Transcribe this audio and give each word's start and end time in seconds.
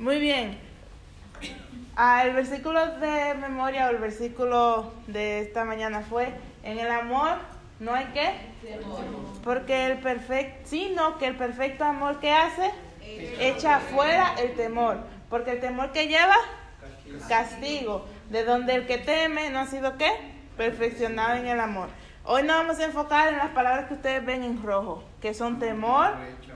Muy 0.00 0.18
bien. 0.18 0.58
Ah, 1.94 2.24
el 2.24 2.32
versículo 2.32 2.86
de 2.96 3.34
memoria 3.34 3.86
o 3.86 3.90
el 3.90 3.98
versículo 3.98 4.94
de 5.06 5.40
esta 5.40 5.66
mañana 5.66 6.00
fue, 6.00 6.32
en 6.62 6.78
el 6.78 6.90
amor 6.90 7.36
no 7.80 7.92
hay 7.92 8.06
qué. 8.14 8.32
Porque 9.44 9.84
el 9.84 9.98
perfecto, 9.98 10.70
sino 10.70 11.18
que 11.18 11.26
el 11.26 11.36
perfecto 11.36 11.84
amor 11.84 12.18
que 12.18 12.32
hace, 12.32 12.70
echa 13.40 13.80
fuera 13.80 14.32
el 14.38 14.54
temor. 14.54 15.00
Porque 15.28 15.50
el 15.50 15.60
temor 15.60 15.92
que 15.92 16.08
lleva, 16.08 16.36
castigo. 17.28 18.06
De 18.30 18.44
donde 18.44 18.76
el 18.76 18.86
que 18.86 18.96
teme 18.96 19.50
no 19.50 19.60
ha 19.60 19.66
sido 19.66 19.98
qué? 19.98 20.10
Perfeccionado 20.56 21.34
en 21.34 21.46
el 21.46 21.60
amor. 21.60 21.90
Hoy 22.24 22.42
nos 22.44 22.56
vamos 22.56 22.78
a 22.78 22.84
enfocar 22.84 23.28
en 23.34 23.36
las 23.36 23.50
palabras 23.50 23.88
que 23.88 23.94
ustedes 23.94 24.24
ven 24.24 24.44
en 24.44 24.62
rojo, 24.62 25.04
que 25.20 25.34
son 25.34 25.58
temor, 25.58 26.14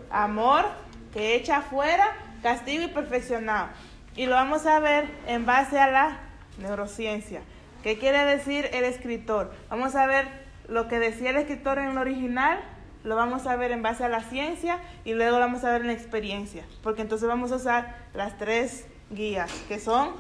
amor, 0.09 0.65
que 1.13 1.35
echa 1.35 1.61
fuera, 1.61 2.11
castigo 2.45 2.85
y 2.85 2.89
perfeccionado. 2.89 3.71
Y 4.17 4.27
lo 4.27 4.35
vamos 4.35 4.67
a 4.67 4.79
ver 4.79 5.09
en 5.27 5.47
base 5.47 5.81
a 5.81 5.91
la 5.91 6.19
neurociencia. 6.59 7.41
¿Qué 7.83 7.99
quiere 7.99 8.23
decir 8.27 8.69
el 8.75 8.85
escritor? 8.85 9.53
Vamos 9.71 9.97
a 9.97 10.07
ver 10.07 10.29
lo 10.69 10.87
que 10.87 10.99
decía 10.99 11.31
el 11.31 11.37
escritor 11.37 11.79
en 11.79 11.89
el 11.89 11.99
original, 11.99 12.61
lo 13.03 13.17
vamos 13.17 13.47
a 13.47 13.57
ver 13.57 13.73
en 13.73 13.83
base 13.83 14.05
a 14.05 14.09
la 14.09 14.21
ciencia 14.21 14.79
y 15.07 15.15
luego 15.15 15.39
lo 15.39 15.41
vamos 15.41 15.65
a 15.65 15.73
ver 15.73 15.81
en 15.81 15.87
la 15.87 15.95
experiencia. 15.95 16.65
Porque 16.83 17.01
entonces 17.01 17.27
vamos 17.27 17.51
a 17.51 17.57
usar 17.57 17.97
las 18.13 18.37
tres 18.37 18.87
guías, 19.11 19.51
que 19.67 19.79
son 19.79 20.13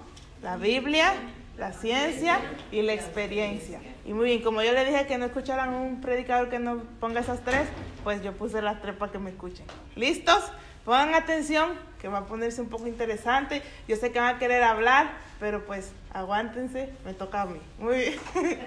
la 0.42 0.56
Biblia, 0.56 1.12
la 1.58 1.72
ciencia 1.72 2.40
y 2.72 2.80
la 2.80 2.94
experiencia. 2.94 3.80
Y 4.06 4.14
muy 4.14 4.24
bien, 4.26 4.42
como 4.42 4.62
yo 4.62 4.72
le 4.72 4.86
dije 4.86 5.06
que 5.06 5.18
no 5.18 5.26
escucharan 5.26 5.74
un 5.74 6.00
predicador 6.00 6.48
que 6.48 6.58
no 6.58 6.78
ponga 7.00 7.20
esas 7.20 7.40
tres, 7.44 7.68
pues 8.02 8.22
yo 8.22 8.32
puse 8.32 8.62
las 8.62 8.80
tres 8.80 8.94
para 8.96 9.12
que 9.12 9.18
me 9.18 9.28
escuchen. 9.28 9.66
¿Listos? 9.94 10.50
Pongan 10.84 11.14
atención, 11.14 11.72
que 12.00 12.08
va 12.08 12.18
a 12.18 12.26
ponerse 12.26 12.60
un 12.60 12.68
poco 12.68 12.86
interesante. 12.86 13.62
Yo 13.88 13.96
sé 13.96 14.12
que 14.12 14.20
van 14.20 14.36
a 14.36 14.38
querer 14.38 14.62
hablar, 14.62 15.12
pero 15.40 15.64
pues 15.64 15.92
aguántense, 16.12 16.90
me 17.04 17.14
toca 17.14 17.42
a 17.42 17.46
mí. 17.46 17.60
Muy 17.78 17.96
bien. 17.96 18.14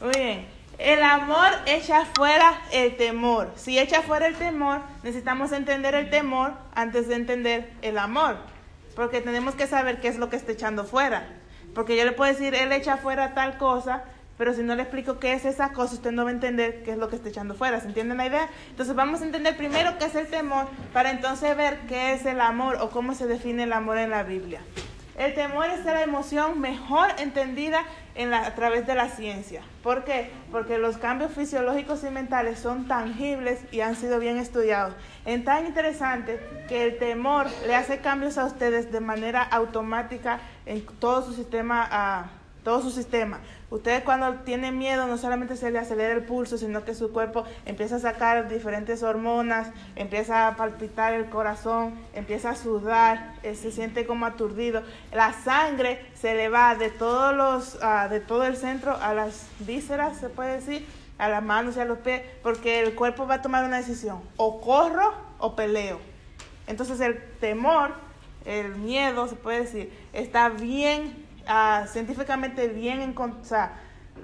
Muy 0.00 0.12
bien. 0.14 0.46
El 0.78 1.02
amor 1.02 1.50
echa 1.66 2.04
fuera 2.06 2.60
el 2.72 2.96
temor. 2.96 3.52
Si 3.56 3.78
echa 3.78 4.02
fuera 4.02 4.26
el 4.26 4.34
temor, 4.34 4.80
necesitamos 5.02 5.52
entender 5.52 5.94
el 5.94 6.10
temor 6.10 6.52
antes 6.74 7.08
de 7.08 7.14
entender 7.14 7.70
el 7.82 7.98
amor. 7.98 8.36
Porque 8.96 9.20
tenemos 9.20 9.54
que 9.54 9.66
saber 9.66 10.00
qué 10.00 10.08
es 10.08 10.18
lo 10.18 10.28
que 10.28 10.36
está 10.36 10.52
echando 10.52 10.84
fuera. 10.84 11.28
Porque 11.74 11.96
yo 11.96 12.04
le 12.04 12.12
puedo 12.12 12.30
decir, 12.30 12.54
él 12.54 12.72
echa 12.72 12.96
fuera 12.96 13.32
tal 13.32 13.56
cosa, 13.56 14.04
pero 14.42 14.54
si 14.54 14.64
no 14.64 14.74
le 14.74 14.82
explico 14.82 15.20
qué 15.20 15.34
es 15.34 15.44
esa 15.44 15.72
cosa, 15.72 15.94
usted 15.94 16.10
no 16.10 16.24
va 16.24 16.30
a 16.30 16.32
entender 16.32 16.82
qué 16.82 16.90
es 16.90 16.98
lo 16.98 17.08
que 17.08 17.14
está 17.14 17.28
echando 17.28 17.54
fuera. 17.54 17.78
¿Se 17.78 17.86
entiende 17.86 18.16
la 18.16 18.26
idea? 18.26 18.48
Entonces 18.70 18.96
vamos 18.96 19.20
a 19.20 19.24
entender 19.24 19.56
primero 19.56 19.96
qué 20.00 20.06
es 20.06 20.16
el 20.16 20.26
temor 20.26 20.66
para 20.92 21.12
entonces 21.12 21.56
ver 21.56 21.78
qué 21.86 22.14
es 22.14 22.26
el 22.26 22.40
amor 22.40 22.78
o 22.80 22.90
cómo 22.90 23.14
se 23.14 23.28
define 23.28 23.62
el 23.62 23.72
amor 23.72 23.98
en 23.98 24.10
la 24.10 24.24
Biblia. 24.24 24.60
El 25.16 25.32
temor 25.34 25.66
es 25.66 25.84
la 25.84 26.02
emoción 26.02 26.60
mejor 26.60 27.10
entendida 27.18 27.84
a 28.16 28.54
través 28.56 28.84
de 28.84 28.96
la 28.96 29.10
ciencia. 29.10 29.62
¿Por 29.80 30.02
qué? 30.02 30.32
Porque 30.50 30.76
los 30.76 30.98
cambios 30.98 31.30
fisiológicos 31.30 32.02
y 32.02 32.10
mentales 32.10 32.58
son 32.58 32.88
tangibles 32.88 33.60
y 33.70 33.82
han 33.82 33.94
sido 33.94 34.18
bien 34.18 34.38
estudiados. 34.38 34.92
Es 35.24 35.44
tan 35.44 35.66
interesante 35.66 36.40
que 36.66 36.82
el 36.82 36.98
temor 36.98 37.46
le 37.64 37.76
hace 37.76 37.98
cambios 37.98 38.38
a 38.38 38.46
ustedes 38.46 38.90
de 38.90 38.98
manera 38.98 39.40
automática 39.40 40.40
en 40.66 40.84
todo 40.98 41.22
su 41.22 41.32
sistema. 41.32 42.26
Uh, 42.28 42.41
todo 42.62 42.80
su 42.82 42.90
sistema. 42.90 43.40
Ustedes 43.70 44.04
cuando 44.04 44.34
tienen 44.40 44.78
miedo 44.78 45.06
no 45.06 45.16
solamente 45.16 45.56
se 45.56 45.70
le 45.70 45.78
acelera 45.78 46.12
el 46.12 46.24
pulso, 46.24 46.58
sino 46.58 46.84
que 46.84 46.94
su 46.94 47.10
cuerpo 47.10 47.44
empieza 47.64 47.96
a 47.96 47.98
sacar 48.00 48.48
diferentes 48.48 49.02
hormonas, 49.02 49.68
empieza 49.96 50.46
a 50.46 50.56
palpitar 50.56 51.14
el 51.14 51.30
corazón, 51.30 51.94
empieza 52.14 52.50
a 52.50 52.54
sudar, 52.54 53.34
eh, 53.42 53.54
se 53.54 53.72
siente 53.72 54.06
como 54.06 54.26
aturdido. 54.26 54.82
La 55.12 55.32
sangre 55.32 56.04
se 56.14 56.34
le 56.34 56.48
va 56.48 56.74
de 56.74 56.90
todos 56.90 57.34
los, 57.34 57.74
uh, 57.76 58.10
de 58.10 58.20
todo 58.20 58.44
el 58.44 58.56
centro 58.56 58.96
a 59.00 59.14
las 59.14 59.46
vísceras, 59.60 60.18
se 60.18 60.28
puede 60.28 60.56
decir, 60.56 60.86
a 61.18 61.28
las 61.28 61.42
manos 61.42 61.76
y 61.76 61.80
a 61.80 61.84
los 61.84 61.98
pies, 61.98 62.22
porque 62.42 62.80
el 62.80 62.94
cuerpo 62.94 63.26
va 63.26 63.36
a 63.36 63.42
tomar 63.42 63.64
una 63.64 63.78
decisión, 63.78 64.20
o 64.36 64.60
corro 64.60 65.14
o 65.38 65.56
peleo. 65.56 65.98
Entonces 66.66 67.00
el 67.00 67.22
temor, 67.40 67.94
el 68.44 68.76
miedo, 68.76 69.28
se 69.28 69.36
puede 69.36 69.60
decir, 69.60 69.92
está 70.12 70.48
bien 70.48 71.31
científicamente 71.86 72.68
bien, 72.68 73.00
en, 73.00 73.16
o 73.18 73.30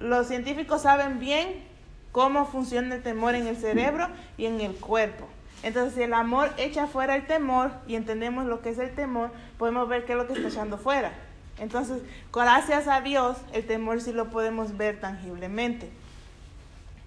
los 0.01 0.27
científicos 0.27 0.83
saben 0.83 1.19
bien 1.19 1.65
cómo 2.13 2.47
funciona 2.47 2.95
el 2.95 3.03
temor 3.03 3.35
en 3.35 3.47
el 3.47 3.57
cerebro 3.57 4.09
y 4.37 4.47
en 4.47 4.61
el 4.61 4.75
cuerpo. 4.75 5.29
Entonces, 5.63 5.95
si 5.95 6.03
el 6.03 6.15
amor 6.15 6.53
echa 6.57 6.87
fuera 6.87 7.17
el 7.17 7.27
temor 7.27 7.73
y 7.87 7.97
entendemos 7.97 8.47
lo 8.47 8.63
que 8.63 8.71
es 8.71 8.79
el 8.79 8.95
temor, 8.95 9.33
podemos 9.59 9.89
ver 9.89 10.05
qué 10.05 10.13
es 10.13 10.19
lo 10.19 10.27
que 10.27 10.35
está 10.35 10.49
echando 10.49 10.79
fuera. 10.79 11.13
Entonces, 11.59 12.03
gracias 12.33 12.87
a 12.87 13.01
Dios, 13.01 13.37
el 13.53 13.67
temor 13.67 14.01
sí 14.01 14.13
lo 14.13 14.31
podemos 14.31 14.77
ver 14.77 15.01
tangiblemente. 15.01 15.91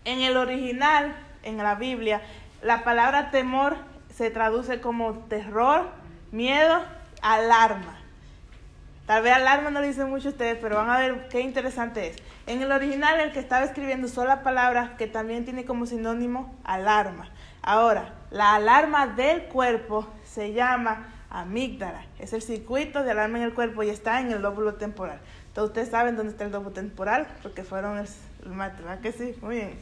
En 0.04 0.20
el 0.20 0.36
original, 0.36 1.16
en 1.44 1.58
la 1.58 1.76
Biblia, 1.76 2.22
la 2.62 2.84
palabra 2.84 3.32
temor 3.32 3.78
se 4.14 4.30
traduce 4.30 4.82
como 4.82 5.14
terror, 5.30 5.88
miedo, 6.32 6.82
alarma. 7.22 8.01
Tal 9.06 9.24
vez 9.24 9.34
alarma 9.34 9.72
no 9.72 9.82
lo 9.82 9.88
dicen 9.88 10.10
mucho 10.10 10.30
ustedes, 10.30 10.58
pero 10.62 10.78
van 10.78 10.90
a 10.90 11.00
ver 11.00 11.28
qué 11.30 11.42
interesante 11.42 12.08
es. 12.08 12.18
En 12.48 12.62
el 12.62 12.72
original, 12.72 13.20
el 13.20 13.32
que 13.32 13.40
estaba 13.40 13.66
escribiendo 13.66 14.08
usó 14.08 14.26
la 14.26 14.44
palabra 14.44 14.96
que 14.98 15.08
también 15.08 15.44
tiene 15.44 15.66
como 15.66 15.86
sinónimo 15.86 16.56
alarma. 16.64 17.30
Ahora, 17.62 18.14
la 18.30 18.56
alarma 18.56 19.08
del 19.08 19.44
cuerpo 19.46 20.08
se 20.24 20.54
llama 20.54 21.08
amígdala. 21.30 22.06
Es 22.20 22.34
el 22.34 22.42
circuito 22.42 23.04
de 23.04 23.12
alarma 23.12 23.38
en 23.40 23.46
el 23.46 23.54
cuerpo 23.54 23.84
y 23.84 23.90
está 23.90 24.20
en 24.20 24.32
el 24.32 24.42
lóbulo 24.42 24.76
temporal. 24.76 25.20
Entonces, 25.48 25.70
ustedes 25.70 25.90
saben 25.90 26.16
dónde 26.16 26.32
está 26.32 26.46
el 26.46 26.52
lóbulo 26.52 26.72
temporal, 26.72 27.28
porque 27.42 27.64
fueron 27.64 27.98
el, 27.98 28.08
el 28.46 28.52
mate, 28.52 28.82
¿verdad 28.82 29.00
que 29.02 29.12
sí? 29.12 29.36
Muy 29.42 29.56
bien. 29.56 29.80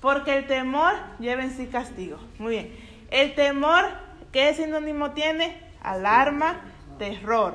Porque 0.00 0.36
el 0.36 0.46
temor 0.46 0.92
lleva 1.18 1.42
en 1.42 1.50
sí 1.50 1.66
castigo. 1.66 2.18
Muy 2.38 2.52
bien. 2.52 2.76
El 3.10 3.34
temor, 3.34 3.84
¿qué 4.32 4.52
sinónimo 4.54 5.12
tiene? 5.12 5.60
Alarma, 5.82 6.60
terror. 6.98 7.54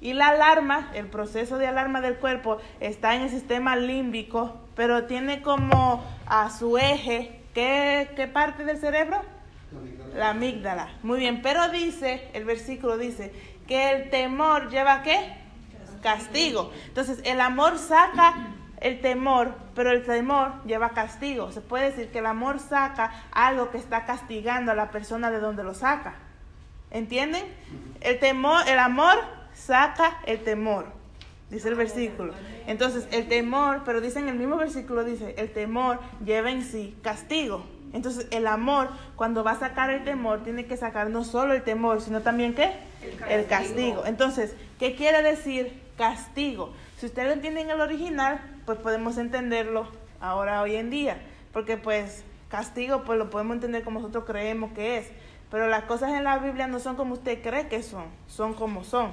Y 0.00 0.12
la 0.12 0.28
alarma, 0.28 0.90
el 0.94 1.06
proceso 1.06 1.58
de 1.58 1.66
alarma 1.66 2.00
del 2.00 2.16
cuerpo 2.16 2.58
está 2.80 3.14
en 3.14 3.22
el 3.22 3.30
sistema 3.30 3.76
límbico, 3.76 4.56
pero 4.74 5.04
tiene 5.04 5.42
como 5.42 6.04
a 6.26 6.50
su 6.50 6.76
eje, 6.76 7.40
¿qué, 7.54 8.10
qué 8.14 8.26
parte 8.26 8.64
del 8.64 8.78
cerebro? 8.78 9.22
La 10.14 10.30
amígdala. 10.30 10.88
Muy 11.02 11.18
bien, 11.18 11.40
pero 11.42 11.68
dice, 11.70 12.28
el 12.34 12.44
versículo 12.44 12.98
dice, 12.98 13.32
que 13.66 13.90
el 13.90 14.10
temor 14.10 14.70
lleva 14.70 15.02
qué? 15.02 15.34
Castigo. 16.02 16.70
Entonces, 16.86 17.20
el 17.24 17.40
amor 17.40 17.78
saca 17.78 18.54
el 18.80 19.00
temor, 19.00 19.54
pero 19.74 19.90
el 19.90 20.04
temor 20.04 20.62
lleva 20.64 20.90
castigo. 20.90 21.50
Se 21.50 21.60
puede 21.60 21.90
decir 21.90 22.08
que 22.10 22.18
el 22.18 22.26
amor 22.26 22.60
saca 22.60 23.24
algo 23.32 23.70
que 23.70 23.78
está 23.78 24.04
castigando 24.04 24.72
a 24.72 24.74
la 24.74 24.90
persona 24.90 25.30
de 25.30 25.40
donde 25.40 25.64
lo 25.64 25.74
saca. 25.74 26.14
¿Entienden? 26.90 27.44
El 28.00 28.18
temor, 28.20 28.68
el 28.68 28.78
amor 28.78 29.16
saca 29.56 30.20
el 30.26 30.44
temor, 30.44 30.86
dice 31.50 31.68
el 31.68 31.74
versículo. 31.74 32.34
Entonces, 32.66 33.08
el 33.10 33.26
temor, 33.28 33.82
pero 33.84 34.00
dice 34.00 34.18
en 34.18 34.28
el 34.28 34.36
mismo 34.36 34.56
versículo, 34.56 35.02
dice, 35.02 35.34
el 35.38 35.50
temor 35.50 35.98
lleva 36.24 36.50
en 36.50 36.62
sí 36.62 36.96
castigo. 37.02 37.64
Entonces, 37.92 38.26
el 38.30 38.46
amor, 38.46 38.90
cuando 39.16 39.42
va 39.42 39.52
a 39.52 39.58
sacar 39.58 39.90
el 39.90 40.04
temor, 40.04 40.42
tiene 40.42 40.66
que 40.66 40.76
sacar 40.76 41.08
no 41.08 41.24
solo 41.24 41.54
el 41.54 41.62
temor, 41.62 42.00
sino 42.00 42.20
también 42.20 42.54
qué? 42.54 42.74
El 43.02 43.16
castigo. 43.16 43.28
El 43.28 43.46
castigo. 43.46 44.06
Entonces, 44.06 44.54
¿qué 44.78 44.94
quiere 44.94 45.22
decir 45.22 45.80
castigo? 45.96 46.72
Si 46.98 47.06
ustedes 47.06 47.28
lo 47.28 47.34
entienden 47.34 47.66
en 47.66 47.76
el 47.76 47.80
original, 47.80 48.40
pues 48.66 48.78
podemos 48.78 49.16
entenderlo 49.16 49.88
ahora, 50.20 50.60
hoy 50.62 50.76
en 50.76 50.90
día. 50.90 51.18
Porque 51.52 51.76
pues 51.76 52.24
castigo, 52.50 53.04
pues 53.04 53.18
lo 53.18 53.30
podemos 53.30 53.54
entender 53.54 53.82
como 53.82 54.00
nosotros 54.00 54.24
creemos 54.26 54.72
que 54.72 54.98
es. 54.98 55.08
Pero 55.50 55.68
las 55.68 55.84
cosas 55.84 56.12
en 56.12 56.24
la 56.24 56.38
Biblia 56.38 56.66
no 56.66 56.80
son 56.80 56.96
como 56.96 57.14
usted 57.14 57.40
cree 57.42 57.68
que 57.68 57.82
son, 57.82 58.06
son 58.26 58.54
como 58.54 58.84
son. 58.84 59.12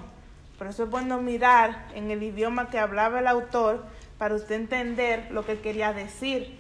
Por 0.58 0.68
eso 0.68 0.84
es 0.84 0.90
bueno 0.90 1.20
mirar 1.22 1.88
en 1.96 2.12
el 2.12 2.24
idioma 2.24 2.70
que 2.70 2.80
hablaba 2.80 3.20
el 3.20 3.28
autor 3.28 3.84
para 4.18 4.36
usted 4.36 4.56
entender 4.56 5.28
lo 5.32 5.46
que 5.46 5.60
quería 5.60 5.94
decir. 5.94 6.58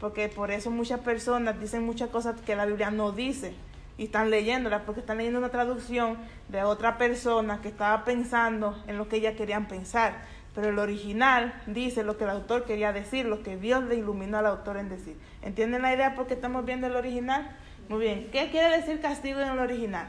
Porque 0.00 0.28
por 0.28 0.50
eso 0.50 0.70
muchas 0.70 1.00
personas 1.00 1.60
dicen 1.60 1.84
muchas 1.84 2.10
cosas 2.10 2.40
que 2.40 2.56
la 2.56 2.66
Biblia 2.66 2.90
no 2.90 3.12
dice 3.12 3.54
y 3.98 4.04
están 4.04 4.30
leyéndolas 4.30 4.82
porque 4.82 5.00
están 5.00 5.18
leyendo 5.18 5.40
una 5.40 5.48
traducción 5.48 6.16
de 6.48 6.62
otra 6.62 6.98
persona 6.98 7.60
que 7.60 7.68
estaba 7.68 8.04
pensando 8.04 8.80
en 8.86 8.96
lo 8.96 9.08
que 9.08 9.16
ellas 9.16 9.34
querían 9.36 9.66
pensar. 9.66 10.14
Pero 10.54 10.68
el 10.70 10.78
original 10.78 11.60
dice 11.66 12.04
lo 12.04 12.16
que 12.16 12.24
el 12.24 12.30
autor 12.30 12.64
quería 12.64 12.92
decir, 12.92 13.26
lo 13.26 13.42
que 13.42 13.56
Dios 13.56 13.84
le 13.84 13.96
iluminó 13.96 14.38
al 14.38 14.46
autor 14.46 14.76
en 14.76 14.88
decir. 14.88 15.16
¿Entienden 15.42 15.82
la 15.82 15.94
idea 15.94 16.14
porque 16.14 16.34
estamos 16.34 16.64
viendo 16.64 16.86
el 16.86 16.96
original? 16.96 17.56
Muy 17.88 18.00
bien. 18.00 18.28
¿Qué 18.32 18.50
quiere 18.50 18.76
decir 18.76 19.00
castigo 19.00 19.40
en 19.40 19.48
el 19.48 19.58
original? 19.58 20.06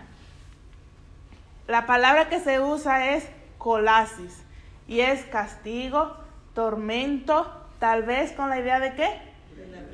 La 1.69 1.85
palabra 1.85 2.29
que 2.29 2.39
se 2.39 2.59
usa 2.59 3.13
es 3.13 3.25
colasis 3.59 4.41
y 4.87 5.01
es 5.01 5.23
castigo, 5.25 6.15
tormento, 6.55 7.47
tal 7.77 8.01
vez 8.01 8.31
con 8.31 8.49
la 8.49 8.59
idea 8.59 8.79
de 8.79 8.95
qué? 8.95 9.21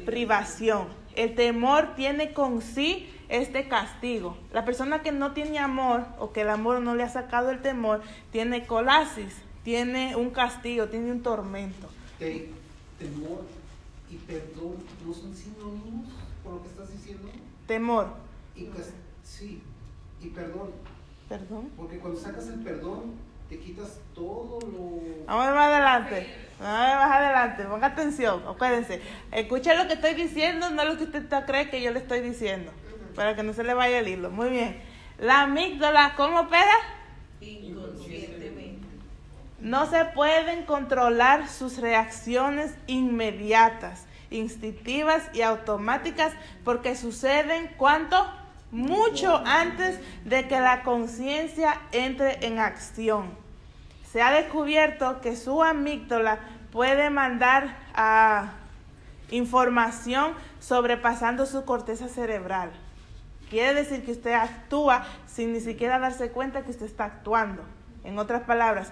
Privación. 0.06 0.88
El 1.18 1.36
temor 1.36 1.94
tiene 1.98 2.31
con 2.31 2.62
sí 2.62 3.13
este 3.27 3.68
castigo. 3.68 4.38
La 4.54 4.63
persona 4.63 5.01
que 5.01 5.12
no 5.12 5.33
tiene 5.33 5.60
amor 5.60 6.06
o 6.18 6.31
que 6.31 6.44
el 6.44 6.50
amor 6.50 6.80
no 6.80 6.95
le 6.95 7.04
ha 7.04 7.10
sacado 7.10 7.51
el 7.51 7.62
temor, 7.62 8.01
tiene 8.31 8.66
colasis, 8.66 9.36
tiene 9.66 10.16
un 10.16 10.30
castigo, 10.30 10.88
tiene 10.88 11.12
un 11.12 11.24
tormento. 11.24 11.89
temor 12.18 13.44
y 14.10 14.16
perdón 14.16 14.77
no 15.06 15.13
son 15.13 15.36
sinónimos 15.36 16.07
por 16.42 16.54
lo 16.54 16.62
que 16.62 16.69
estás 16.69 16.89
diciendo. 16.89 17.27
Temor. 17.68 18.13
Y, 18.56 18.69
sí, 19.25 19.62
y 20.22 20.27
perdón. 20.30 20.94
Perdón. 21.30 21.72
Porque 21.75 21.98
cuando 22.00 22.19
sacas 22.19 22.48
el 22.48 22.60
perdón, 22.62 23.16
te 23.50 23.60
quitas 23.60 24.00
todo 24.13 24.60
lo... 24.62 25.25
Vamos 25.25 25.56
más 25.56 25.68
adelante. 25.68 26.27
Vamos 26.60 26.95
más 26.95 27.12
adelante. 27.12 27.63
Ponga 27.63 27.88
atención. 27.88 28.44
Acuérdense. 28.48 29.01
Escucha 29.31 29.74
lo 29.74 29.88
que 29.88 29.94
estoy 29.94 30.13
diciendo, 30.13 30.69
no 30.69 30.86
lo 30.86 30.98
que 30.98 31.06
usted 31.06 31.25
cree 31.45 31.69
que 31.69 31.81
yo 31.81 31.92
le 31.92 32.00
estoy 32.00 32.22
diciendo. 32.22 32.72
Para 33.16 33.36
que 33.36 33.44
no 33.44 33.54
se 33.54 33.63
le 33.63 33.74
vaya 33.74 34.00
el 34.00 34.07
hilo. 34.07 34.30
Muy 34.30 34.50
bien. 34.50 34.81
La 35.18 35.42
amígdala, 35.42 36.13
¿cómo 36.16 36.42
opera? 36.42 36.74
Inconscientemente. 37.42 38.86
No 39.60 39.89
se 39.89 40.06
pueden 40.06 40.66
controlar 40.66 41.48
sus 41.48 41.80
reacciones 41.80 42.75
inmediatas, 42.88 44.06
instintivas 44.30 45.24
y 45.33 45.42
automáticas 45.42 46.33
porque 46.63 46.95
suceden 46.95 47.72
cuánto? 47.77 48.18
Mucho 48.75 49.42
antes 49.45 50.00
de 50.25 50.50
que 50.50 50.60
la 50.60 50.83
conciencia 50.83 51.80
entre 51.94 52.45
en 52.45 52.60
acción. 52.60 53.30
Se 54.12 54.22
ha 54.22 54.31
descubierto 54.31 55.22
que 55.22 55.38
su 55.38 55.63
amígdala 55.63 56.39
puede 56.74 57.10
mandar 57.10 57.77
a 57.94 58.51
información 59.31 60.33
sobrepasando 60.60 61.45
su 61.45 61.63
corteza 61.63 62.10
cerebral. 62.10 62.72
Quiere 63.50 63.74
decir 63.74 64.04
que 64.04 64.12
usted 64.12 64.33
actúa 64.33 65.06
sin 65.25 65.54
ni 65.54 65.62
siquiera 65.62 65.98
darse 65.98 66.31
cuenta 66.31 66.63
que 66.63 66.72
usted 66.72 66.86
está 66.86 67.06
actuando. 67.06 67.63
En 68.04 68.19
otras 68.19 68.42
palabras, 68.42 68.92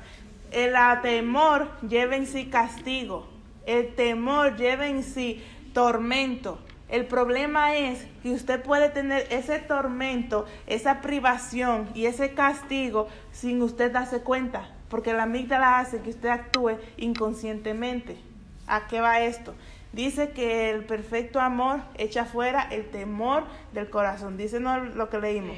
el 0.52 0.76
temor 1.02 1.70
lleva 1.82 2.16
en 2.16 2.26
sí 2.26 2.46
castigo, 2.46 3.28
el 3.66 3.94
temor 3.96 4.56
lleva 4.56 4.88
en 4.88 5.04
sí 5.04 5.44
tormento, 5.74 6.60
el 6.94 7.08
problema 7.08 7.76
es 7.76 8.06
que 8.22 8.30
usted 8.30 8.62
puede 8.62 8.88
tener 8.88 9.26
ese 9.32 9.58
tormento, 9.58 10.46
esa 10.68 11.02
privación 11.02 11.90
y 11.96 12.06
ese 12.06 12.36
castigo 12.36 13.08
sin 13.32 13.64
usted 13.64 13.92
darse 13.92 14.20
cuenta, 14.20 14.70
porque 14.90 15.12
la 15.12 15.24
amígdala 15.24 15.80
hace 15.80 16.02
que 16.02 16.12
usted 16.12 16.30
actúe 16.30 16.78
inconscientemente. 16.98 18.16
¿A 18.68 18.86
qué 18.86 19.02
va 19.02 19.22
esto? 19.22 19.56
Dice 19.92 20.34
que 20.34 20.70
el 20.70 20.86
perfecto 20.86 21.40
amor 21.40 21.80
echa 21.98 22.26
fuera 22.26 22.62
el 22.70 22.86
temor 22.92 23.46
del 23.74 23.90
corazón. 23.90 24.38
Dice 24.38 24.60
no 24.60 24.78
lo 24.78 25.10
que 25.10 25.18
leímos. 25.18 25.58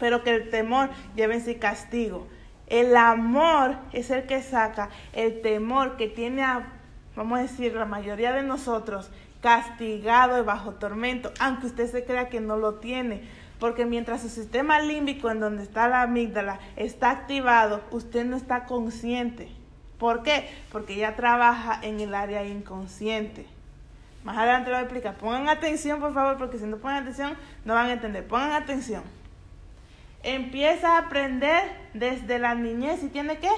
Pero 0.00 0.24
que 0.24 0.30
el 0.30 0.48
temor 0.48 0.88
lleva 1.14 1.34
en 1.34 1.44
sí 1.44 1.56
castigo. 1.56 2.26
El 2.66 2.96
amor 2.96 3.76
es 3.92 4.08
el 4.08 4.24
que 4.24 4.40
saca 4.40 4.88
el 5.12 5.42
temor 5.42 5.98
que 5.98 6.08
tiene 6.08 6.42
a, 6.42 6.66
vamos 7.14 7.40
a 7.40 7.42
decir, 7.42 7.74
la 7.74 7.84
mayoría 7.84 8.32
de 8.32 8.42
nosotros 8.42 9.10
castigado 9.44 10.38
y 10.38 10.42
bajo 10.42 10.72
tormento, 10.76 11.30
aunque 11.38 11.66
usted 11.66 11.90
se 11.90 12.06
crea 12.06 12.30
que 12.30 12.40
no 12.40 12.56
lo 12.56 12.76
tiene. 12.76 13.20
Porque 13.60 13.84
mientras 13.84 14.22
su 14.22 14.30
sistema 14.30 14.80
límbico, 14.80 15.30
en 15.30 15.38
donde 15.38 15.62
está 15.62 15.86
la 15.86 16.00
amígdala, 16.00 16.60
está 16.76 17.10
activado, 17.10 17.82
usted 17.90 18.24
no 18.24 18.38
está 18.38 18.64
consciente. 18.64 19.50
¿Por 19.98 20.22
qué? 20.22 20.48
Porque 20.72 20.96
ya 20.96 21.14
trabaja 21.14 21.78
en 21.82 22.00
el 22.00 22.14
área 22.14 22.46
inconsciente. 22.46 23.44
Más 24.24 24.38
adelante 24.38 24.70
lo 24.70 24.76
voy 24.76 24.80
a 24.80 24.84
explicar. 24.84 25.16
Pongan 25.16 25.50
atención, 25.50 26.00
por 26.00 26.14
favor, 26.14 26.38
porque 26.38 26.56
si 26.56 26.64
no 26.64 26.78
ponen 26.78 27.02
atención, 27.02 27.36
no 27.66 27.74
van 27.74 27.88
a 27.88 27.92
entender. 27.92 28.26
Pongan 28.26 28.52
atención. 28.52 29.02
Empieza 30.22 30.94
a 30.94 31.00
aprender 31.00 31.64
desde 31.92 32.38
la 32.38 32.54
niñez 32.54 33.04
y 33.04 33.08
tiene 33.08 33.36
que 33.36 33.50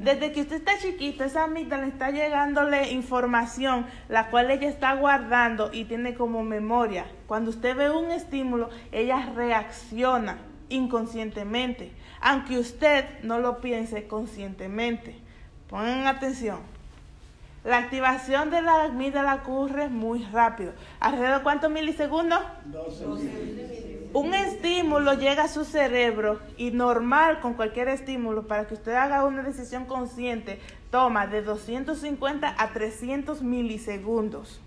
desde 0.00 0.32
que 0.32 0.40
usted 0.40 0.56
está 0.56 0.78
chiquito, 0.78 1.24
esa 1.24 1.44
amígdala 1.44 1.86
está 1.86 2.10
llegándole 2.10 2.90
información, 2.90 3.84
la 4.08 4.30
cual 4.30 4.50
ella 4.50 4.66
está 4.66 4.94
guardando 4.94 5.70
y 5.74 5.84
tiene 5.84 6.14
como 6.14 6.42
memoria. 6.42 7.04
Cuando 7.26 7.50
usted 7.50 7.76
ve 7.76 7.90
un 7.90 8.10
estímulo, 8.10 8.70
ella 8.92 9.30
reacciona 9.34 10.38
inconscientemente, 10.70 11.92
aunque 12.22 12.58
usted 12.58 13.04
no 13.22 13.40
lo 13.40 13.60
piense 13.60 14.06
conscientemente. 14.06 15.18
Pongan 15.68 16.06
atención. 16.06 16.60
La 17.62 17.76
activación 17.76 18.50
de 18.50 18.62
la 18.62 18.84
amígdala 18.84 19.34
ocurre 19.34 19.90
muy 19.90 20.24
rápido. 20.32 20.72
¿Alrededor 20.98 21.38
de 21.38 21.42
cuántos 21.42 21.70
milisegundos? 21.70 22.40
12 22.64 23.99
un 24.12 24.34
estímulo 24.34 25.14
llega 25.14 25.44
a 25.44 25.48
su 25.48 25.64
cerebro 25.64 26.40
y 26.56 26.70
normal 26.70 27.40
con 27.40 27.54
cualquier 27.54 27.88
estímulo 27.88 28.46
para 28.46 28.66
que 28.66 28.74
usted 28.74 28.92
haga 28.92 29.24
una 29.24 29.42
decisión 29.42 29.84
consciente 29.84 30.60
toma 30.90 31.26
de 31.26 31.42
250 31.42 32.54
a 32.58 32.68
300 32.72 33.42
milisegundos. 33.42 34.60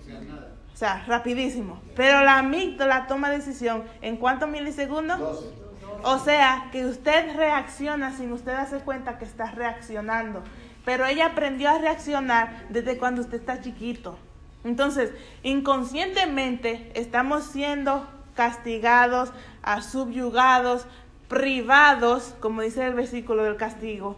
O 0.00 0.04
sea, 0.04 0.20
nada. 0.20 0.52
O 0.72 0.76
sea, 0.76 1.04
rapidísimo. 1.06 1.80
Pero 1.94 2.22
la 2.22 2.38
amígdala 2.38 3.06
toma 3.06 3.30
decisión 3.30 3.84
en 4.02 4.16
cuántos 4.16 4.48
milisegundos? 4.48 5.18
12. 5.18 5.66
O 6.02 6.18
sea, 6.18 6.68
que 6.72 6.84
usted 6.84 7.34
reacciona 7.36 8.12
sin 8.12 8.32
usted 8.32 8.52
darse 8.52 8.78
cuenta 8.80 9.18
que 9.18 9.24
está 9.24 9.50
reaccionando. 9.52 10.42
Pero 10.84 11.06
ella 11.06 11.26
aprendió 11.26 11.70
a 11.70 11.78
reaccionar 11.78 12.66
desde 12.68 12.98
cuando 12.98 13.22
usted 13.22 13.38
está 13.38 13.60
chiquito. 13.60 14.18
Entonces, 14.64 15.12
inconscientemente 15.42 16.90
estamos 16.94 17.44
siendo 17.44 18.06
castigados, 18.36 19.32
a 19.62 19.82
subyugados, 19.82 20.86
privados, 21.28 22.34
como 22.38 22.62
dice 22.62 22.86
el 22.86 22.94
versículo 22.94 23.42
del 23.42 23.56
castigo, 23.56 24.16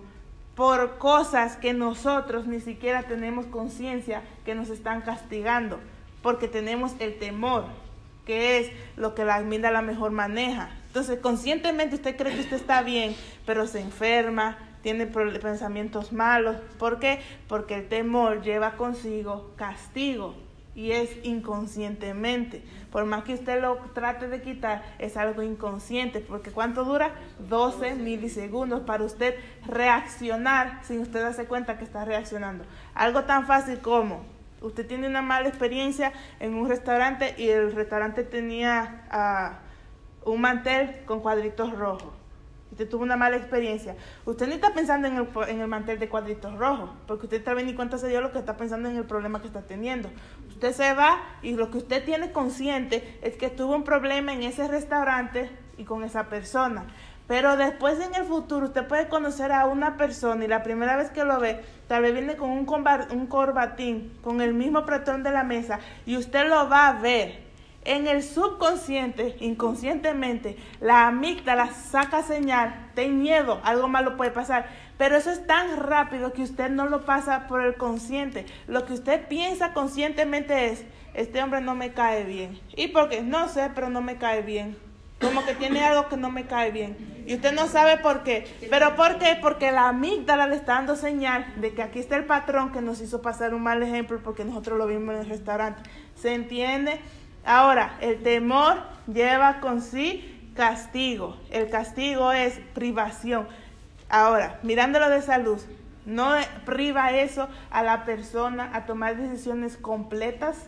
por 0.54 0.98
cosas 0.98 1.56
que 1.56 1.72
nosotros 1.72 2.46
ni 2.46 2.60
siquiera 2.60 3.04
tenemos 3.04 3.46
conciencia 3.46 4.22
que 4.44 4.54
nos 4.54 4.68
están 4.68 5.00
castigando, 5.02 5.78
porque 6.20 6.48
tenemos 6.48 6.92
el 6.98 7.18
temor, 7.18 7.64
que 8.26 8.58
es 8.58 8.72
lo 8.96 9.14
que 9.14 9.24
la 9.24 9.40
la 9.40 9.82
mejor 9.82 10.10
maneja. 10.10 10.68
Entonces, 10.88 11.20
conscientemente 11.20 11.94
usted 11.94 12.16
cree 12.16 12.34
que 12.34 12.40
usted 12.40 12.56
está 12.56 12.82
bien, 12.82 13.14
pero 13.46 13.66
se 13.66 13.80
enferma, 13.80 14.58
tiene 14.82 15.06
pensamientos 15.06 16.12
malos. 16.12 16.56
¿Por 16.78 16.98
qué? 16.98 17.20
Porque 17.46 17.76
el 17.76 17.88
temor 17.88 18.42
lleva 18.42 18.72
consigo 18.72 19.52
castigo 19.56 20.47
y 20.78 20.92
es 20.92 21.10
inconscientemente. 21.24 22.62
Por 22.92 23.04
más 23.04 23.24
que 23.24 23.34
usted 23.34 23.60
lo 23.60 23.78
trate 23.94 24.28
de 24.28 24.40
quitar, 24.40 24.84
es 25.00 25.16
algo 25.16 25.42
inconsciente, 25.42 26.20
porque 26.20 26.52
¿cuánto 26.52 26.84
dura? 26.84 27.16
12 27.48 27.96
milisegundos 27.96 28.82
para 28.82 29.02
usted 29.02 29.34
reaccionar 29.66 30.78
sin 30.84 31.00
usted 31.00 31.20
darse 31.20 31.46
cuenta 31.46 31.78
que 31.78 31.84
está 31.84 32.04
reaccionando. 32.04 32.64
Algo 32.94 33.24
tan 33.24 33.44
fácil 33.44 33.80
como 33.80 34.24
usted 34.60 34.86
tiene 34.86 35.08
una 35.08 35.20
mala 35.20 35.48
experiencia 35.48 36.12
en 36.38 36.54
un 36.54 36.68
restaurante 36.68 37.34
y 37.36 37.48
el 37.48 37.72
restaurante 37.72 38.22
tenía 38.22 39.04
ah, 39.10 39.58
un 40.24 40.40
mantel 40.40 41.04
con 41.06 41.18
cuadritos 41.18 41.76
rojos 41.76 42.17
usted 42.70 42.88
tuvo 42.88 43.02
una 43.02 43.16
mala 43.16 43.36
experiencia, 43.36 43.96
usted 44.24 44.48
ni 44.48 44.54
está 44.54 44.74
pensando 44.74 45.08
en 45.08 45.16
el, 45.16 45.28
en 45.48 45.60
el 45.60 45.68
mantel 45.68 45.98
de 45.98 46.08
cuadritos 46.08 46.54
rojos, 46.56 46.90
porque 47.06 47.26
usted 47.26 47.42
tal 47.42 47.56
vez 47.56 47.64
ni 47.64 47.74
cuenta 47.74 47.98
se 47.98 48.08
dio 48.08 48.20
lo 48.20 48.32
que 48.32 48.38
está 48.38 48.56
pensando 48.56 48.88
en 48.88 48.96
el 48.96 49.04
problema 49.04 49.40
que 49.40 49.46
está 49.46 49.62
teniendo. 49.62 50.10
Usted 50.48 50.72
se 50.72 50.94
va 50.94 51.20
y 51.42 51.52
lo 51.52 51.70
que 51.70 51.78
usted 51.78 52.04
tiene 52.04 52.32
consciente 52.32 53.18
es 53.22 53.36
que 53.36 53.48
tuvo 53.48 53.74
un 53.74 53.84
problema 53.84 54.32
en 54.32 54.42
ese 54.42 54.68
restaurante 54.68 55.50
y 55.76 55.84
con 55.84 56.04
esa 56.04 56.28
persona. 56.28 56.86
Pero 57.28 57.58
después 57.58 58.00
en 58.00 58.14
el 58.14 58.24
futuro 58.24 58.66
usted 58.66 58.86
puede 58.86 59.08
conocer 59.08 59.52
a 59.52 59.66
una 59.66 59.98
persona 59.98 60.44
y 60.44 60.48
la 60.48 60.62
primera 60.62 60.96
vez 60.96 61.10
que 61.10 61.24
lo 61.24 61.38
ve, 61.38 61.60
tal 61.86 62.02
vez 62.02 62.14
viene 62.14 62.36
con 62.36 62.50
un, 62.50 62.64
corbatín, 62.64 64.18
con 64.22 64.40
el 64.40 64.54
mismo 64.54 64.86
pretón 64.86 65.22
de 65.22 65.30
la 65.30 65.44
mesa 65.44 65.78
y 66.06 66.16
usted 66.16 66.48
lo 66.48 66.70
va 66.70 66.88
a 66.88 66.92
ver 66.94 67.47
en 67.88 68.06
el 68.06 68.22
subconsciente, 68.22 69.36
inconscientemente, 69.40 70.58
la 70.78 71.06
amígdala 71.06 71.72
saca 71.72 72.22
señal, 72.22 72.90
ten 72.94 73.22
miedo, 73.22 73.62
algo 73.64 73.88
malo 73.88 74.18
puede 74.18 74.30
pasar. 74.30 74.66
Pero 74.98 75.16
eso 75.16 75.30
es 75.30 75.46
tan 75.46 75.78
rápido 75.78 76.34
que 76.34 76.42
usted 76.42 76.68
no 76.68 76.86
lo 76.86 77.06
pasa 77.06 77.46
por 77.48 77.62
el 77.62 77.76
consciente. 77.76 78.44
Lo 78.66 78.84
que 78.84 78.92
usted 78.92 79.26
piensa 79.26 79.72
conscientemente 79.72 80.66
es, 80.66 80.84
este 81.14 81.42
hombre 81.42 81.62
no 81.62 81.74
me 81.74 81.94
cae 81.94 82.24
bien. 82.24 82.60
¿Y 82.76 82.88
por 82.88 83.08
qué? 83.08 83.22
No 83.22 83.48
sé, 83.48 83.70
pero 83.74 83.88
no 83.88 84.02
me 84.02 84.18
cae 84.18 84.42
bien. 84.42 84.76
Como 85.18 85.44
que 85.46 85.54
tiene 85.54 85.82
algo 85.82 86.10
que 86.10 86.18
no 86.18 86.30
me 86.30 86.46
cae 86.46 86.70
bien. 86.70 87.24
Y 87.26 87.36
usted 87.36 87.54
no 87.54 87.68
sabe 87.68 87.96
por 87.96 88.22
qué. 88.22 88.46
¿Pero 88.68 88.96
por 88.96 89.18
qué? 89.18 89.38
Porque 89.40 89.72
la 89.72 89.88
amígdala 89.88 90.46
le 90.46 90.56
está 90.56 90.74
dando 90.74 90.94
señal 90.94 91.54
de 91.56 91.72
que 91.72 91.82
aquí 91.82 92.00
está 92.00 92.16
el 92.16 92.26
patrón 92.26 92.70
que 92.70 92.82
nos 92.82 93.00
hizo 93.00 93.22
pasar 93.22 93.54
un 93.54 93.62
mal 93.62 93.82
ejemplo 93.82 94.20
porque 94.22 94.44
nosotros 94.44 94.76
lo 94.76 94.86
vimos 94.86 95.14
en 95.14 95.20
el 95.22 95.28
restaurante. 95.28 95.82
¿Se 96.16 96.34
entiende? 96.34 97.00
Ahora, 97.44 97.96
el 98.00 98.22
temor 98.22 98.78
lleva 99.06 99.60
con 99.60 99.80
sí 99.80 100.50
castigo. 100.54 101.36
El 101.50 101.70
castigo 101.70 102.32
es 102.32 102.58
privación. 102.74 103.48
Ahora, 104.08 104.58
mirándolo 104.62 105.08
de 105.08 105.18
esa 105.18 105.38
luz, 105.38 105.66
no 106.04 106.32
priva 106.64 107.12
eso 107.12 107.48
a 107.70 107.82
la 107.82 108.04
persona 108.04 108.70
a 108.74 108.86
tomar 108.86 109.16
decisiones 109.16 109.76
completas, 109.76 110.66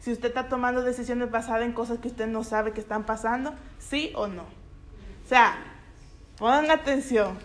Si 0.00 0.12
usted 0.12 0.28
está 0.28 0.48
tomando 0.48 0.82
decisiones 0.82 1.28
basadas 1.28 1.64
en 1.64 1.72
cosas 1.72 1.98
que 1.98 2.06
usted 2.06 2.28
no 2.28 2.44
sabe 2.44 2.72
que 2.72 2.80
están 2.80 3.04
pasando, 3.04 3.52
sí 3.80 4.12
o 4.14 4.28
no. 4.28 4.42
O 4.42 5.28
sea, 5.28 5.58
pongan 6.38 6.70
atención. 6.70 7.36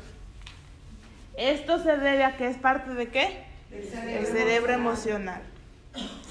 Esto 1.35 1.79
se 1.79 1.97
debe 1.97 2.23
a 2.23 2.37
que 2.37 2.47
es 2.47 2.57
parte 2.57 2.93
de 2.93 3.07
qué? 3.07 3.43
El 3.71 3.85
cerebro, 3.85 4.19
El 4.19 4.25
cerebro 4.27 4.73
emocional. 4.73 5.41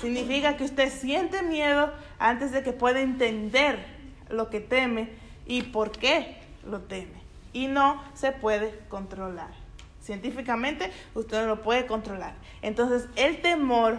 Significa 0.00 0.56
que 0.56 0.62
usted 0.62 0.90
siente 0.90 1.42
miedo 1.42 1.92
antes 2.28 2.52
de 2.52 2.62
que 2.62 2.72
pueda 2.72 3.00
entender 3.00 3.84
lo 4.30 4.48
que 4.48 4.60
teme 4.60 5.10
y 5.46 5.62
por 5.62 5.90
qué 5.90 6.38
lo 6.64 6.80
teme. 6.80 7.20
Y 7.52 7.66
no 7.66 8.02
se 8.14 8.32
puede 8.32 8.78
controlar. 8.88 9.50
Científicamente 10.00 10.90
usted 11.14 11.42
no 11.42 11.46
lo 11.46 11.62
puede 11.62 11.86
controlar. 11.86 12.34
Entonces 12.62 13.08
el 13.16 13.42
temor 13.42 13.98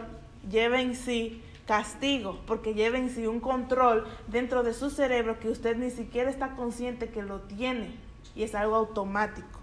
lleva 0.50 0.82
en 0.82 0.96
sí 0.96 1.42
castigo, 1.68 2.40
porque 2.46 2.74
lleva 2.74 2.98
en 2.98 3.10
sí 3.10 3.28
un 3.28 3.40
control 3.40 4.06
dentro 4.28 4.64
de 4.64 4.74
su 4.74 4.90
cerebro 4.90 5.40
que 5.40 5.50
usted 5.50 5.78
ni 5.78 5.92
siquiera 5.92 6.30
está 6.30 6.56
consciente 6.56 7.10
que 7.10 7.22
lo 7.22 7.42
tiene 7.42 7.92
y 8.36 8.44
es 8.44 8.56
algo 8.56 8.76
automático. 8.76 9.60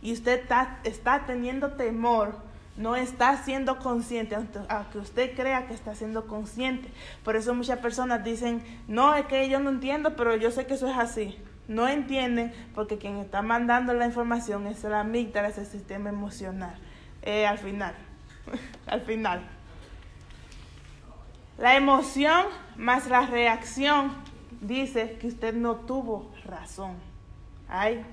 Y 0.00 0.12
usted 0.12 0.40
está, 0.40 0.80
está 0.84 1.24
teniendo 1.26 1.72
temor, 1.72 2.36
no 2.76 2.96
está 2.96 3.36
siendo 3.44 3.78
consciente, 3.78 4.36
aunque 4.68 4.98
usted 4.98 5.36
crea 5.36 5.66
que 5.66 5.74
está 5.74 5.94
siendo 5.94 6.26
consciente. 6.26 6.88
Por 7.22 7.36
eso 7.36 7.54
muchas 7.54 7.78
personas 7.78 8.24
dicen, 8.24 8.62
no, 8.88 9.14
es 9.14 9.26
que 9.26 9.48
yo 9.48 9.60
no 9.60 9.70
entiendo, 9.70 10.16
pero 10.16 10.34
yo 10.36 10.50
sé 10.50 10.66
que 10.66 10.74
eso 10.74 10.88
es 10.88 10.96
así. 10.96 11.38
No 11.68 11.88
entienden 11.88 12.52
porque 12.74 12.98
quien 12.98 13.16
está 13.16 13.40
mandando 13.42 13.94
la 13.94 14.06
información 14.06 14.66
es 14.66 14.82
la 14.84 15.00
amígdala, 15.00 15.48
es 15.48 15.58
el 15.58 15.66
sistema 15.66 16.10
emocional. 16.10 16.74
Eh, 17.22 17.46
al 17.46 17.58
final, 17.58 17.94
al 18.86 19.00
final. 19.02 19.42
La 21.56 21.76
emoción 21.76 22.46
más 22.76 23.06
la 23.06 23.26
reacción 23.26 24.12
dice 24.60 25.16
que 25.20 25.28
usted 25.28 25.54
no 25.54 25.76
tuvo 25.76 26.32
razón. 26.44 26.96
Ay, 27.68 28.04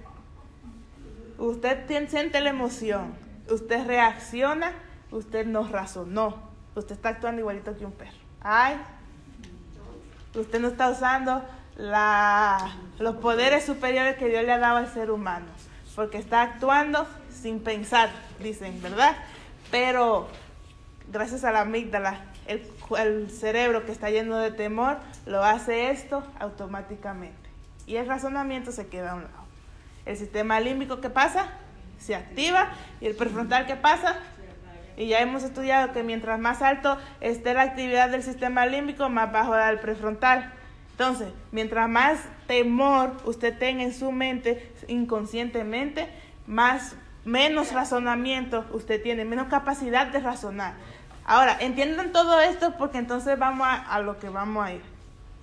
usted 1.37 2.07
siente 2.07 2.39
la 2.39 2.51
emoción, 2.51 3.13
usted 3.51 3.85
reacciona, 3.85 4.73
usted 5.11 5.45
no 5.45 5.67
razonó. 5.67 6.49
Usted 6.75 6.95
está 6.95 7.09
actuando 7.09 7.41
igualito 7.41 7.77
que 7.77 7.85
un 7.85 7.91
perro. 7.91 8.17
Ay, 8.41 8.77
usted 10.35 10.59
no 10.59 10.69
está 10.69 10.89
usando 10.89 11.43
los 12.99 13.15
poderes 13.17 13.65
superiores 13.65 14.15
que 14.17 14.27
Dios 14.27 14.43
le 14.43 14.51
ha 14.51 14.57
dado 14.57 14.77
al 14.77 14.87
ser 14.87 15.11
humano, 15.11 15.47
porque 15.95 16.17
está 16.17 16.41
actuando 16.43 17.07
sin 17.29 17.59
pensar, 17.59 18.09
dicen, 18.39 18.81
¿verdad? 18.81 19.15
Pero 19.69 20.27
gracias 21.11 21.43
a 21.43 21.51
la 21.51 21.61
amígdala, 21.61 22.21
el, 22.47 22.69
el 22.99 23.29
cerebro 23.29 23.85
que 23.85 23.91
está 23.91 24.09
lleno 24.09 24.37
de 24.37 24.51
temor, 24.51 24.97
lo 25.25 25.43
hace 25.43 25.91
esto 25.91 26.23
automáticamente. 26.39 27.49
Y 27.85 27.95
el 27.95 28.07
razonamiento 28.07 28.71
se 28.71 28.87
queda 28.87 29.11
a 29.11 29.15
un 29.15 29.23
lado. 29.23 29.41
El 30.05 30.17
sistema 30.17 30.59
límbico, 30.59 31.01
¿qué 31.01 31.09
pasa? 31.09 31.49
Se 32.01 32.15
activa. 32.15 32.71
Y 32.99 33.05
el 33.05 33.15
prefrontal, 33.15 33.65
¿qué 33.65 33.77
pasa? 33.77 34.17
Y 34.97 35.07
ya 35.07 35.19
hemos 35.19 35.43
estudiado 35.43 35.93
que 35.93 36.03
mientras 36.03 36.39
más 36.39 36.61
alto 36.61 36.97
esté 37.21 37.53
la 37.53 37.61
actividad 37.61 38.09
del 38.09 38.23
sistema 38.23 38.65
límbico, 38.65 39.07
más 39.09 39.31
bajo 39.31 39.53
da 39.53 39.69
el 39.69 39.79
prefrontal. 39.79 40.53
Entonces, 40.91 41.29
mientras 41.51 41.89
más 41.89 42.19
temor 42.47 43.15
usted 43.25 43.57
tenga 43.57 43.83
en 43.83 43.93
su 43.93 44.11
mente 44.11 44.71
inconscientemente, 44.87 46.09
más 46.45 46.95
menos 47.25 47.71
razonamiento 47.71 48.65
usted 48.73 49.01
tiene, 49.01 49.25
menos 49.25 49.47
capacidad 49.47 50.07
de 50.07 50.19
razonar. 50.19 50.73
Ahora, 51.25 51.57
entiendan 51.59 52.11
todo 52.11 52.39
esto 52.39 52.75
porque 52.77 52.97
entonces 52.97 53.37
vamos 53.37 53.67
a, 53.67 53.99
lo 54.01 54.19
que 54.19 54.29
vamos 54.29 54.65
a 54.65 54.73
ir. 54.73 54.81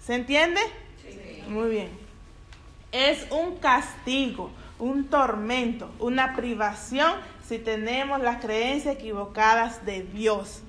¿Se 0.00 0.15
entiende? 0.15 0.61
Sí. 1.03 1.43
Muy 1.49 1.71
bien. 1.71 1.91
Es 2.93 3.27
un 3.31 3.57
castigo, 3.57 4.50
un 4.78 5.08
tormento, 5.08 5.90
una 5.99 6.35
privación 6.35 7.12
si 7.47 7.58
tenemos 7.58 8.20
las 8.20 8.42
creencias 8.42 8.94
equivocadas 8.94 9.85
de 9.85 10.02
Dios. 10.02 10.62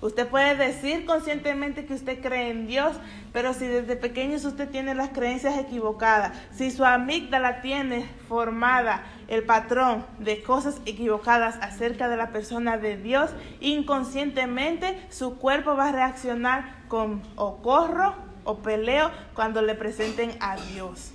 Usted 0.00 0.26
puede 0.28 0.56
decir 0.56 1.04
conscientemente 1.04 1.84
que 1.84 1.92
usted 1.92 2.22
cree 2.22 2.50
en 2.50 2.66
Dios, 2.66 2.96
pero 3.34 3.52
si 3.52 3.66
desde 3.66 3.96
pequeños 3.96 4.46
usted 4.46 4.70
tiene 4.70 4.94
las 4.94 5.10
creencias 5.10 5.58
equivocadas, 5.58 6.32
si 6.52 6.70
su 6.70 6.86
amígdala 6.86 7.60
tiene 7.60 8.08
formada 8.26 9.02
el 9.28 9.42
patrón 9.42 10.06
de 10.18 10.42
cosas 10.42 10.80
equivocadas 10.86 11.56
acerca 11.60 12.08
de 12.08 12.16
la 12.16 12.30
persona 12.30 12.78
de 12.78 12.96
Dios, 12.96 13.30
inconscientemente 13.60 14.98
su 15.10 15.36
cuerpo 15.36 15.76
va 15.76 15.88
a 15.88 15.92
reaccionar 15.92 16.76
con 16.88 17.22
o 17.36 17.58
corro 17.58 18.14
o 18.44 18.58
peleo 18.60 19.10
cuando 19.34 19.60
le 19.60 19.74
presenten 19.74 20.32
a 20.40 20.56
Dios. 20.56 21.12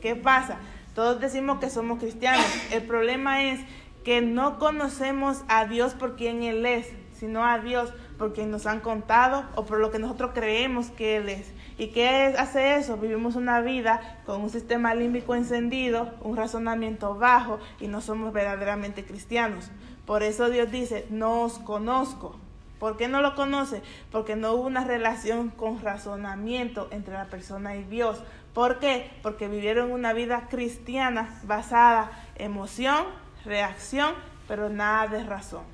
¿Qué 0.00 0.16
pasa? 0.16 0.56
Todos 0.94 1.20
decimos 1.20 1.58
que 1.58 1.70
somos 1.70 1.98
cristianos. 1.98 2.46
El 2.70 2.82
problema 2.82 3.42
es 3.44 3.60
que 4.04 4.20
no 4.20 4.58
conocemos 4.58 5.42
a 5.48 5.64
Dios 5.64 5.94
por 5.94 6.14
quien 6.14 6.42
Él 6.42 6.64
es, 6.66 6.86
sino 7.12 7.44
a 7.44 7.58
Dios 7.58 7.92
por 8.18 8.32
quien 8.32 8.50
nos 8.50 8.66
han 8.66 8.80
contado 8.80 9.44
o 9.56 9.64
por 9.64 9.80
lo 9.80 9.90
que 9.90 9.98
nosotros 9.98 10.30
creemos 10.34 10.90
que 10.90 11.16
Él 11.16 11.28
es. 11.28 11.52
¿Y 11.78 11.88
qué 11.88 12.34
hace 12.38 12.76
eso? 12.76 12.96
Vivimos 12.96 13.34
una 13.34 13.60
vida 13.60 14.20
con 14.24 14.42
un 14.42 14.50
sistema 14.50 14.94
límbico 14.94 15.34
encendido, 15.34 16.14
un 16.20 16.36
razonamiento 16.36 17.16
bajo 17.16 17.58
y 17.80 17.88
no 17.88 18.00
somos 18.00 18.32
verdaderamente 18.32 19.04
cristianos. 19.04 19.70
Por 20.06 20.22
eso 20.22 20.48
Dios 20.48 20.70
dice, 20.70 21.06
no 21.10 21.42
os 21.42 21.58
conozco. 21.58 22.38
¿Por 22.78 22.96
qué 22.96 23.08
no 23.08 23.22
lo 23.22 23.34
conoce? 23.34 23.82
Porque 24.12 24.36
no 24.36 24.52
hubo 24.52 24.66
una 24.66 24.84
relación 24.84 25.48
con 25.50 25.80
razonamiento 25.80 26.88
entre 26.90 27.14
la 27.14 27.26
persona 27.26 27.74
y 27.76 27.84
Dios. 27.84 28.22
¿Por 28.54 28.78
qué? 28.78 29.10
Porque 29.22 29.48
vivieron 29.48 29.90
una 29.90 30.12
vida 30.12 30.46
cristiana 30.48 31.40
basada 31.42 32.12
en 32.36 32.46
emoción, 32.46 33.04
reacción, 33.44 34.14
pero 34.46 34.68
nada 34.68 35.08
de 35.08 35.24
razón. 35.24 35.64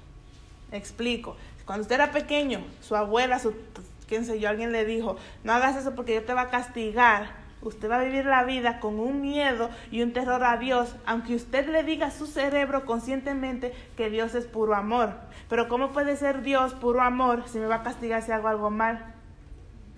Explico. 0.73 1.37
Cuando 1.67 1.83
usted 1.83 1.97
era 1.97 2.11
pequeño, 2.11 2.65
su 2.81 2.97
abuela, 2.97 3.39
su, 3.39 3.55
quién 4.09 4.25
sé 4.25 4.41
yo, 4.41 4.49
alguien 4.49 4.73
le 4.73 4.87
dijo, 4.87 5.17
no 5.45 5.53
hagas 5.53 5.77
eso 5.77 5.95
porque 5.95 6.15
yo 6.15 6.25
te 6.25 6.33
va 6.33 6.43
a 6.43 6.49
castigar. 6.49 7.39
Usted 7.61 7.91
va 7.91 8.01
a 8.01 8.05
vivir 8.05 8.25
la 8.25 8.45
vida 8.45 8.81
con 8.81 8.99
un 8.99 9.21
miedo 9.21 9.69
y 9.91 10.01
un 10.01 10.15
terror 10.15 10.43
a 10.43 10.57
Dios, 10.57 10.97
aunque 11.05 11.35
usted 11.35 11.69
le 11.69 11.85
diga 11.85 12.07
a 12.07 12.11
su 12.11 12.27
cerebro 12.27 12.87
conscientemente 12.87 13.75
que 13.99 14.09
Dios 14.09 14.35
es 14.35 14.47
puro 14.47 14.75
amor. 14.75 15.13
Pero 15.51 15.69
¿cómo 15.69 15.93
puede 15.93 16.17
ser 16.17 16.41
Dios 16.41 16.73
puro 16.73 17.03
amor 17.03 17.45
si 17.47 17.59
me 17.59 17.67
va 17.67 17.77
a 17.77 17.83
castigar 17.83 18.23
si 18.23 18.33
hago 18.33 18.49
algo 18.49 18.71
mal? 18.71 19.15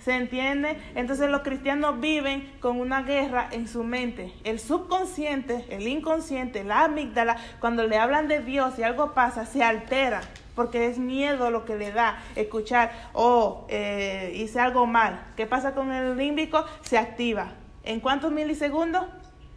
¿Se 0.05 0.17
entiende? 0.17 0.77
Entonces 0.97 1.31
los 1.31 1.43
cristianos 1.43 2.01
viven 2.01 2.53
con 2.61 2.81
una 2.81 3.03
guerra 3.03 3.49
en 3.53 3.69
su 3.69 3.85
mente. 3.85 4.33
El 4.43 4.59
subconsciente, 4.59 5.65
el 5.69 5.87
inconsciente, 5.87 6.65
la 6.65 6.85
amígdala, 6.85 7.37
cuando 7.61 7.87
le 7.87 7.97
hablan 7.97 8.27
de 8.27 8.41
Dios 8.41 8.79
y 8.79 8.83
algo 8.83 9.15
pasa, 9.15 9.47
se 9.47 9.63
altera 9.63 10.23
porque 10.55 10.87
es 10.87 10.99
miedo 10.99 11.51
lo 11.51 11.65
que 11.65 11.77
le 11.77 11.93
da 11.93 12.23
escuchar, 12.37 12.93
oh, 13.15 13.65
eh, 13.69 14.33
hice 14.37 14.61
algo 14.61 14.87
mal. 14.87 15.25
¿Qué 15.37 15.47
pasa 15.47 15.75
con 15.75 15.93
el 15.93 16.17
límbico? 16.17 16.65
Se 16.83 16.99
activa. 16.99 17.53
¿En 17.85 18.01
cuántos 18.01 18.33
milisegundos? 18.33 19.07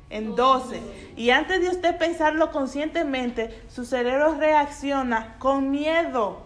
En 0.09 0.35
12. 0.35 0.81
Y 1.17 1.31
antes 1.31 1.61
de 1.61 1.69
usted 1.69 1.97
pensarlo 1.97 2.51
conscientemente, 2.51 3.63
su 3.67 3.83
cerebro 3.83 4.35
reacciona 4.35 5.35
con 5.39 5.71
miedo. 5.71 6.43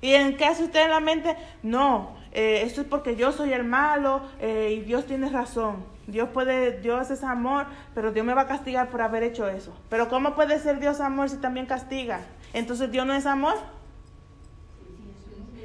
¿Y 0.00 0.14
en 0.14 0.36
qué 0.36 0.44
hace 0.44 0.64
usted 0.64 0.84
en 0.84 0.90
la 0.90 1.00
mente? 1.00 1.36
No, 1.62 2.17
eh, 2.38 2.62
esto 2.62 2.82
es 2.82 2.86
porque 2.86 3.16
yo 3.16 3.32
soy 3.32 3.52
el 3.52 3.64
malo 3.64 4.22
eh, 4.40 4.76
y 4.78 4.82
Dios 4.82 5.06
tiene 5.06 5.28
razón. 5.28 5.84
Dios 6.06 6.28
puede, 6.28 6.80
Dios 6.80 7.10
es 7.10 7.24
amor, 7.24 7.66
pero 7.96 8.12
Dios 8.12 8.24
me 8.24 8.32
va 8.32 8.42
a 8.42 8.46
castigar 8.46 8.90
por 8.90 9.02
haber 9.02 9.24
hecho 9.24 9.48
eso. 9.48 9.76
Pero 9.90 10.08
¿cómo 10.08 10.36
puede 10.36 10.60
ser 10.60 10.78
Dios 10.78 11.00
amor 11.00 11.28
si 11.30 11.38
también 11.38 11.66
castiga? 11.66 12.20
Entonces 12.52 12.92
Dios 12.92 13.04
no 13.06 13.12
es 13.12 13.26
amor. 13.26 13.56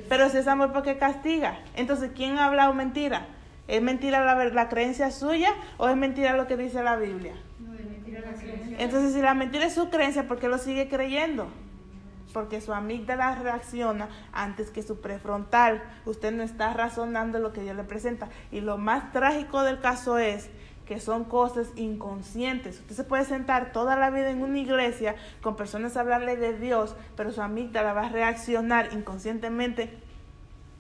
Pero 0.09 0.27
si 0.31 0.37
es 0.37 0.47
amor, 0.47 0.73
¿por 0.73 0.81
qué 0.81 0.97
castiga? 0.97 1.59
Entonces, 1.75 2.09
¿quién 2.15 2.39
ha 2.39 2.47
hablado 2.47 2.73
mentira? 2.73 3.27
¿Es 3.67 3.83
mentira 3.83 4.25
la, 4.25 4.43
la 4.45 4.67
creencia 4.67 5.11
suya 5.11 5.53
o 5.77 5.87
es 5.89 5.95
mentira 5.95 6.35
lo 6.35 6.47
que 6.47 6.57
dice 6.57 6.81
la 6.81 6.95
Biblia? 6.95 7.35
No, 7.59 7.75
es 7.75 7.85
mentira 7.85 8.21
la 8.21 8.33
creencia. 8.33 8.77
Entonces, 8.79 9.13
si 9.13 9.21
la 9.21 9.35
mentira 9.35 9.65
es 9.65 9.75
su 9.75 9.91
creencia, 9.91 10.27
¿por 10.27 10.39
qué 10.39 10.47
lo 10.47 10.57
sigue 10.57 10.89
creyendo? 10.89 11.49
Porque 12.33 12.61
su 12.61 12.73
amígdala 12.73 13.35
reacciona 13.35 14.09
antes 14.31 14.71
que 14.71 14.83
su 14.83 14.99
prefrontal. 14.99 15.83
Usted 16.05 16.33
no 16.33 16.43
está 16.43 16.73
razonando 16.73 17.39
lo 17.39 17.53
que 17.53 17.61
Dios 17.61 17.75
le 17.75 17.83
presenta. 17.83 18.29
Y 18.51 18.61
lo 18.61 18.77
más 18.77 19.11
trágico 19.11 19.61
del 19.61 19.79
caso 19.79 20.17
es 20.17 20.49
que 20.85 20.99
son 20.99 21.23
cosas 21.23 21.67
inconscientes. 21.75 22.79
Usted 22.81 22.95
se 22.95 23.03
puede 23.03 23.25
sentar 23.25 23.71
toda 23.71 23.95
la 23.95 24.09
vida 24.09 24.29
en 24.29 24.41
una 24.41 24.59
iglesia 24.59 25.15
con 25.41 25.55
personas 25.55 25.95
a 25.95 26.01
hablarle 26.01 26.35
de 26.35 26.57
Dios, 26.57 26.95
pero 27.15 27.31
su 27.31 27.41
amígdala 27.41 27.93
va 27.93 28.07
a 28.07 28.09
reaccionar 28.09 28.89
inconscientemente 28.91 29.97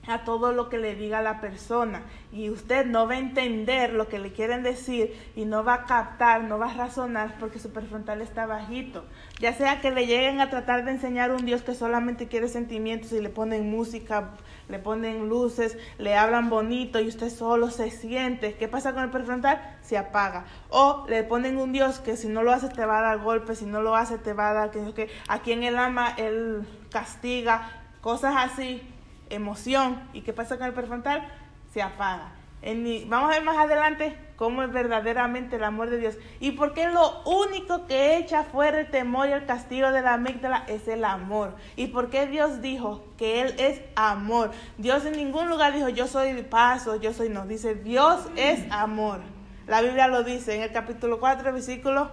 a 0.07 0.25
todo 0.25 0.51
lo 0.51 0.69
que 0.69 0.77
le 0.77 0.95
diga 0.95 1.21
la 1.21 1.39
persona 1.39 2.01
y 2.31 2.49
usted 2.49 2.85
no 2.85 3.07
va 3.07 3.13
a 3.13 3.19
entender 3.19 3.93
lo 3.93 4.09
que 4.09 4.19
le 4.19 4.33
quieren 4.33 4.63
decir 4.63 5.15
y 5.35 5.45
no 5.45 5.63
va 5.63 5.75
a 5.75 5.85
captar, 5.85 6.43
no 6.43 6.57
va 6.57 6.71
a 6.71 6.73
razonar 6.73 7.35
porque 7.39 7.59
su 7.59 7.71
prefrontal 7.71 8.21
está 8.21 8.45
bajito. 8.45 9.05
Ya 9.39 9.53
sea 9.53 9.81
que 9.81 9.91
le 9.91 10.05
lleguen 10.05 10.41
a 10.41 10.49
tratar 10.49 10.83
de 10.83 10.91
enseñar 10.91 11.31
un 11.31 11.45
Dios 11.45 11.61
que 11.61 11.73
solamente 11.73 12.27
quiere 12.27 12.47
sentimientos 12.47 13.13
y 13.13 13.21
le 13.21 13.29
ponen 13.29 13.69
música, 13.69 14.31
le 14.67 14.79
ponen 14.79 15.29
luces, 15.29 15.77
le 15.97 16.15
hablan 16.15 16.49
bonito 16.49 16.99
y 16.99 17.07
usted 17.07 17.29
solo 17.29 17.69
se 17.69 17.89
siente. 17.89 18.55
¿Qué 18.55 18.67
pasa 18.67 18.93
con 18.93 19.03
el 19.03 19.09
prefrontal? 19.09 19.77
Se 19.81 19.97
apaga. 19.97 20.45
O 20.69 21.05
le 21.07 21.23
ponen 21.23 21.57
un 21.57 21.71
Dios 21.71 21.99
que 21.99 22.17
si 22.17 22.27
no 22.27 22.43
lo 22.43 22.51
hace 22.51 22.67
te 22.69 22.85
va 22.85 22.99
a 22.99 23.01
dar 23.01 23.19
golpes, 23.19 23.59
si 23.59 23.65
no 23.65 23.81
lo 23.81 23.95
hace 23.95 24.17
te 24.17 24.33
va 24.33 24.49
a 24.49 24.53
dar 24.53 24.71
que, 24.71 25.09
a 25.27 25.39
quien 25.39 25.63
él 25.63 25.77
ama, 25.77 26.13
él 26.17 26.67
castiga, 26.89 27.69
cosas 28.01 28.33
así 28.37 28.92
emoción. 29.33 30.01
¿Y 30.13 30.21
qué 30.21 30.33
pasa 30.33 30.57
con 30.57 30.67
el 30.67 30.73
prefrontal? 30.73 31.27
Se 31.73 31.81
apaga. 31.81 32.31
En, 32.61 33.09
vamos 33.09 33.29
a 33.29 33.33
ver 33.33 33.43
más 33.43 33.57
adelante 33.57 34.17
cómo 34.37 34.63
es 34.63 34.71
verdaderamente 34.71 35.57
el 35.57 35.63
amor 35.65 35.89
de 35.89 35.97
Dios. 35.97 36.15
Y 36.39 36.51
por 36.51 36.73
qué 36.73 36.87
lo 36.87 37.21
único 37.23 37.87
que 37.87 38.17
echa 38.17 38.43
fuera 38.43 38.79
el 38.79 38.89
temor 38.89 39.27
y 39.27 39.33
el 39.33 39.45
castigo 39.45 39.91
de 39.91 40.01
la 40.01 40.13
amígdala 40.13 40.63
es 40.67 40.87
el 40.87 41.03
amor. 41.03 41.55
Y 41.75 41.87
por 41.87 42.09
qué 42.09 42.25
Dios 42.25 42.61
dijo 42.61 43.03
que 43.17 43.41
Él 43.41 43.55
es 43.57 43.81
amor. 43.95 44.51
Dios 44.77 45.05
en 45.05 45.17
ningún 45.17 45.49
lugar 45.49 45.73
dijo 45.73 45.89
yo 45.89 46.07
soy 46.07 46.41
paso, 46.43 46.95
yo 46.95 47.13
soy 47.13 47.29
no. 47.29 47.45
Dice 47.45 47.75
Dios 47.75 48.27
es 48.37 48.65
amor. 48.71 49.19
La 49.67 49.81
Biblia 49.81 50.07
lo 50.07 50.23
dice 50.23 50.55
en 50.55 50.61
el 50.61 50.71
capítulo 50.71 51.19
4, 51.19 51.51
versículo 51.51 52.09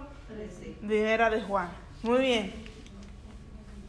primera 0.85 1.29
de 1.29 1.41
Juan. 1.41 1.69
Muy 2.03 2.19
bien. 2.19 2.53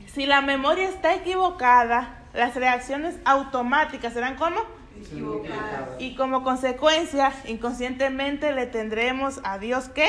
Si 0.06 0.26
la 0.26 0.42
memoria 0.42 0.88
está 0.88 1.14
equivocada, 1.14 2.21
las 2.34 2.54
reacciones 2.54 3.16
automáticas 3.24 4.12
serán 4.12 4.36
como 4.36 4.60
y 5.98 6.14
como 6.16 6.42
consecuencia 6.42 7.32
inconscientemente 7.46 8.52
le 8.52 8.66
tendremos 8.66 9.40
a 9.42 9.58
Dios 9.58 9.88
que 9.88 10.08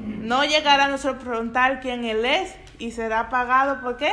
no 0.00 0.44
llegará 0.44 0.84
a 0.84 0.88
nuestro 0.88 1.14
frontal 1.16 1.80
quien 1.80 2.04
él 2.04 2.24
es 2.24 2.54
y 2.78 2.92
será 2.92 3.30
pagado 3.30 3.80
por 3.80 3.96
qué 3.96 4.12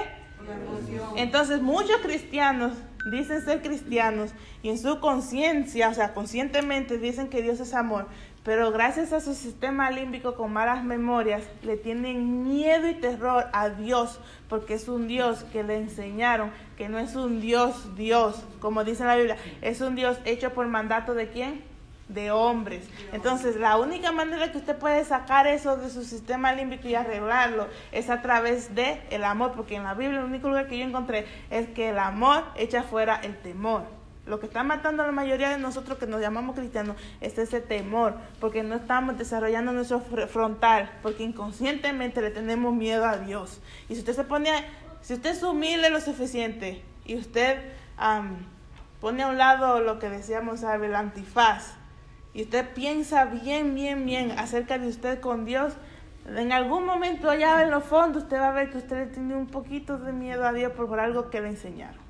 entonces 1.15 1.61
muchos 1.61 1.97
cristianos 1.97 2.73
dicen 3.11 3.43
ser 3.43 3.61
cristianos 3.61 4.31
y 4.63 4.69
en 4.69 4.79
su 4.79 4.99
conciencia 4.99 5.89
o 5.89 5.93
sea 5.93 6.13
conscientemente 6.13 6.97
dicen 6.97 7.29
que 7.29 7.41
Dios 7.41 7.59
es 7.59 7.73
amor 7.73 8.07
pero 8.45 8.71
gracias 8.71 9.11
a 9.11 9.19
su 9.21 9.33
sistema 9.33 9.89
límbico 9.89 10.35
con 10.35 10.53
malas 10.53 10.83
memorias, 10.83 11.41
le 11.63 11.77
tienen 11.77 12.43
miedo 12.43 12.87
y 12.87 12.93
terror 12.93 13.47
a 13.51 13.69
Dios, 13.69 14.19
porque 14.47 14.75
es 14.75 14.87
un 14.87 15.07
Dios 15.07 15.43
que 15.45 15.63
le 15.63 15.77
enseñaron 15.77 16.51
que 16.77 16.87
no 16.87 16.99
es 16.99 17.15
un 17.15 17.41
Dios 17.41 17.95
Dios, 17.95 18.43
como 18.59 18.83
dice 18.83 19.03
la 19.03 19.15
Biblia, 19.15 19.37
es 19.63 19.81
un 19.81 19.95
Dios 19.95 20.19
hecho 20.25 20.53
por 20.53 20.67
mandato 20.67 21.15
de 21.15 21.29
quién? 21.29 21.63
De 22.07 22.29
hombres. 22.29 22.87
Entonces, 23.13 23.55
la 23.55 23.79
única 23.79 24.11
manera 24.11 24.51
que 24.51 24.59
usted 24.59 24.77
puede 24.77 25.03
sacar 25.05 25.47
eso 25.47 25.75
de 25.75 25.89
su 25.89 26.03
sistema 26.03 26.53
límbico 26.53 26.87
y 26.87 26.93
arreglarlo 26.93 27.67
es 27.91 28.11
a 28.11 28.21
través 28.21 28.75
de 28.75 29.01
el 29.09 29.23
amor, 29.23 29.53
porque 29.55 29.75
en 29.75 29.83
la 29.83 29.95
Biblia 29.95 30.19
el 30.19 30.25
único 30.25 30.49
lugar 30.49 30.67
que 30.67 30.77
yo 30.77 30.85
encontré 30.85 31.25
es 31.49 31.67
que 31.69 31.89
el 31.89 31.97
amor 31.97 32.43
echa 32.55 32.83
fuera 32.83 33.15
el 33.23 33.35
temor. 33.41 33.94
Lo 34.25 34.39
que 34.39 34.47
está 34.47 34.63
matando 34.63 35.03
a 35.03 35.05
la 35.05 35.11
mayoría 35.11 35.49
de 35.49 35.59
nosotros 35.59 35.99
que 35.99 36.07
nos 36.07 36.19
llamamos 36.19 36.55
cristianos 36.55 36.97
es 37.21 37.37
ese 37.37 37.61
temor, 37.61 38.15
porque 38.39 38.63
no 38.63 38.75
estamos 38.75 39.17
desarrollando 39.17 39.71
nuestro 39.71 39.99
frontal, 39.99 40.89
porque 41.03 41.23
inconscientemente 41.23 42.21
le 42.21 42.31
tenemos 42.31 42.73
miedo 42.73 43.05
a 43.05 43.17
Dios. 43.17 43.61
Y 43.87 43.93
si 43.93 43.99
usted 43.99 44.13
se 44.13 44.23
pone, 44.23 44.49
si 45.01 45.13
usted 45.13 45.29
es 45.29 45.43
humilde 45.43 45.91
lo 45.91 46.01
suficiente 46.01 46.83
y 47.05 47.17
usted 47.17 47.59
pone 48.99 49.21
a 49.21 49.27
un 49.27 49.37
lado 49.37 49.79
lo 49.81 49.99
que 49.99 50.09
decíamos, 50.09 50.61
¿sabe? 50.61 50.87
el 50.87 50.95
antifaz, 50.95 51.75
y 52.33 52.43
usted 52.43 52.67
piensa 52.73 53.25
bien, 53.25 53.75
bien, 53.75 54.05
bien 54.05 54.31
acerca 54.31 54.79
de 54.79 54.87
usted 54.87 55.19
con 55.19 55.45
Dios, 55.45 55.73
en 56.27 56.51
algún 56.51 56.83
momento 56.83 57.29
allá 57.29 57.61
en 57.61 57.69
los 57.69 57.83
fondos 57.83 58.23
usted 58.23 58.37
va 58.37 58.47
a 58.47 58.51
ver 58.51 58.71
que 58.71 58.79
usted 58.79 59.05
le 59.05 59.13
tiene 59.13 59.35
un 59.35 59.45
poquito 59.45 59.99
de 59.99 60.11
miedo 60.11 60.45
a 60.45 60.51
Dios 60.51 60.71
por 60.71 60.99
algo 60.99 61.29
que 61.29 61.39
le 61.39 61.49
enseñaron. 61.49 62.04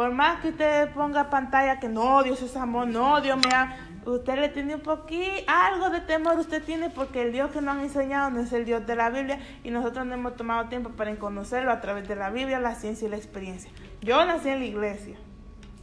Por 0.00 0.12
más 0.12 0.40
que 0.40 0.48
usted 0.48 0.88
ponga 0.94 1.28
pantalla 1.28 1.78
que 1.78 1.86
no, 1.86 2.22
Dios 2.22 2.40
es 2.40 2.56
amor, 2.56 2.86
no, 2.86 3.20
Dios 3.20 3.36
me 3.36 3.54
ama, 3.54 3.76
usted 4.06 4.36
le 4.36 4.48
tiene 4.48 4.76
un 4.76 4.80
poquito, 4.80 5.42
algo 5.46 5.90
de 5.90 6.00
temor 6.00 6.38
usted 6.38 6.64
tiene 6.64 6.88
porque 6.88 7.20
el 7.20 7.32
Dios 7.32 7.50
que 7.50 7.60
nos 7.60 7.76
han 7.76 7.82
enseñado 7.82 8.30
no 8.30 8.40
es 8.40 8.50
el 8.54 8.64
Dios 8.64 8.86
de 8.86 8.96
la 8.96 9.10
Biblia 9.10 9.38
y 9.62 9.70
nosotros 9.70 10.06
no 10.06 10.14
hemos 10.14 10.36
tomado 10.36 10.70
tiempo 10.70 10.88
para 10.88 11.14
conocerlo 11.16 11.70
a 11.70 11.82
través 11.82 12.08
de 12.08 12.16
la 12.16 12.30
Biblia, 12.30 12.58
la 12.60 12.76
ciencia 12.76 13.08
y 13.08 13.10
la 13.10 13.18
experiencia. 13.18 13.70
Yo 14.00 14.24
nací 14.24 14.48
en 14.48 14.60
la 14.60 14.64
iglesia, 14.64 15.18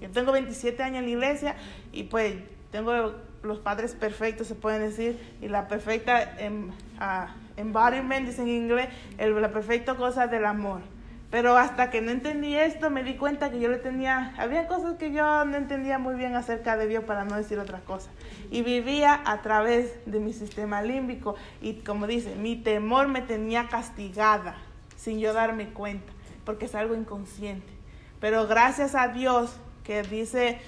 yo 0.02 0.10
tengo 0.10 0.32
27 0.32 0.82
años 0.82 0.98
en 0.98 1.04
la 1.04 1.12
iglesia 1.12 1.56
y 1.92 2.06
pues 2.06 2.38
tengo 2.72 3.14
los 3.44 3.60
padres 3.60 3.94
perfectos, 3.94 4.48
se 4.48 4.56
pueden 4.56 4.82
decir, 4.82 5.38
y 5.44 5.48
la 5.48 5.68
perfecta 5.68 6.40
em, 6.40 6.70
uh, 6.70 7.28
embodiment, 7.56 8.26
dicen 8.26 8.48
en 8.48 8.64
inglés, 8.64 8.90
la 9.20 9.52
perfecta 9.52 9.94
cosa 9.94 10.26
del 10.26 10.46
amor. 10.46 10.97
Pero 11.30 11.58
hasta 11.58 11.90
que 11.90 12.02
no 12.02 12.12
entendí 12.12 12.56
esto, 12.56 12.90
me 12.90 13.04
di 13.04 13.16
cuenta 13.16 13.52
que 13.52 13.60
yo 13.60 13.68
le 13.68 13.78
tenía, 13.78 14.34
había 14.38 14.68
cosas 14.68 14.96
que 14.96 15.12
yo 15.12 15.44
no 15.44 15.58
entendía 15.58 16.00
muy 16.00 16.16
bien 16.16 16.36
acerca 16.36 16.78
de 16.78 16.88
Dios 16.88 17.04
para 17.04 17.26
no 17.26 17.36
decir 17.36 17.60
otra 17.60 17.82
cosa. 17.82 18.10
Y 18.50 18.62
vivía 18.62 19.22
a 19.26 19.42
través 19.42 20.00
de 20.06 20.22
mi 20.22 20.32
sistema 20.32 20.82
límbico 20.82 21.36
y 21.62 21.76
como 21.82 22.08
dice, 22.08 22.36
mi 22.36 22.56
temor 22.56 23.10
me 23.10 23.22
tenía 23.22 23.68
castigada 23.68 24.56
sin 24.96 25.20
yo 25.20 25.34
darme 25.34 25.70
cuenta, 25.70 26.14
porque 26.46 26.66
es 26.66 26.76
algo 26.76 26.96
inconsciente. 26.96 27.74
Pero 28.22 28.48
gracias 28.48 28.96
a 28.96 29.10
Dios 29.10 29.60
que 29.84 30.04
dice 30.04 30.60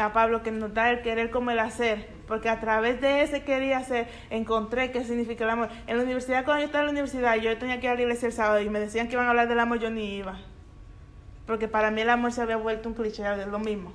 a 0.00 0.12
Pablo 0.12 0.42
que 0.42 0.50
nos 0.50 0.72
da 0.74 0.90
el 0.90 1.02
querer 1.02 1.30
como 1.30 1.50
el 1.50 1.58
hacer, 1.58 2.08
porque 2.26 2.48
a 2.48 2.60
través 2.60 3.00
de 3.00 3.22
ese 3.22 3.42
quería 3.42 3.78
hacer 3.78 4.08
encontré 4.30 4.90
qué 4.90 5.04
significa 5.04 5.44
el 5.44 5.50
amor. 5.50 5.68
En 5.86 5.96
la 5.96 6.02
universidad, 6.02 6.44
cuando 6.44 6.60
yo 6.60 6.66
estaba 6.66 6.82
en 6.82 6.86
la 6.86 6.92
universidad, 6.92 7.36
yo 7.36 7.56
tenía 7.58 7.80
que 7.80 7.86
ir 7.86 7.92
a 7.92 7.94
la 7.94 8.02
iglesia 8.02 8.26
el 8.26 8.32
sábado 8.32 8.60
y 8.60 8.68
me 8.68 8.80
decían 8.80 9.08
que 9.08 9.14
iban 9.14 9.26
a 9.26 9.30
hablar 9.30 9.48
del 9.48 9.60
amor, 9.60 9.78
yo 9.78 9.90
ni 9.90 10.16
iba. 10.16 10.38
Porque 11.46 11.68
para 11.68 11.90
mí 11.90 12.02
el 12.02 12.10
amor 12.10 12.32
se 12.32 12.42
había 12.42 12.56
vuelto 12.56 12.88
un 12.88 12.94
cliché, 12.94 13.22
de 13.22 13.46
lo 13.46 13.58
mismo. 13.58 13.92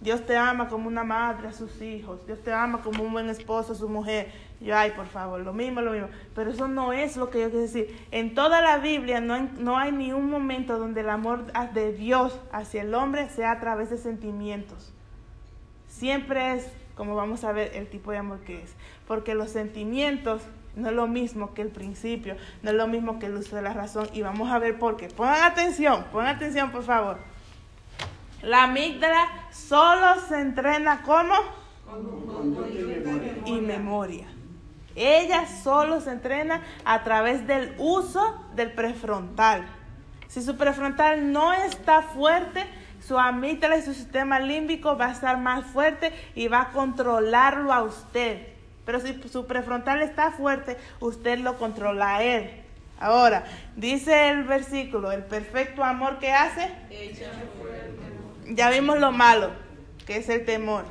Dios 0.00 0.24
te 0.26 0.36
ama 0.36 0.68
como 0.68 0.86
una 0.86 1.02
madre 1.02 1.48
a 1.48 1.52
sus 1.52 1.82
hijos, 1.82 2.24
Dios 2.26 2.40
te 2.42 2.52
ama 2.52 2.82
como 2.82 3.02
un 3.02 3.12
buen 3.12 3.28
esposo 3.28 3.72
a 3.72 3.76
su 3.76 3.88
mujer. 3.88 4.30
Yo, 4.60 4.76
ay, 4.76 4.92
por 4.92 5.06
favor, 5.06 5.40
lo 5.40 5.52
mismo, 5.52 5.80
lo 5.80 5.92
mismo. 5.92 6.08
Pero 6.34 6.50
eso 6.50 6.68
no 6.68 6.92
es 6.92 7.16
lo 7.16 7.30
que 7.30 7.40
yo 7.40 7.50
quiero 7.50 7.62
decir. 7.62 8.06
En 8.10 8.34
toda 8.34 8.60
la 8.60 8.78
Biblia 8.78 9.20
no 9.20 9.48
no 9.58 9.76
hay 9.76 9.92
ni 9.92 10.12
un 10.12 10.30
momento 10.30 10.78
donde 10.78 11.00
el 11.00 11.10
amor 11.10 11.52
de 11.72 11.92
Dios 11.92 12.40
hacia 12.52 12.82
el 12.82 12.94
hombre 12.94 13.28
sea 13.28 13.52
a 13.52 13.60
través 13.60 13.90
de 13.90 13.98
sentimientos 13.98 14.92
siempre 15.98 16.54
es, 16.54 16.66
como 16.94 17.14
vamos 17.14 17.44
a 17.44 17.52
ver, 17.52 17.72
el 17.74 17.88
tipo 17.88 18.12
de 18.12 18.18
amor 18.18 18.40
que 18.40 18.62
es. 18.62 18.74
Porque 19.06 19.34
los 19.34 19.50
sentimientos 19.50 20.42
no 20.76 20.88
es 20.88 20.94
lo 20.94 21.06
mismo 21.06 21.54
que 21.54 21.62
el 21.62 21.68
principio, 21.68 22.36
no 22.62 22.70
es 22.70 22.76
lo 22.76 22.86
mismo 22.86 23.18
que 23.18 23.26
el 23.26 23.34
uso 23.34 23.56
de 23.56 23.62
la 23.62 23.72
razón. 23.72 24.08
Y 24.12 24.22
vamos 24.22 24.50
a 24.50 24.58
ver 24.58 24.78
por 24.78 24.96
qué. 24.96 25.08
Pongan 25.08 25.42
atención, 25.42 26.04
pongan 26.12 26.36
atención, 26.36 26.70
por 26.70 26.84
favor. 26.84 27.18
La 28.42 28.64
amígdala 28.64 29.26
solo 29.50 30.20
se 30.28 30.40
entrena 30.40 31.02
como 31.02 31.34
y 33.44 33.60
memoria. 33.60 34.26
Ella 34.94 35.46
solo 35.46 36.00
se 36.00 36.10
entrena 36.10 36.62
a 36.84 37.02
través 37.04 37.46
del 37.46 37.74
uso 37.78 38.36
del 38.54 38.72
prefrontal. 38.72 39.66
Si 40.28 40.42
su 40.42 40.56
prefrontal 40.56 41.32
no 41.32 41.52
está 41.52 42.02
fuerte, 42.02 42.64
su 43.00 43.18
amígdala 43.18 43.76
y 43.76 43.82
su 43.82 43.94
sistema 43.94 44.40
límbico 44.40 44.96
va 44.96 45.06
a 45.06 45.12
estar 45.12 45.38
más 45.38 45.66
fuerte 45.66 46.12
y 46.34 46.48
va 46.48 46.62
a 46.62 46.68
controlarlo 46.70 47.72
a 47.72 47.82
usted. 47.82 48.48
Pero 48.84 49.00
si 49.00 49.20
su 49.28 49.46
prefrontal 49.46 50.02
está 50.02 50.30
fuerte, 50.30 50.76
usted 51.00 51.38
lo 51.40 51.58
controla 51.58 52.16
a 52.16 52.22
él. 52.22 52.50
Ahora, 52.98 53.44
dice 53.76 54.30
el 54.30 54.44
versículo, 54.44 55.12
el 55.12 55.22
perfecto 55.22 55.84
amor 55.84 56.18
que 56.18 56.32
hace, 56.32 56.70
ya 58.48 58.70
vimos 58.70 58.98
lo 58.98 59.12
malo, 59.12 59.50
que 60.04 60.16
es 60.16 60.28
el 60.28 60.44
temor, 60.44 60.84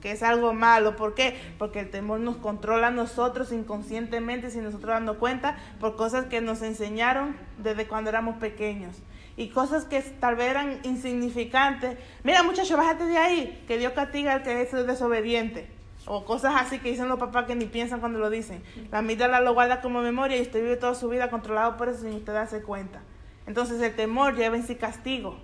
que 0.00 0.12
es 0.12 0.22
algo 0.22 0.54
malo. 0.54 0.96
¿Por 0.96 1.14
qué? 1.14 1.38
Porque 1.58 1.80
el 1.80 1.90
temor 1.90 2.18
nos 2.20 2.36
controla 2.36 2.88
a 2.88 2.90
nosotros 2.90 3.52
inconscientemente, 3.52 4.50
sin 4.50 4.64
nosotros 4.64 4.90
dando 4.90 5.18
cuenta, 5.18 5.56
por 5.78 5.94
cosas 5.94 6.24
que 6.24 6.40
nos 6.40 6.62
enseñaron 6.62 7.36
desde 7.58 7.86
cuando 7.86 8.10
éramos 8.10 8.38
pequeños 8.38 8.96
y 9.36 9.48
cosas 9.48 9.84
que 9.84 10.00
tal 10.00 10.36
vez 10.36 10.50
eran 10.50 10.80
insignificantes. 10.82 11.98
Mira, 12.22 12.42
muchacho, 12.42 12.76
bájate 12.76 13.06
de 13.06 13.18
ahí, 13.18 13.64
que 13.66 13.78
Dios 13.78 13.92
castiga 13.92 14.34
al 14.34 14.42
que 14.42 14.60
es 14.62 14.72
desobediente. 14.72 15.68
O 16.06 16.24
cosas 16.24 16.54
así 16.56 16.80
que 16.80 16.90
dicen 16.90 17.08
los 17.08 17.18
papás 17.18 17.46
que 17.46 17.54
ni 17.54 17.66
piensan 17.66 18.00
cuando 18.00 18.18
lo 18.18 18.28
dicen. 18.28 18.62
La 18.90 18.98
amígdala 18.98 19.40
lo 19.40 19.54
guarda 19.54 19.80
como 19.80 20.02
memoria 20.02 20.36
y 20.36 20.42
usted 20.42 20.60
vive 20.60 20.76
toda 20.76 20.94
su 20.94 21.08
vida 21.08 21.30
controlado 21.30 21.76
por 21.76 21.88
eso 21.88 22.00
sin 22.00 22.14
usted 22.14 22.32
darse 22.32 22.62
cuenta. 22.62 23.00
Entonces 23.46 23.80
el 23.80 23.94
temor 23.94 24.34
lleva 24.34 24.56
en 24.56 24.66
sí 24.66 24.74
castigo. 24.74 25.38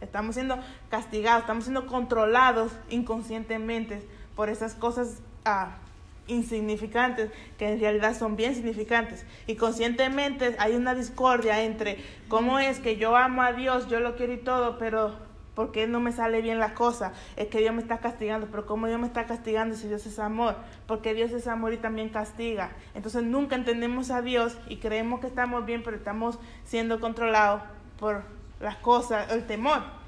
Estamos 0.00 0.34
siendo 0.34 0.58
castigados, 0.88 1.42
estamos 1.42 1.64
siendo 1.64 1.86
controlados 1.86 2.72
inconscientemente 2.88 4.02
por 4.34 4.48
esas 4.48 4.74
cosas 4.74 5.22
ah, 5.44 5.76
insignificantes 6.30 7.30
que 7.58 7.68
en 7.68 7.80
realidad 7.80 8.16
son 8.16 8.36
bien 8.36 8.54
significantes. 8.54 9.26
Y 9.46 9.56
conscientemente 9.56 10.56
hay 10.58 10.74
una 10.74 10.94
discordia 10.94 11.62
entre 11.62 11.98
cómo 12.28 12.58
es 12.58 12.78
que 12.78 12.96
yo 12.96 13.16
amo 13.16 13.42
a 13.42 13.52
Dios, 13.52 13.88
yo 13.88 14.00
lo 14.00 14.16
quiero 14.16 14.32
y 14.32 14.38
todo, 14.38 14.78
pero 14.78 15.30
¿Por 15.54 15.72
qué 15.72 15.86
no 15.86 16.00
me 16.00 16.12
sale 16.12 16.40
bien 16.40 16.58
la 16.58 16.72
cosa? 16.72 17.12
Es 17.36 17.48
que 17.48 17.58
Dios 17.58 17.74
me 17.74 17.82
está 17.82 17.98
castigando. 17.98 18.46
Pero 18.50 18.64
¿cómo 18.64 18.86
Dios 18.86 18.98
me 19.00 19.06
está 19.06 19.26
castigando 19.26 19.74
si 19.74 19.88
Dios 19.88 20.06
es 20.06 20.18
amor? 20.18 20.56
Porque 20.86 21.12
Dios 21.12 21.32
es 21.32 21.46
amor 21.46 21.74
y 21.74 21.76
también 21.76 22.08
castiga. 22.08 22.70
Entonces 22.94 23.24
nunca 23.24 23.56
entendemos 23.56 24.10
a 24.10 24.22
Dios 24.22 24.56
y 24.68 24.76
creemos 24.76 25.20
que 25.20 25.26
estamos 25.26 25.66
bien, 25.66 25.82
pero 25.82 25.98
estamos 25.98 26.38
siendo 26.64 26.98
controlados 26.98 27.62
por 27.98 28.22
las 28.60 28.76
cosas, 28.76 29.30
el 29.32 29.46
temor. 29.46 29.99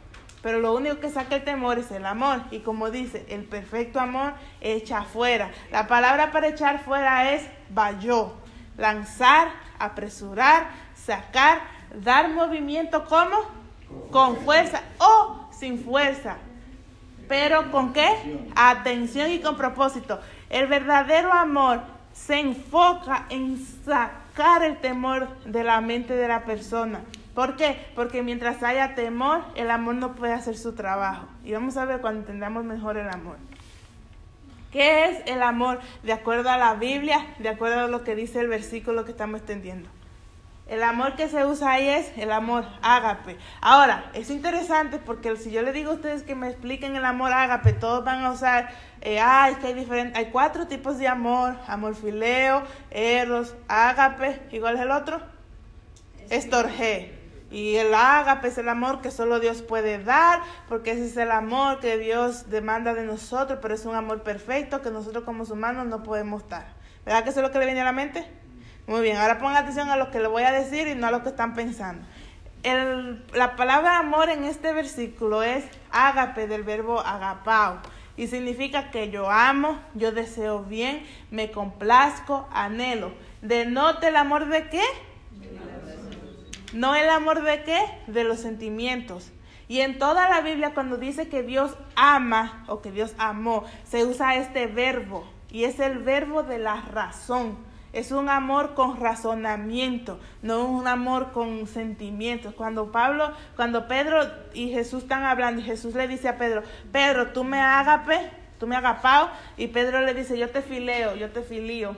Pero 0.43 0.59
lo 0.59 0.75
único 0.75 0.99
que 0.99 1.09
saca 1.09 1.37
el 1.37 1.45
temor 1.45 1.79
es 1.79 1.91
el 1.93 2.05
amor. 2.05 2.41
Y 2.51 2.61
como 2.61 2.91
dice, 2.91 3.25
el 3.29 3.45
perfecto 3.45 4.01
amor 4.01 4.35
echa 4.61 5.03
fuera. 5.03 5.51
La 5.71 5.87
palabra 5.87 6.33
para 6.33 6.49
echar 6.49 6.85
fuera 6.85 7.33
es 7.33 7.45
vayó. 7.71 8.33
Lanzar, 8.77 9.49
apresurar, 9.79 10.67
sacar, 10.95 11.61
dar 11.95 12.31
movimiento 12.31 13.05
como 13.05 13.37
con 14.11 14.37
fuerza 14.39 14.83
o 14.99 15.49
sin 15.53 15.79
fuerza. 15.85 16.37
Pero 17.29 17.71
con 17.71 17.93
qué? 17.93 18.49
Atención 18.57 19.31
y 19.31 19.41
con 19.41 19.57
propósito. 19.57 20.21
El 20.51 20.67
verdadero 20.67 21.33
amor 21.33 21.81
se 22.13 22.41
enfoca 22.41 23.27
en 23.31 23.65
sacar 23.85 24.63
el 24.63 24.79
temor 24.79 25.29
de 25.45 25.65
la 25.65 25.81
mente 25.81 26.15
de 26.15 26.29
la 26.29 26.45
persona. 26.45 27.01
¿Por 27.35 27.57
qué? 27.57 27.87
Porque 27.95 28.23
mientras 28.23 28.63
haya 28.63 28.95
temor, 28.95 29.43
el 29.55 29.71
amor 29.71 29.95
no 29.95 30.15
puede 30.15 30.35
hacer 30.35 30.57
su 30.57 30.75
trabajo. 30.75 31.27
Y 31.45 31.53
vamos 31.53 31.77
a 31.77 31.85
ver 31.85 32.01
cuando 32.01 32.21
entendamos 32.21 32.65
mejor 32.65 32.99
el 32.99 33.09
amor. 33.09 33.37
¿Qué 34.71 35.11
es 35.11 35.23
el 35.27 35.43
amor? 35.43 35.81
De 36.03 36.13
acuerdo 36.13 36.51
a 36.51 36.57
la 36.57 36.75
Biblia, 36.75 37.27
de 37.39 37.49
acuerdo 37.51 37.81
a 37.81 37.89
lo 37.89 38.05
que 38.05 38.15
dice 38.15 38.41
el 38.41 38.49
versículo 38.49 39.05
que 39.05 39.11
estamos 39.11 39.41
extendiendo. 39.41 39.89
El 40.67 40.83
amor 40.83 41.17
que 41.17 41.29
se 41.29 41.45
usa 41.45 41.73
ahí 41.73 41.89
es 41.89 42.11
el 42.17 42.33
amor 42.33 42.65
ágape. 42.81 43.37
Ahora, 43.61 44.11
es 44.15 44.31
interesante 44.31 44.99
porque 44.99 45.37
si 45.37 45.51
yo 45.51 45.61
le 45.61 45.73
digo 45.73 45.91
a 45.91 45.95
ustedes 45.95 46.23
que 46.23 46.35
me 46.35 46.49
expliquen 46.49 46.97
el 46.97 47.05
amor 47.05 47.33
ágape, 47.33 47.75
todos 47.75 48.05
van 48.05 48.25
a 48.25 48.31
usar, 48.31 48.71
eh, 49.03 49.21
ah, 49.21 49.51
es 49.51 49.59
que 49.59 49.67
hay 49.67 49.75
diferentes, 49.75 50.17
hay 50.17 50.31
cuatro 50.31 50.67
tipos 50.69 50.99
de 50.99 51.09
amor, 51.09 51.57
amor 51.67 51.95
fileo, 51.95 52.63
eros, 52.91 53.55
ágape, 53.69 54.41
igual 54.53 54.77
es 54.77 54.81
el 54.81 54.91
otro, 54.93 55.21
estorge. 56.31 57.22
Y 57.53 57.77
el 57.77 57.95
ágape 57.95 58.49
es 58.49 58.57
el 58.57 58.71
amor 58.71 59.03
que 59.03 59.11
solo 59.11 59.39
Dios 59.39 59.61
puede 59.61 60.03
dar, 60.03 60.41
porque 60.71 60.93
ese 60.93 61.05
es 61.05 61.17
el 61.19 61.31
amor 61.31 61.81
que 61.81 61.99
Dios 61.99 62.49
demanda 62.49 62.95
de 62.95 63.05
nosotros, 63.05 63.59
pero 63.61 63.75
es 63.75 63.85
un 63.85 63.95
amor 63.95 64.23
perfecto 64.23 64.81
que 64.81 64.91
nosotros 64.91 65.25
como 65.25 65.45
humanos 65.45 65.87
no 65.87 66.03
podemos 66.03 66.49
dar. 66.49 66.67
¿Verdad 67.05 67.25
que 67.25 67.31
eso 67.31 67.41
es 67.41 67.47
lo 67.47 67.53
que 67.53 67.59
le 67.59 67.67
viene 67.67 67.83
a 67.83 67.85
la 67.85 67.93
mente? 67.93 68.27
Muy 68.87 69.03
bien, 69.03 69.19
ahora 69.19 69.39
pongan 69.39 69.59
atención 69.59 69.91
a 69.91 69.97
lo 69.97 70.11
que 70.11 70.19
le 70.19 70.29
voy 70.29 70.45
a 70.45 70.51
decir 70.51 70.89
y 70.89 70.95
no 70.95 71.09
a 71.09 71.11
lo 71.11 71.23
que 71.23 71.29
están 71.29 71.55
pensando. 71.55 72.03
La 73.35 73.55
palabra 73.57 73.99
amor 73.99 74.31
en 74.31 74.45
este 74.45 74.73
versículo 74.73 75.43
es 75.43 75.65
ágape 75.91 76.47
del 76.47 76.63
verbo 76.63 77.01
agapao 77.01 77.81
y 78.17 78.29
significa 78.29 78.91
que 78.91 79.11
yo 79.11 79.31
amo, 79.31 79.79
yo 79.95 80.13
deseo 80.13 80.61
bien, 80.61 81.05
me 81.31 81.51
complazco, 81.51 82.49
anhelo. 82.51 83.13
¿Denote 83.43 84.09
el 84.09 84.17
amor 84.17 84.47
de 84.49 84.69
qué? 84.71 84.83
No 86.73 86.95
el 86.95 87.09
amor 87.11 87.43
de 87.43 87.63
qué? 87.65 87.81
De 88.07 88.25
los 88.25 88.41
sentimientos. 88.41 89.33
Y 89.69 89.81
en 89.81 89.99
toda 89.99 90.29
la 90.29 90.41
Biblia 90.41 90.75
cuando 90.75 90.97
dice 90.97 91.29
que 91.29 91.43
Dios 91.43 91.77
ama 91.97 92.65
o 92.69 92.83
que 92.83 92.91
Dios 92.91 93.15
amó, 93.19 93.65
se 93.85 94.05
usa 94.05 94.37
este 94.37 94.67
verbo 94.67 95.25
y 95.51 95.65
es 95.65 95.81
el 95.81 95.99
verbo 95.99 96.43
de 96.43 96.59
la 96.59 96.81
razón. 96.81 97.57
Es 97.93 98.11
un 98.11 98.31
amor 98.31 98.73
con 98.75 98.99
razonamiento, 98.99 100.19
no 100.41 100.65
un 100.65 100.89
amor 100.89 101.33
con 101.33 101.67
sentimientos. 101.67 102.55
Cuando 102.55 102.91
Pablo, 102.91 103.33
cuando 103.55 103.87
Pedro 103.87 104.21
y 104.55 104.71
Jesús 104.71 105.03
están 105.03 105.25
hablando 105.25 105.61
y 105.61 105.65
Jesús 105.65 105.95
le 105.95 106.09
dice 106.09 106.29
a 106.29 106.39
Pedro, 106.39 106.63
Pedro, 106.91 107.33
tú 107.33 107.45
me 107.45 107.61
agape, 107.61 108.31
tú 108.59 108.67
me 108.67 108.77
agapao, 108.77 109.29
y 109.59 109.67
Pedro 109.67 110.01
le 110.01 110.15
dice, 110.15 110.39
yo 110.39 110.49
te 110.49 110.63
fileo, 110.63 111.17
yo 111.17 111.31
te 111.31 111.43
filío. 111.43 111.95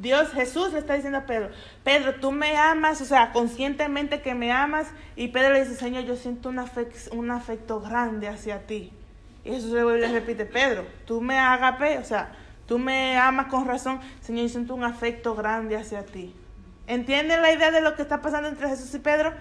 Dios, 0.00 0.30
Jesús 0.32 0.72
le 0.72 0.78
está 0.78 0.94
diciendo 0.94 1.18
a 1.18 1.26
Pedro, 1.26 1.50
Pedro, 1.84 2.14
tú 2.16 2.32
me 2.32 2.56
amas, 2.56 3.00
o 3.00 3.04
sea, 3.04 3.32
conscientemente 3.32 4.22
que 4.22 4.34
me 4.34 4.52
amas. 4.52 4.88
Y 5.16 5.28
Pedro 5.28 5.52
le 5.52 5.64
dice, 5.64 5.76
Señor, 5.76 6.04
yo 6.04 6.16
siento 6.16 6.48
un 6.48 6.58
afecto, 6.58 7.14
un 7.14 7.30
afecto 7.30 7.80
grande 7.80 8.28
hacia 8.28 8.66
ti. 8.66 8.92
Y 9.44 9.50
Jesús 9.50 9.72
le 9.72 10.08
repite, 10.08 10.46
Pedro, 10.46 10.86
tú 11.04 11.20
me 11.20 11.38
agape, 11.38 11.98
o 11.98 12.04
sea, 12.04 12.32
tú 12.66 12.78
me 12.78 13.18
amas 13.18 13.46
con 13.46 13.66
razón. 13.66 14.00
Señor, 14.20 14.44
yo 14.44 14.48
siento 14.48 14.74
un 14.74 14.84
afecto 14.84 15.34
grande 15.34 15.76
hacia 15.76 16.04
ti. 16.04 16.34
¿Entienden 16.86 17.42
la 17.42 17.52
idea 17.52 17.70
de 17.70 17.80
lo 17.80 17.94
que 17.94 18.02
está 18.02 18.20
pasando 18.20 18.48
entre 18.48 18.68
Jesús 18.68 18.94
y 18.94 18.98
Pedro? 18.98 19.32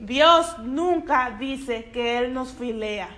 Dios 0.00 0.58
nunca 0.60 1.36
dice 1.38 1.90
que 1.92 2.18
Él 2.18 2.32
nos 2.32 2.52
filea, 2.52 3.08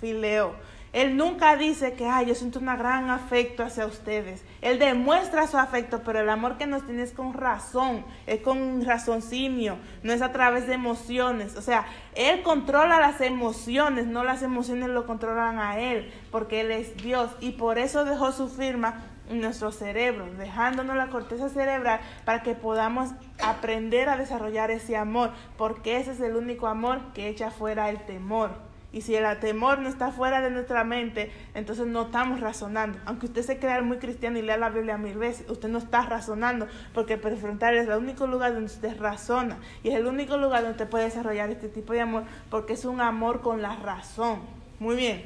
fileo. 0.00 0.54
Él 0.94 1.16
nunca 1.16 1.56
dice 1.56 1.94
que, 1.94 2.06
ay, 2.06 2.26
yo 2.26 2.36
siento 2.36 2.60
un 2.60 2.66
gran 2.66 3.10
afecto 3.10 3.64
hacia 3.64 3.84
ustedes. 3.84 4.44
Él 4.62 4.78
demuestra 4.78 5.48
su 5.48 5.58
afecto, 5.58 6.02
pero 6.04 6.20
el 6.20 6.30
amor 6.30 6.56
que 6.56 6.68
nos 6.68 6.86
tiene 6.86 7.02
es 7.02 7.10
con 7.10 7.34
razón, 7.34 8.04
es 8.28 8.42
con 8.42 8.84
raciocinio, 8.84 9.76
no 10.04 10.12
es 10.12 10.22
a 10.22 10.30
través 10.30 10.68
de 10.68 10.74
emociones. 10.74 11.56
O 11.56 11.62
sea, 11.62 11.84
Él 12.14 12.44
controla 12.44 13.00
las 13.00 13.20
emociones, 13.20 14.06
no 14.06 14.22
las 14.22 14.42
emociones 14.42 14.88
lo 14.88 15.04
controlan 15.04 15.58
a 15.58 15.80
Él, 15.80 16.12
porque 16.30 16.60
Él 16.60 16.70
es 16.70 16.96
Dios 16.96 17.28
y 17.40 17.50
por 17.50 17.78
eso 17.78 18.04
dejó 18.04 18.30
su 18.30 18.48
firma 18.48 19.02
en 19.28 19.40
nuestro 19.40 19.72
cerebro, 19.72 20.26
dejándonos 20.38 20.94
la 20.94 21.08
corteza 21.08 21.48
cerebral 21.48 21.98
para 22.24 22.44
que 22.44 22.54
podamos 22.54 23.10
aprender 23.42 24.08
a 24.08 24.16
desarrollar 24.16 24.70
ese 24.70 24.96
amor, 24.96 25.32
porque 25.58 25.96
ese 25.96 26.12
es 26.12 26.20
el 26.20 26.36
único 26.36 26.68
amor 26.68 27.00
que 27.14 27.26
echa 27.26 27.50
fuera 27.50 27.90
el 27.90 27.98
temor. 28.06 28.73
Y 28.94 29.00
si 29.00 29.16
el 29.16 29.38
temor 29.40 29.80
no 29.80 29.88
está 29.88 30.12
fuera 30.12 30.40
de 30.40 30.50
nuestra 30.50 30.84
mente, 30.84 31.32
entonces 31.54 31.84
no 31.84 32.02
estamos 32.02 32.38
razonando. 32.38 32.96
Aunque 33.06 33.26
usted 33.26 33.42
se 33.42 33.58
crea 33.58 33.82
muy 33.82 33.98
cristiano 33.98 34.38
y 34.38 34.42
lea 34.42 34.56
la 34.56 34.70
Biblia 34.70 34.96
mil 34.96 35.18
veces, 35.18 35.50
usted 35.50 35.68
no 35.68 35.78
está 35.78 36.02
razonando, 36.02 36.68
porque 36.92 37.14
el 37.14 37.20
prefrontal 37.20 37.76
es 37.76 37.88
el 37.88 37.94
único 37.94 38.28
lugar 38.28 38.54
donde 38.54 38.66
usted 38.66 38.96
razona. 39.00 39.58
Y 39.82 39.88
es 39.88 39.96
el 39.96 40.06
único 40.06 40.36
lugar 40.36 40.60
donde 40.60 40.76
usted 40.76 40.88
puede 40.88 41.06
desarrollar 41.06 41.50
este 41.50 41.68
tipo 41.68 41.92
de 41.92 42.02
amor, 42.02 42.22
porque 42.50 42.74
es 42.74 42.84
un 42.84 43.00
amor 43.00 43.40
con 43.40 43.62
la 43.62 43.74
razón. 43.74 44.38
Muy 44.78 44.94
bien. 44.94 45.24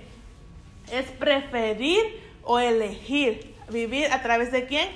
Es 0.90 1.10
preferir 1.10 2.00
o 2.44 2.58
elegir. 2.58 3.54
¿Vivir 3.70 4.10
a 4.12 4.22
través 4.22 4.50
de 4.50 4.64
quién? 4.64 4.88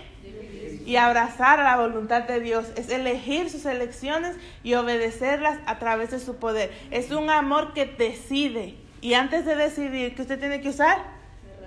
Y 0.85 0.97
abrazar 0.97 1.61
a 1.61 1.64
la 1.64 1.77
voluntad 1.77 2.23
de 2.25 2.40
Dios, 2.40 2.66
es 2.77 2.90
elegir 2.90 3.51
sus 3.51 3.66
elecciones 3.66 4.37
y 4.62 4.75
obedecerlas 4.75 5.59
a 5.66 5.79
través 5.79 6.11
de 6.11 6.21
su 6.21 6.37
poder. 6.37 6.71
Es 6.90 7.11
un 7.11 7.31
amor 7.31 7.73
que 7.73 7.87
decide. 7.87 8.77
Y 9.01 9.14
antes 9.14 9.45
de 9.45 9.57
decidir, 9.57 10.14
¿qué 10.14 10.23
usted 10.23 10.38
tiene 10.38 10.61
que 10.61 10.68
usar? 10.68 10.99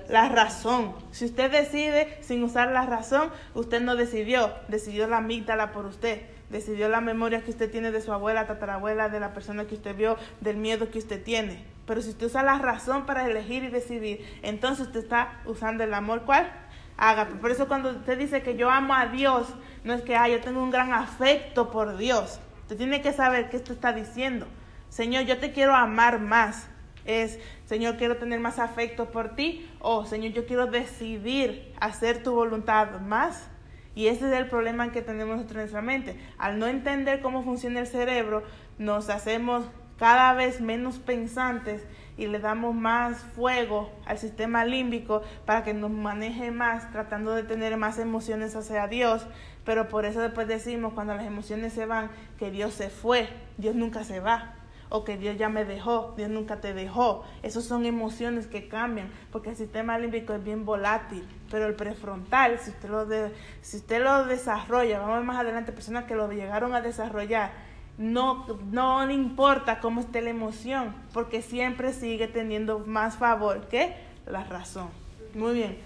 La 0.10 0.30
razón. 0.30 0.93
Si 1.12 1.25
usted 1.25 1.51
decide 1.51 2.17
sin 2.21 2.43
usar 2.43 2.71
la 2.71 2.86
razón, 2.86 3.30
usted 3.54 3.82
no 3.82 3.95
decidió, 3.95 4.54
decidió 4.67 5.08
la 5.08 5.17
amígdala 5.17 5.71
por 5.71 5.86
usted. 5.86 6.21
Decidió 6.49 6.89
la 6.89 7.01
memoria 7.01 7.41
que 7.41 7.49
usted 7.49 7.71
tiene 7.71 7.91
de 7.91 8.01
su 8.01 8.13
abuela, 8.13 8.45
tatarabuela, 8.45 9.10
de 9.10 9.19
la 9.19 9.34
persona 9.34 9.65
que 9.65 9.75
usted 9.75 9.95
vio, 9.95 10.15
del 10.41 10.58
miedo 10.58 10.91
que 10.91 10.99
usted 10.99 11.23
tiene. 11.23 11.65
Pero 11.88 12.01
si 12.01 12.10
usted 12.10 12.28
usa 12.28 12.43
la 12.43 12.60
razón 12.60 13.06
para 13.06 13.25
elegir 13.28 13.63
y 13.63 13.69
decidir, 13.69 14.25
entonces 14.43 14.88
usted 14.88 15.01
está 15.01 15.41
usando 15.45 15.84
el 15.84 15.93
amor, 15.93 16.23
¿cuál? 16.23 16.51
Ágape. 16.97 17.36
Por 17.36 17.51
eso 17.51 17.67
cuando 17.67 17.91
usted 17.91 18.17
dice 18.17 18.41
que 18.41 18.55
yo 18.55 18.69
amo 18.69 18.93
a 18.93 19.08
Dios, 19.08 19.47
no 19.84 19.93
es 19.93 20.01
que 20.01 20.15
ah, 20.15 20.27
yo 20.27 20.39
tengo 20.41 20.63
un 20.63 20.71
gran 20.71 20.93
afecto 20.93 21.71
por 21.71 21.97
Dios. 21.97 22.39
Usted 22.62 22.77
tiene 22.77 23.01
que 23.01 23.13
saber 23.13 23.49
qué 23.49 23.58
esto 23.58 23.73
está 23.73 23.93
diciendo. 23.93 24.47
Señor, 24.89 25.25
yo 25.25 25.38
te 25.38 25.51
quiero 25.51 25.75
amar 25.75 26.19
más. 26.19 26.67
Es, 27.05 27.39
Señor, 27.65 27.97
quiero 27.97 28.17
tener 28.17 28.39
más 28.39 28.60
afecto 28.60 29.12
por 29.12 29.36
ti. 29.36 29.69
O, 29.79 30.05
Señor, 30.05 30.34
yo 30.34 30.45
quiero 30.45 30.67
decidir 30.67 31.73
hacer 31.79 32.23
tu 32.23 32.34
voluntad 32.34 33.01
más. 33.01 33.49
Y 33.93 34.08
ese 34.08 34.27
es 34.27 34.34
el 34.34 34.47
problema 34.47 34.91
que 34.91 35.01
tenemos 35.01 35.36
nosotros 35.36 35.55
en 35.55 35.62
nuestra 35.62 35.81
mente. 35.81 36.19
Al 36.38 36.60
no 36.60 36.67
entender 36.67 37.21
cómo 37.21 37.43
funciona 37.43 37.81
el 37.81 37.88
cerebro, 37.88 38.43
nos 38.77 39.10
hacemos 39.10 39.65
cada 39.97 40.34
vez 40.34 40.60
menos 40.60 40.99
pensantes 40.99 41.86
y 42.17 42.28
le 42.28 42.39
damos 42.39 42.73
más 42.73 43.17
fuego 43.17 43.91
al 44.06 44.17
sistema 44.17 44.65
límbico 44.65 45.21
para 45.45 45.63
que 45.63 45.73
nos 45.73 45.91
maneje 45.91 46.51
más, 46.51 46.91
tratando 46.91 47.34
de 47.34 47.43
tener 47.43 47.75
más 47.78 47.99
emociones 47.99 48.56
hacia 48.56 48.88
Dios. 48.88 49.25
Pero 49.65 49.88
por 49.88 50.06
eso 50.06 50.21
después 50.21 50.47
decimos, 50.47 50.93
cuando 50.93 51.15
las 51.15 51.25
emociones 51.25 51.73
se 51.73 51.86
van, 51.86 52.10
que 52.38 52.51
Dios 52.51 52.73
se 52.73 52.89
fue. 52.89 53.28
Dios 53.58 53.75
nunca 53.75 54.04
se 54.04 54.19
va. 54.19 54.54
O 54.89 55.04
que 55.04 55.17
Dios 55.17 55.36
ya 55.38 55.49
me 55.49 55.65
dejó, 55.65 56.13
Dios 56.15 56.30
nunca 56.30 56.62
te 56.62 56.73
dejó. 56.73 57.23
Esas 57.41 57.63
son 57.65 57.86
emociones 57.86 58.45
que 58.45 58.67
cambian, 58.67 59.10
porque 59.32 59.49
el 59.49 59.56
sistema 59.56 59.97
límbico 59.97 60.34
es 60.34 60.43
bien 60.43 60.63
volátil. 60.63 61.28
Pero 61.49 61.65
el 61.65 61.73
prefrontal, 61.73 62.60
si 62.60 62.69
usted 62.69 62.89
lo, 62.89 63.06
de, 63.08 63.34
si 63.62 63.78
usted 63.78 64.04
lo 64.04 64.25
desarrolla, 64.25 64.99
vamos 64.99 65.25
más 65.25 65.39
adelante, 65.39 65.71
personas 65.71 66.06
que 66.06 66.15
lo 66.15 66.32
llegaron 66.32 66.75
a 66.75 66.82
desarrollar, 66.82 67.51
no, 67.97 68.45
no 68.71 69.05
le 69.05 69.13
importa 69.13 69.79
cómo 69.79 70.01
esté 70.01 70.21
la 70.21 70.29
emoción, 70.29 70.93
porque 71.13 71.41
siempre 71.41 71.93
sigue 71.93 72.27
teniendo 72.27 72.79
más 72.79 73.17
favor 73.17 73.67
que 73.67 73.95
la 74.25 74.43
razón. 74.43 74.89
Muy 75.34 75.53
bien. 75.53 75.77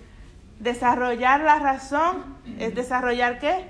Desarrollar 0.60 1.40
la 1.40 1.58
razón 1.58 2.36
es 2.58 2.76
desarrollar 2.76 3.40
qué? 3.40 3.66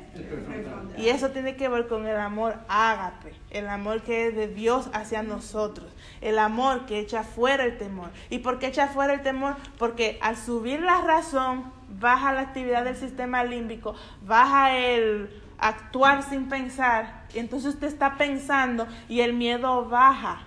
Y 0.98 1.10
eso 1.10 1.30
tiene 1.30 1.56
que 1.56 1.70
ver 1.70 1.88
con 1.88 2.08
el 2.08 2.18
amor 2.18 2.56
ágape, 2.68 3.36
el 3.52 3.68
amor 3.68 4.02
que 4.02 4.28
es 4.28 4.36
de 4.36 4.48
Dios 4.48 4.90
hacia 4.94 5.22
nosotros, 5.22 5.88
el 6.20 6.40
amor 6.40 6.88
que 6.88 6.98
echa 6.98 7.24
fuera 7.24 7.64
el 7.64 7.78
temor. 7.78 8.10
¿Y 8.32 8.40
por 8.40 8.58
qué 8.58 8.68
echa 8.68 8.88
fuera 8.88 9.14
el 9.14 9.22
temor? 9.22 9.56
Porque 9.78 10.18
al 10.22 10.36
subir 10.36 10.82
la 10.82 11.02
razón, 11.02 11.72
baja 12.00 12.34
la 12.34 12.42
actividad 12.42 12.84
del 12.86 12.96
sistema 12.96 13.44
límbico, 13.44 13.94
baja 14.26 14.76
el 14.76 15.30
actuar 15.60 16.24
sin 16.24 16.50
pensar, 16.50 17.19
entonces 17.38 17.76
usted 17.76 17.88
está 17.88 18.18
pensando 18.18 18.88
y 19.08 19.22
el 19.22 19.34
miedo 19.34 19.86
baja. 19.86 20.46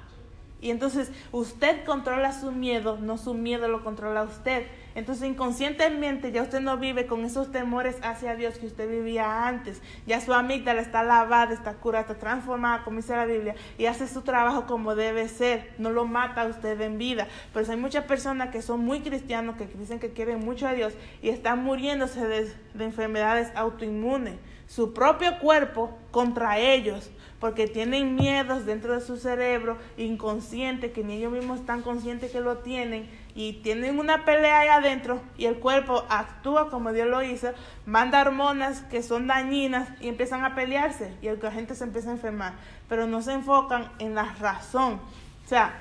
Y 0.63 0.71
entonces 0.71 1.11
usted 1.33 1.85
controla 1.85 2.33
su 2.33 2.53
miedo, 2.53 2.97
no 2.97 3.19
su 3.19 3.35
miedo 3.35 3.67
lo 3.67 3.83
controla 3.83 4.23
usted. 4.23 4.69
Entonces 4.95 5.29
inconscientemente 5.29 6.31
ya 6.31 6.43
usted 6.43 6.61
no 6.61 6.77
vive 6.77 7.09
con 7.09 7.25
esos 7.25 7.51
temores 7.51 7.97
hacia 8.03 8.37
Dios 8.37 8.59
que 8.59 8.67
usted 8.67 8.89
vivía 8.89 9.49
antes. 9.49 9.83
Ya 10.07 10.21
su 10.21 10.33
amígdala 10.33 10.81
está 10.81 11.03
lavada, 11.03 11.53
está 11.53 11.75
curada, 11.75 12.03
está 12.03 12.15
transformada, 12.15 12.85
como 12.85 12.99
dice 12.99 13.17
la 13.17 13.27
Biblia, 13.27 13.57
y 13.77 13.87
hace 13.87 14.07
su 14.07 14.23
trabajo 14.23 14.67
como 14.67 14.95
debe 14.95 15.29
ser. 15.29 15.75
No 15.79 15.91
lo 15.91 16.05
mata 16.05 16.47
usted 16.47 16.81
en 16.81 16.97
vida. 16.97 17.27
Pero 17.53 17.69
hay 17.69 17.77
muchas 17.77 18.05
personas 18.05 18.51
que 18.51 18.63
son 18.63 18.85
muy 18.85 19.01
cristianos, 19.01 19.57
que 19.57 19.67
dicen 19.67 19.99
que 19.99 20.13
quieren 20.13 20.45
mucho 20.45 20.69
a 20.69 20.75
Dios 20.75 20.93
y 21.23 21.31
están 21.31 21.65
muriéndose 21.65 22.25
de 22.25 22.85
enfermedades 22.85 23.51
autoinmunes. 23.57 24.35
Su 24.75 24.95
propio 24.95 25.39
cuerpo 25.39 25.99
contra 26.11 26.59
ellos 26.59 27.11
porque 27.41 27.67
tienen 27.67 28.15
miedos 28.15 28.65
dentro 28.65 28.95
de 28.95 29.05
su 29.05 29.19
cerebro 29.19 29.77
inconsciente, 29.99 30.93
que 30.93 31.05
ni 31.05 31.17
ellos 31.17 31.31
mismos 31.31 31.61
están 31.61 31.83
conscientes 31.83 32.31
que 32.31 32.41
lo 32.41 32.59
tienen, 32.59 33.11
y 33.35 33.55
tienen 33.65 33.99
una 33.99 34.25
pelea 34.25 34.61
ahí 34.61 34.69
adentro 34.69 35.21
y 35.37 35.45
el 35.45 35.57
cuerpo 35.57 36.07
actúa 36.09 36.71
como 36.71 36.95
Dios 36.95 37.07
lo 37.07 37.23
hizo, 37.23 37.49
manda 37.85 38.23
hormonas 38.23 38.81
que 38.83 39.03
son 39.03 39.27
dañinas 39.27 39.91
y 40.01 40.09
empiezan 40.09 40.43
a 40.43 40.55
pelearse 40.55 41.13
y 41.21 41.29
la 41.29 41.51
gente 41.51 41.75
se 41.75 41.85
empieza 41.85 42.09
a 42.09 42.13
enfermar, 42.13 42.55
pero 42.89 43.07
no 43.07 43.21
se 43.21 43.33
enfocan 43.35 43.91
en 43.99 44.15
la 44.15 44.35
razón. 44.41 45.01
O 45.45 45.49
sea, 45.49 45.75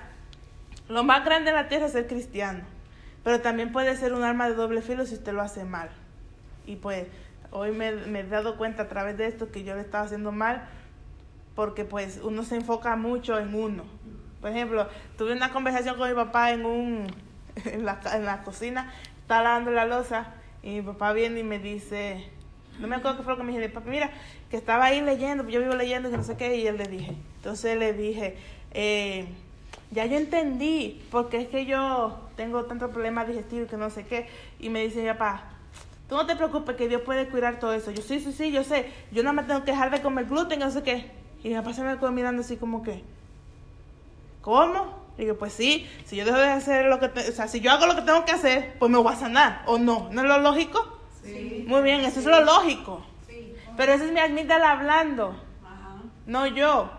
lo 0.90 1.06
más 1.06 1.24
grande 1.24 1.52
de 1.52 1.56
la 1.56 1.70
tierra 1.70 1.86
es 1.86 1.94
ser 1.94 2.08
cristiano, 2.08 2.60
pero 3.24 3.40
también 3.40 3.72
puede 3.72 3.96
ser 3.96 4.12
un 4.12 4.24
arma 4.24 4.50
de 4.50 4.56
doble 4.56 4.82
filo 4.82 5.06
si 5.06 5.16
usted 5.16 5.32
lo 5.32 5.42
hace 5.42 5.64
mal. 5.64 5.90
Y 6.66 6.76
pues 6.76 7.08
hoy 7.52 7.72
me, 7.72 7.90
he 7.90 8.24
dado 8.24 8.58
cuenta 8.58 8.84
a 8.84 8.88
través 8.88 9.18
de 9.18 9.28
esto 9.28 9.52
que 9.52 9.64
yo 9.64 9.76
le 9.76 9.82
estaba 9.82 10.06
haciendo 10.06 10.32
mal 10.32 10.68
porque 11.56 11.86
pues 11.86 12.20
uno 12.24 12.44
se 12.44 12.56
enfoca 12.56 12.96
mucho 12.96 13.38
en 13.38 13.54
uno. 13.54 13.84
Por 14.40 14.50
ejemplo, 14.50 14.88
tuve 15.18 15.34
una 15.34 15.52
conversación 15.52 15.98
con 15.98 16.10
mi 16.10 16.16
papá 16.16 16.52
en 16.52 16.66
un 16.66 17.08
en 17.66 17.86
la, 17.86 18.00
en 18.14 18.26
la 18.26 18.44
cocina, 18.44 18.92
estaba 19.22 19.44
lavando 19.44 19.72
la 19.72 19.86
losa 19.86 20.34
y 20.64 20.70
mi 20.76 20.82
papá 20.82 21.14
viene 21.14 21.42
y 21.42 21.44
me 21.44 21.60
dice, 21.60 22.26
no 22.80 22.88
me 22.88 22.96
acuerdo 22.96 23.18
qué 23.18 23.24
fue 23.24 23.34
lo 23.34 23.38
que 23.38 23.44
me 23.44 23.60
dijo, 23.60 23.74
papá, 23.74 23.90
mira, 23.90 24.12
que 24.50 24.58
estaba 24.58 24.86
ahí 24.86 25.02
leyendo, 25.02 25.48
yo 25.48 25.60
vivo 25.60 25.76
leyendo 25.76 26.10
y 26.10 26.12
no 26.12 26.24
sé 26.24 26.38
qué, 26.38 26.56
y 26.56 26.68
él 26.68 26.78
le 26.78 26.88
dije. 26.88 27.16
Entonces 27.38 27.78
le 27.78 27.94
dije, 27.94 28.38
eh, 28.72 29.28
ya 29.92 30.06
yo 30.06 30.18
entendí, 30.18 31.02
porque 31.12 31.42
es 31.42 31.48
que 31.48 31.66
yo 31.66 32.30
tengo 32.36 32.66
tantos 32.66 32.92
problemas 32.92 33.28
digestivos 33.28 33.70
que 33.70 33.78
no 33.78 33.90
sé 33.90 34.06
qué, 34.06 34.28
y 34.60 34.70
me 34.70 34.84
dice, 34.84 35.06
papá, 35.14 35.44
tú 36.12 36.18
no 36.18 36.26
te 36.26 36.36
preocupes 36.36 36.76
que 36.76 36.90
Dios 36.90 37.04
puede 37.04 37.30
cuidar 37.30 37.58
todo 37.58 37.74
eso. 37.74 37.90
Yo 37.90 38.02
sí, 38.02 38.20
sí, 38.20 38.34
sí, 38.34 38.52
yo 38.52 38.66
sé, 38.66 38.92
yo 39.14 39.24
no 39.24 39.32
me 39.32 39.44
tengo 39.44 39.64
que 39.64 39.72
dejar 39.72 39.92
de 39.92 40.02
comer 40.02 40.26
gluten, 40.26 40.60
no 40.60 40.70
sé 40.70 40.84
qué. 40.84 41.10
Y 41.42 41.48
mi 41.48 41.56
papá 41.56 41.74
se 41.74 41.84
me 41.84 41.98
quedó 41.98 42.12
mirando 42.12 42.42
así 42.42 42.58
como 42.58 42.84
que, 42.84 43.02
¿cómo? 44.42 44.94
Y 45.18 45.22
digo, 45.22 45.38
pues 45.38 45.54
sí, 45.54 45.90
si 46.04 46.18
yo 46.18 46.26
dejo 46.26 46.38
de 46.38 46.50
hacer 46.50 46.88
lo 46.88 47.00
que, 47.00 47.06
o 47.06 47.32
sea, 47.32 47.48
si 47.48 47.62
yo 47.62 47.72
hago 47.72 47.86
lo 47.86 47.96
que 47.96 48.02
tengo 48.02 48.26
que 48.26 48.34
hacer, 48.34 48.76
pues 48.78 48.92
me 48.92 48.98
voy 48.98 49.14
a 49.14 49.16
sanar, 49.16 49.64
¿o 49.68 49.78
no? 49.78 50.10
¿No 50.12 50.22
es 50.22 50.28
lo 50.28 50.40
lógico? 50.40 51.00
Sí. 51.24 51.64
Muy 51.66 51.82
bien, 51.82 52.02
eso 52.02 52.20
es 52.20 52.26
lo 52.26 52.44
lógico. 52.44 53.06
Sí. 53.26 53.56
Pero 53.78 53.94
ese 53.94 54.08
es 54.08 54.12
mi 54.12 54.20
amígdala 54.20 54.70
hablando, 54.70 55.34
Ajá. 55.64 56.02
no 56.26 56.46
yo. 56.46 56.92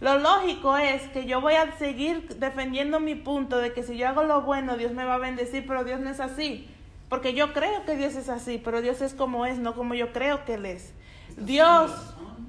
Lo 0.00 0.18
lógico 0.18 0.76
es 0.76 1.02
que 1.10 1.24
yo 1.24 1.40
voy 1.40 1.54
a 1.54 1.70
seguir 1.78 2.30
defendiendo 2.40 2.98
mi 2.98 3.14
punto 3.14 3.58
de 3.58 3.72
que 3.72 3.84
si 3.84 3.96
yo 3.96 4.08
hago 4.08 4.24
lo 4.24 4.42
bueno, 4.42 4.76
Dios 4.76 4.90
me 4.90 5.04
va 5.04 5.14
a 5.14 5.18
bendecir, 5.18 5.64
pero 5.68 5.84
Dios 5.84 6.00
no 6.00 6.10
es 6.10 6.18
así. 6.18 6.68
Porque 7.08 7.34
yo 7.34 7.52
creo 7.52 7.84
que 7.84 7.96
Dios 7.96 8.14
es 8.16 8.28
así, 8.28 8.60
pero 8.62 8.82
Dios 8.82 9.00
es 9.00 9.14
como 9.14 9.46
es, 9.46 9.58
no 9.58 9.74
como 9.74 9.94
yo 9.94 10.12
creo 10.12 10.44
que 10.44 10.54
Él 10.54 10.66
es. 10.66 10.92
Dios, 11.36 11.92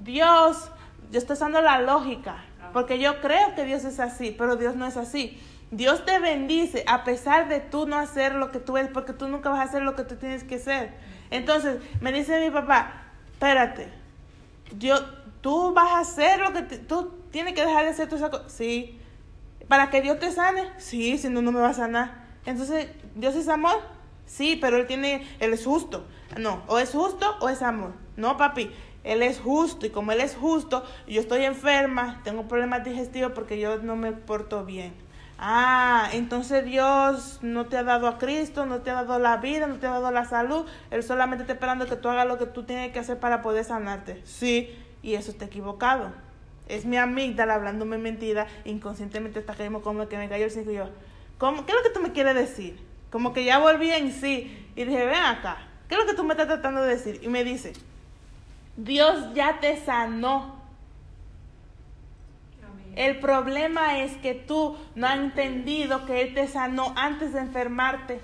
Dios 0.02 0.72
yo 1.12 1.20
estoy 1.20 1.36
usando 1.36 1.62
la 1.62 1.82
lógica, 1.82 2.44
porque 2.74 3.00
yo 3.00 3.22
creo 3.22 3.56
que 3.56 3.66
Dios 3.66 3.86
es 3.86 4.00
así, 4.00 4.36
pero 4.38 4.56
Dios 4.56 4.76
no 4.76 4.86
es 4.86 4.98
así. 4.98 5.42
Dios 5.72 6.06
te 6.06 6.20
bendice 6.20 6.84
a 6.88 7.04
pesar 7.04 7.50
de 7.50 7.60
tú 7.60 7.88
no 7.88 7.98
hacer 7.98 8.36
lo 8.36 8.52
que 8.52 8.60
tú 8.60 8.78
eres, 8.78 8.92
porque 8.92 9.14
tú 9.14 9.28
nunca 9.28 9.50
vas 9.50 9.60
a 9.60 9.64
hacer 9.64 9.84
lo 9.84 9.96
que 9.96 10.04
tú 10.04 10.16
tienes 10.16 10.44
que 10.44 10.56
hacer. 10.56 10.94
Entonces, 11.30 11.82
me 12.02 12.12
dice 12.12 12.40
mi 12.40 12.52
papá, 12.52 13.04
espérate, 13.34 13.90
yo, 14.78 14.96
tú 15.42 15.74
vas 15.74 15.92
a 15.92 16.00
hacer 16.00 16.40
lo 16.40 16.54
que 16.54 16.62
tú 16.62 17.12
tienes 17.32 17.54
que 17.54 17.66
dejar 17.66 17.84
de 17.84 17.92
hacer 17.92 18.10
tus 18.10 18.22
cosas. 18.22 18.52
Sí. 18.52 19.00
¿Para 19.68 19.90
que 19.90 20.02
Dios 20.02 20.20
te 20.20 20.32
sane? 20.32 20.64
Sí, 20.78 21.18
si 21.18 21.30
no, 21.30 21.42
no 21.42 21.52
me 21.52 21.60
va 21.60 21.70
a 21.70 21.74
sanar. 21.74 22.28
Entonces, 22.46 22.88
¿Dios 23.16 23.36
es 23.36 23.50
amor? 23.50 23.78
Sí, 24.28 24.58
pero 24.62 24.78
Él 24.78 24.86
tiene, 24.86 25.28
Él 25.40 25.54
es 25.54 25.66
justo. 25.66 26.06
No, 26.38 26.62
o 26.68 26.78
es 26.78 26.92
justo 26.92 27.36
o 27.40 27.50
es 27.50 27.64
amor. 27.64 27.94
No, 28.16 28.38
papi, 28.38 28.72
él 29.08 29.24
es 29.24 29.40
justo 29.40 29.86
y 29.86 29.90
como 29.90 30.12
Él 30.12 30.20
es 30.20 30.36
justo, 30.36 30.84
yo 31.08 31.22
estoy 31.22 31.46
enferma, 31.46 32.20
tengo 32.26 32.48
problemas 32.50 32.84
digestivos 32.84 33.32
porque 33.32 33.58
yo 33.58 33.78
no 33.78 33.96
me 33.96 34.12
porto 34.12 34.66
bien. 34.66 34.94
Ah, 35.40 36.10
entonces 36.14 36.66
Dios 36.66 37.40
no 37.42 37.68
te 37.68 37.78
ha 37.78 37.84
dado 37.84 38.08
a 38.08 38.18
Cristo, 38.18 38.66
no 38.66 38.80
te 38.80 38.90
ha 38.90 38.96
dado 38.96 39.18
la 39.20 39.38
vida, 39.38 39.68
no 39.68 39.76
te 39.76 39.88
ha 39.88 39.92
dado 39.92 40.12
la 40.12 40.26
salud. 40.26 40.66
Él 40.92 41.04
solamente 41.04 41.44
está 41.44 41.54
esperando 41.54 41.86
que 41.86 41.96
tú 41.96 42.10
hagas 42.10 42.28
lo 42.28 42.38
que 42.38 42.48
tú 42.48 42.64
tienes 42.64 42.92
que 42.92 43.00
hacer 43.00 43.20
para 43.20 43.42
poder 43.42 43.64
sanarte. 43.64 44.20
Sí, 44.26 44.76
y 45.02 45.14
eso 45.14 45.32
está 45.32 45.46
equivocado. 45.46 46.12
Es 46.68 46.86
mi 46.86 46.98
amígdala 46.98 47.54
hablándome 47.54 47.98
mentira, 47.98 48.48
inconscientemente 48.66 49.40
está 49.40 49.56
como 49.82 50.10
que 50.10 50.18
me 50.18 50.28
cayó 50.28 50.46
el 50.46 50.52
cinco 50.52 50.72
y 50.72 50.76
yo, 50.76 50.90
¿cómo, 51.38 51.66
¿qué 51.66 51.72
es 51.72 51.78
lo 51.78 51.84
que 51.84 51.92
tú 51.92 52.02
me 52.02 52.12
quieres 52.12 52.36
decir? 52.36 52.87
Como 53.10 53.34
que 53.34 53.46
ya 53.46 53.60
volví 53.60 53.92
en 53.92 54.12
sí 54.12 54.68
y 54.76 54.84
dije, 54.84 55.06
ven 55.06 55.16
acá, 55.16 55.58
¿qué 55.88 55.96
es 55.96 56.02
lo 56.02 56.08
que 56.08 56.14
tú 56.14 56.24
me 56.24 56.34
estás 56.34 56.48
tratando 56.48 56.82
de 56.82 56.96
decir? 56.96 57.20
Y 57.24 57.30
me 57.30 57.44
dice, 57.44 57.74
Dios 58.76 59.34
ya 59.34 59.60
te 59.60 59.78
sanó. 59.78 60.56
El 62.96 63.20
problema 63.20 64.00
es 64.00 64.18
que 64.18 64.34
tú 64.34 64.78
no 64.96 65.08
has 65.08 65.18
entendido 65.18 66.06
que 66.06 66.22
Él 66.22 66.34
te 66.34 66.48
sanó 66.48 66.94
antes 66.96 67.34
de 67.34 67.40
enfermarte. 67.40 68.22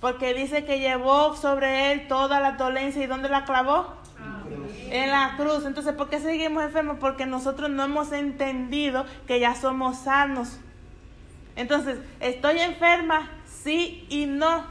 Porque 0.00 0.34
dice 0.34 0.64
que 0.64 0.80
llevó 0.80 1.34
sobre 1.36 1.92
Él 1.92 2.08
toda 2.08 2.40
la 2.40 2.52
dolencia. 2.52 3.02
¿Y 3.02 3.06
dónde 3.06 3.28
la 3.28 3.44
clavó? 3.44 3.94
En 4.90 5.10
la 5.10 5.34
cruz. 5.36 5.64
Entonces, 5.64 5.94
¿por 5.94 6.10
qué 6.10 6.20
seguimos 6.20 6.62
enfermos? 6.62 6.98
Porque 7.00 7.24
nosotros 7.24 7.70
no 7.70 7.84
hemos 7.84 8.12
entendido 8.12 9.06
que 9.26 9.40
ya 9.40 9.54
somos 9.54 9.98
sanos. 9.98 10.58
Entonces, 11.56 11.98
¿estoy 12.20 12.58
enferma? 12.60 13.30
Sí 13.64 14.04
y 14.10 14.26
no. 14.26 14.62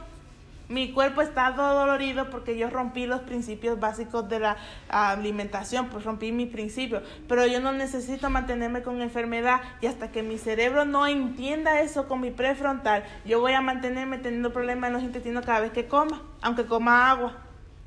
Mi 0.69 0.91
cuerpo 0.91 1.23
está 1.23 1.49
dolorido 1.51 2.29
porque 2.29 2.57
yo 2.57 2.69
rompí 2.69 3.07
los 3.07 3.21
principios 3.21 3.79
básicos 3.79 4.29
de 4.29 4.39
la 4.39 4.57
alimentación, 4.87 5.89
pues 5.89 6.05
rompí 6.05 6.31
mis 6.31 6.49
principios. 6.49 7.01
Pero 7.27 7.47
yo 7.47 7.59
no 7.59 7.71
necesito 7.71 8.29
mantenerme 8.29 8.83
con 8.83 9.01
enfermedad 9.01 9.61
y 9.81 9.87
hasta 9.87 10.11
que 10.11 10.21
mi 10.21 10.37
cerebro 10.37 10.85
no 10.85 11.07
entienda 11.07 11.81
eso 11.81 12.07
con 12.07 12.21
mi 12.21 12.29
prefrontal, 12.29 13.03
yo 13.25 13.39
voy 13.39 13.53
a 13.53 13.61
mantenerme 13.61 14.19
teniendo 14.19 14.53
problemas 14.53 14.89
en 14.89 14.93
los 14.93 15.03
intestinos 15.03 15.43
cada 15.43 15.59
vez 15.59 15.71
que 15.71 15.87
coma, 15.87 16.21
aunque 16.41 16.65
coma 16.65 17.09
agua. 17.09 17.37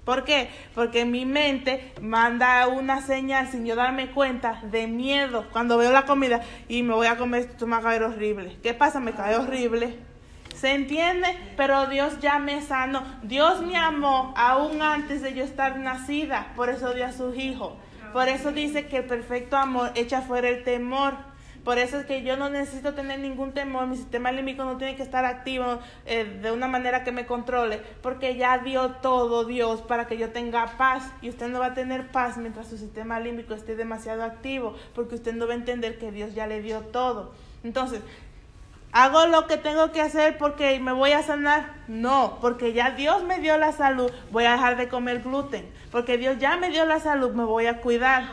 ¿Por 0.04 0.24
qué? 0.24 0.50
Porque 0.74 1.04
mi 1.04 1.24
mente 1.24 1.92
manda 2.02 2.66
una 2.66 3.00
señal 3.00 3.48
sin 3.48 3.64
yo 3.64 3.76
darme 3.76 4.10
cuenta 4.10 4.60
de 4.70 4.86
miedo 4.88 5.46
cuando 5.52 5.78
veo 5.78 5.92
la 5.92 6.04
comida 6.04 6.42
y 6.68 6.82
me 6.82 6.94
voy 6.94 7.06
a 7.06 7.16
comer 7.16 7.42
esto 7.42 7.66
me 7.66 7.72
va 7.72 7.78
a 7.78 7.82
caer 7.82 8.02
horrible. 8.02 8.56
¿Qué 8.62 8.74
pasa? 8.74 9.00
Me 9.00 9.12
cae 9.12 9.36
horrible 9.36 10.15
¿Se 10.56 10.72
entiende? 10.72 11.28
Pero 11.56 11.86
Dios 11.86 12.18
ya 12.20 12.38
me 12.38 12.62
sanó. 12.62 13.02
Dios 13.22 13.60
me 13.60 13.76
amó 13.76 14.32
aún 14.36 14.80
antes 14.80 15.20
de 15.20 15.34
yo 15.34 15.44
estar 15.44 15.78
nacida. 15.78 16.52
Por 16.56 16.70
eso 16.70 16.94
dio 16.94 17.04
a 17.04 17.12
sus 17.12 17.36
hijos. 17.36 17.74
Por 18.14 18.28
eso 18.28 18.52
dice 18.52 18.86
que 18.86 18.98
el 18.98 19.04
perfecto 19.04 19.58
amor 19.58 19.92
echa 19.94 20.22
fuera 20.22 20.48
el 20.48 20.64
temor. 20.64 21.14
Por 21.62 21.78
eso 21.78 21.98
es 21.98 22.06
que 22.06 22.22
yo 22.22 22.36
no 22.36 22.48
necesito 22.48 22.94
tener 22.94 23.18
ningún 23.18 23.50
temor, 23.50 23.88
mi 23.88 23.96
sistema 23.96 24.30
límbico 24.30 24.62
no 24.62 24.76
tiene 24.76 24.94
que 24.94 25.02
estar 25.02 25.24
activo 25.24 25.80
eh, 26.06 26.38
de 26.40 26.52
una 26.52 26.68
manera 26.68 27.02
que 27.02 27.10
me 27.10 27.26
controle, 27.26 27.82
porque 28.02 28.36
ya 28.36 28.58
dio 28.58 28.92
todo 29.02 29.44
Dios 29.44 29.82
para 29.82 30.06
que 30.06 30.16
yo 30.16 30.30
tenga 30.30 30.78
paz 30.78 31.10
y 31.22 31.28
usted 31.28 31.48
no 31.48 31.58
va 31.58 31.66
a 31.66 31.74
tener 31.74 32.12
paz 32.12 32.36
mientras 32.36 32.68
su 32.68 32.78
sistema 32.78 33.18
límbico 33.18 33.52
esté 33.52 33.74
demasiado 33.74 34.22
activo, 34.22 34.76
porque 34.94 35.16
usted 35.16 35.34
no 35.34 35.48
va 35.48 35.54
a 35.54 35.56
entender 35.56 35.98
que 35.98 36.12
Dios 36.12 36.36
ya 36.36 36.46
le 36.46 36.62
dio 36.62 36.82
todo. 36.82 37.34
Entonces, 37.64 38.00
¿Hago 38.98 39.26
lo 39.26 39.46
que 39.46 39.58
tengo 39.58 39.92
que 39.92 40.00
hacer 40.00 40.38
porque 40.38 40.80
me 40.80 40.90
voy 40.90 41.12
a 41.12 41.22
sanar? 41.22 41.74
No, 41.86 42.38
porque 42.40 42.72
ya 42.72 42.92
Dios 42.92 43.24
me 43.24 43.40
dio 43.40 43.58
la 43.58 43.72
salud, 43.72 44.10
voy 44.30 44.46
a 44.46 44.52
dejar 44.52 44.78
de 44.78 44.88
comer 44.88 45.20
gluten. 45.20 45.70
Porque 45.92 46.16
Dios 46.16 46.38
ya 46.38 46.56
me 46.56 46.70
dio 46.70 46.86
la 46.86 46.98
salud, 46.98 47.32
me 47.32 47.44
voy 47.44 47.66
a 47.66 47.82
cuidar. 47.82 48.24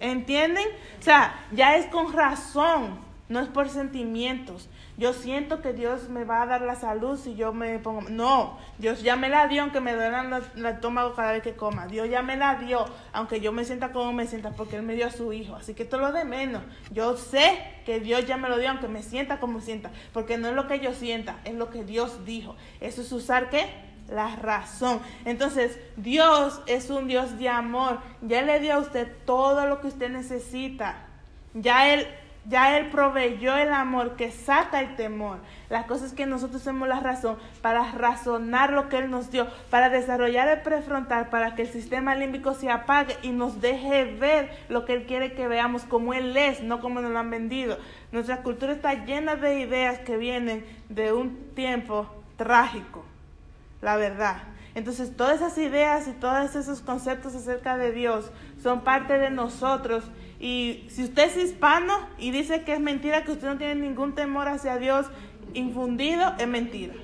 ¿Entienden? 0.00 0.66
O 0.98 1.02
sea, 1.02 1.38
ya 1.52 1.76
es 1.76 1.84
con 1.88 2.14
razón, 2.14 2.98
no 3.28 3.40
es 3.40 3.48
por 3.48 3.68
sentimientos. 3.68 4.70
Yo 5.00 5.14
siento 5.14 5.62
que 5.62 5.72
Dios 5.72 6.10
me 6.10 6.24
va 6.24 6.42
a 6.42 6.46
dar 6.46 6.60
la 6.60 6.74
salud 6.74 7.18
si 7.18 7.34
yo 7.34 7.54
me 7.54 7.78
pongo... 7.78 8.02
No, 8.10 8.58
Dios 8.76 9.02
ya 9.02 9.16
me 9.16 9.30
la 9.30 9.48
dio 9.48 9.62
aunque 9.62 9.80
me 9.80 9.94
duelan 9.94 10.30
el 10.54 10.66
estómago 10.66 11.14
cada 11.14 11.32
vez 11.32 11.42
que 11.42 11.56
coma. 11.56 11.86
Dios 11.86 12.10
ya 12.10 12.20
me 12.20 12.36
la 12.36 12.56
dio 12.56 12.84
aunque 13.14 13.40
yo 13.40 13.50
me 13.50 13.64
sienta 13.64 13.92
como 13.92 14.12
me 14.12 14.26
sienta 14.26 14.50
porque 14.50 14.76
Él 14.76 14.82
me 14.82 14.94
dio 14.94 15.06
a 15.06 15.10
su 15.10 15.32
hijo. 15.32 15.56
Así 15.56 15.72
que 15.72 15.84
esto 15.84 15.96
es 15.96 16.02
lo 16.02 16.12
de 16.12 16.26
menos. 16.26 16.62
Yo 16.92 17.16
sé 17.16 17.58
que 17.86 17.98
Dios 18.00 18.26
ya 18.26 18.36
me 18.36 18.50
lo 18.50 18.58
dio 18.58 18.68
aunque 18.68 18.88
me 18.88 19.02
sienta 19.02 19.40
como 19.40 19.62
sienta. 19.62 19.90
Porque 20.12 20.36
no 20.36 20.48
es 20.48 20.54
lo 20.54 20.68
que 20.68 20.80
yo 20.80 20.92
sienta, 20.92 21.38
es 21.46 21.54
lo 21.54 21.70
que 21.70 21.82
Dios 21.82 22.26
dijo. 22.26 22.54
Eso 22.82 23.00
es 23.00 23.10
usar 23.10 23.48
qué? 23.48 23.70
La 24.06 24.36
razón. 24.36 25.00
Entonces, 25.24 25.78
Dios 25.96 26.60
es 26.66 26.90
un 26.90 27.08
Dios 27.08 27.38
de 27.38 27.48
amor. 27.48 28.00
Ya 28.20 28.42
le 28.42 28.60
dio 28.60 28.74
a 28.74 28.78
usted 28.78 29.08
todo 29.24 29.66
lo 29.66 29.80
que 29.80 29.86
usted 29.86 30.10
necesita. 30.10 31.06
Ya 31.54 31.94
Él 31.94 32.06
ya 32.46 32.78
Él 32.78 32.88
proveyó 32.90 33.56
el 33.56 33.72
amor 33.72 34.16
que 34.16 34.30
saca 34.30 34.80
el 34.80 34.96
temor. 34.96 35.38
Las 35.68 35.84
cosas 35.84 36.12
que 36.12 36.26
nosotros 36.26 36.62
tenemos 36.62 36.88
la 36.88 37.00
razón 37.00 37.36
para 37.60 37.92
razonar 37.92 38.72
lo 38.72 38.88
que 38.88 38.98
Él 38.98 39.10
nos 39.10 39.30
dio, 39.30 39.46
para 39.68 39.90
desarrollar 39.90 40.48
el 40.48 40.62
prefrontal, 40.62 41.28
para 41.28 41.54
que 41.54 41.62
el 41.62 41.68
sistema 41.68 42.14
límbico 42.14 42.54
se 42.54 42.70
apague 42.70 43.16
y 43.22 43.30
nos 43.30 43.60
deje 43.60 44.04
ver 44.04 44.50
lo 44.68 44.84
que 44.84 44.94
Él 44.94 45.06
quiere 45.06 45.34
que 45.34 45.48
veamos 45.48 45.82
como 45.82 46.14
Él 46.14 46.36
es, 46.36 46.62
no 46.62 46.80
como 46.80 47.00
nos 47.00 47.12
lo 47.12 47.18
han 47.18 47.30
vendido. 47.30 47.78
Nuestra 48.12 48.42
cultura 48.42 48.72
está 48.72 49.04
llena 49.04 49.36
de 49.36 49.60
ideas 49.60 49.98
que 50.00 50.16
vienen 50.16 50.64
de 50.88 51.12
un 51.12 51.36
tiempo 51.54 52.10
trágico, 52.36 53.04
la 53.82 53.96
verdad. 53.96 54.38
Entonces 54.74 55.16
todas 55.16 55.36
esas 55.36 55.58
ideas 55.58 56.06
y 56.08 56.12
todos 56.12 56.54
esos 56.54 56.80
conceptos 56.80 57.34
acerca 57.34 57.76
de 57.76 57.92
Dios 57.92 58.30
son 58.62 58.82
parte 58.82 59.18
de 59.18 59.30
nosotros 59.30 60.04
y 60.40 60.86
si 60.88 61.04
usted 61.04 61.28
es 61.28 61.36
hispano 61.36 61.92
y 62.18 62.30
dice 62.30 62.64
que 62.64 62.72
es 62.72 62.80
mentira, 62.80 63.24
que 63.24 63.32
usted 63.32 63.46
no 63.46 63.58
tiene 63.58 63.74
ningún 63.74 64.14
temor 64.14 64.48
hacia 64.48 64.78
Dios 64.78 65.06
infundido, 65.52 66.32
es 66.38 66.48
mentira. 66.48 66.94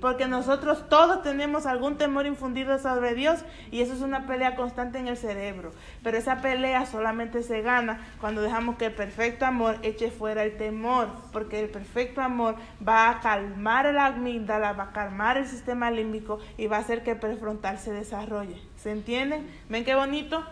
Porque 0.00 0.26
nosotros 0.26 0.88
todos 0.88 1.22
tenemos 1.22 1.66
algún 1.66 1.98
temor 1.98 2.24
infundido 2.24 2.78
sobre 2.78 3.14
Dios 3.14 3.44
y 3.70 3.82
eso 3.82 3.92
es 3.92 4.00
una 4.00 4.26
pelea 4.26 4.56
constante 4.56 4.98
en 4.98 5.08
el 5.08 5.18
cerebro. 5.18 5.72
Pero 6.02 6.16
esa 6.16 6.40
pelea 6.40 6.86
solamente 6.86 7.42
se 7.42 7.60
gana 7.60 8.00
cuando 8.18 8.40
dejamos 8.40 8.76
que 8.76 8.86
el 8.86 8.94
perfecto 8.94 9.44
amor 9.44 9.76
eche 9.82 10.10
fuera 10.10 10.42
el 10.42 10.56
temor. 10.56 11.08
Porque 11.34 11.60
el 11.60 11.68
perfecto 11.68 12.22
amor 12.22 12.54
va 12.86 13.10
a 13.10 13.20
calmar 13.20 13.92
la 13.92 14.06
amígdala, 14.06 14.72
va 14.72 14.84
a 14.84 14.92
calmar 14.92 15.36
el 15.36 15.46
sistema 15.46 15.90
límbico 15.90 16.38
y 16.56 16.66
va 16.66 16.78
a 16.78 16.80
hacer 16.80 17.02
que 17.02 17.10
el 17.10 17.18
prefrontal 17.18 17.78
se 17.78 17.92
desarrolle. 17.92 18.56
¿Se 18.78 18.90
entiende? 18.90 19.42
¿Ven 19.68 19.84
qué 19.84 19.94
bonito? 19.94 20.42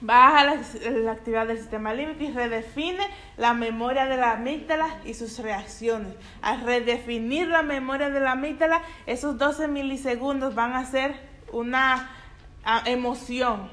Baja 0.00 0.44
la, 0.44 1.12
actividad 1.12 1.46
del 1.46 1.58
sistema 1.58 1.94
límbico 1.94 2.24
y 2.24 2.32
redefine 2.32 3.06
la 3.36 3.54
memoria 3.54 4.06
de 4.06 4.16
la 4.16 4.32
amígdala 4.32 5.00
y 5.04 5.14
sus 5.14 5.38
reacciones. 5.38 6.14
Al 6.42 6.62
redefinir 6.62 7.48
la 7.48 7.62
memoria 7.62 8.10
de 8.10 8.20
la 8.20 8.32
amígdala, 8.32 8.82
esos 9.06 9.38
12 9.38 9.68
milisegundos 9.68 10.54
van 10.54 10.74
a 10.74 10.84
ser 10.84 11.14
una 11.52 12.10
emoción, 12.84 13.70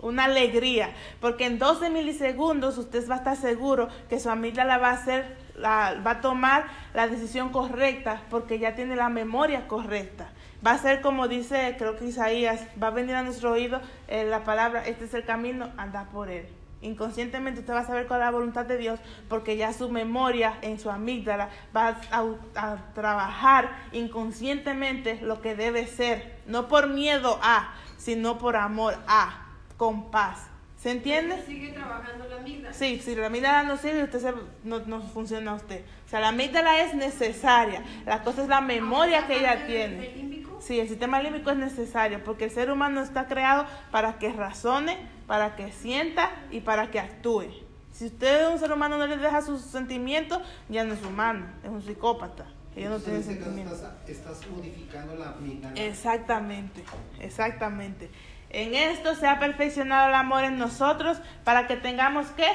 una 0.00 0.24
alegría, 0.24 0.90
porque 1.20 1.46
en 1.46 1.58
12 1.58 1.90
milisegundos 1.90 2.78
usted 2.78 3.08
va 3.08 3.16
a 3.16 3.18
estar 3.18 3.36
seguro 3.36 3.88
que 4.08 4.18
su 4.18 4.30
amígdala 4.30 4.78
va 4.78 4.90
a 4.90 4.94
hacer 4.94 5.46
va 5.58 6.10
a 6.10 6.20
tomar 6.20 6.66
la 6.92 7.08
decisión 7.08 7.50
correcta 7.50 8.22
porque 8.28 8.58
ya 8.58 8.74
tiene 8.74 8.96
la 8.96 9.08
memoria 9.08 9.66
correcta. 9.66 10.28
Va 10.66 10.72
a 10.72 10.78
ser 10.78 11.00
como 11.00 11.28
dice, 11.28 11.76
creo 11.78 11.96
que 11.96 12.06
Isaías, 12.06 12.66
va 12.82 12.88
a 12.88 12.90
venir 12.90 13.14
a 13.14 13.22
nuestro 13.22 13.52
oído 13.52 13.80
eh, 14.08 14.24
la 14.24 14.42
palabra, 14.42 14.84
este 14.84 15.04
es 15.04 15.14
el 15.14 15.24
camino, 15.24 15.70
anda 15.76 16.08
por 16.10 16.28
él. 16.28 16.48
Inconscientemente 16.82 17.60
usted 17.60 17.72
va 17.72 17.80
a 17.80 17.86
saber 17.86 18.08
cuál 18.08 18.20
es 18.20 18.26
la 18.26 18.30
voluntad 18.32 18.66
de 18.66 18.76
Dios 18.76 18.98
porque 19.28 19.56
ya 19.56 19.72
su 19.72 19.88
memoria 19.90 20.58
en 20.62 20.80
su 20.80 20.90
amígdala 20.90 21.50
va 21.74 22.00
a, 22.10 22.92
trabajar 22.94 23.76
inconscientemente 23.92 25.20
lo 25.22 25.40
que 25.40 25.54
debe 25.54 25.86
ser, 25.86 26.40
no 26.46 26.66
por 26.66 26.88
miedo 26.88 27.38
a, 27.42 27.72
sino 27.96 28.36
por 28.38 28.56
amor 28.56 28.98
a, 29.06 29.46
con 29.76 30.10
paz. 30.10 30.48
¿Se 30.76 30.90
entiende? 30.90 31.42
Sigue 31.46 31.72
trabajando 31.72 32.28
la 32.28 32.36
amígdala. 32.36 32.74
Sí, 32.74 32.98
si 32.98 33.14
la 33.14 33.28
amígdala 33.28 33.62
no 33.62 33.76
sirve, 33.76 34.02
usted 34.02 34.34
no, 34.64 34.80
no 34.80 35.00
funciona 35.00 35.54
usted. 35.54 35.84
O 36.04 36.08
sea, 36.08 36.20
la 36.20 36.28
amígdala 36.28 36.80
es 36.80 36.94
necesaria. 36.94 37.82
La 38.04 38.22
cosa 38.22 38.42
es 38.42 38.48
la 38.48 38.60
memoria 38.60 39.26
que 39.26 39.38
ella 39.38 39.66
tiene. 39.66 40.35
Sí, 40.66 40.80
el 40.80 40.88
sistema 40.88 41.22
límbico 41.22 41.50
es 41.50 41.56
necesario 41.56 42.24
porque 42.24 42.46
el 42.46 42.50
ser 42.50 42.72
humano 42.72 43.00
está 43.00 43.28
creado 43.28 43.66
para 43.92 44.18
que 44.18 44.32
razone, 44.32 44.98
para 45.28 45.54
que 45.54 45.70
sienta 45.70 46.32
y 46.50 46.60
para 46.60 46.90
que 46.90 46.98
actúe. 46.98 47.44
Si 47.92 48.06
usted 48.06 48.42
es 48.42 48.52
un 48.52 48.58
ser 48.58 48.72
humano 48.72 48.98
no 48.98 49.06
le 49.06 49.16
deja 49.16 49.42
sus 49.42 49.60
sentimientos, 49.60 50.42
ya 50.68 50.84
no 50.84 50.94
es 50.94 51.04
humano, 51.04 51.46
es 51.62 51.70
un 51.70 51.82
psicópata. 51.82 52.46
Ella 52.74 52.90
no 52.90 52.98
tiene 52.98 53.22
sentimientos. 53.22 53.80
Estás, 54.08 54.44
modificando 54.48 55.14
la 55.14 55.34
vida. 55.34 55.70
Exactamente, 55.76 56.82
exactamente. 57.20 58.10
En 58.50 58.74
esto 58.74 59.14
se 59.14 59.28
ha 59.28 59.38
perfeccionado 59.38 60.08
el 60.08 60.14
amor 60.14 60.42
en 60.42 60.58
nosotros 60.58 61.18
para 61.44 61.68
que 61.68 61.76
tengamos 61.76 62.26
que 62.30 62.48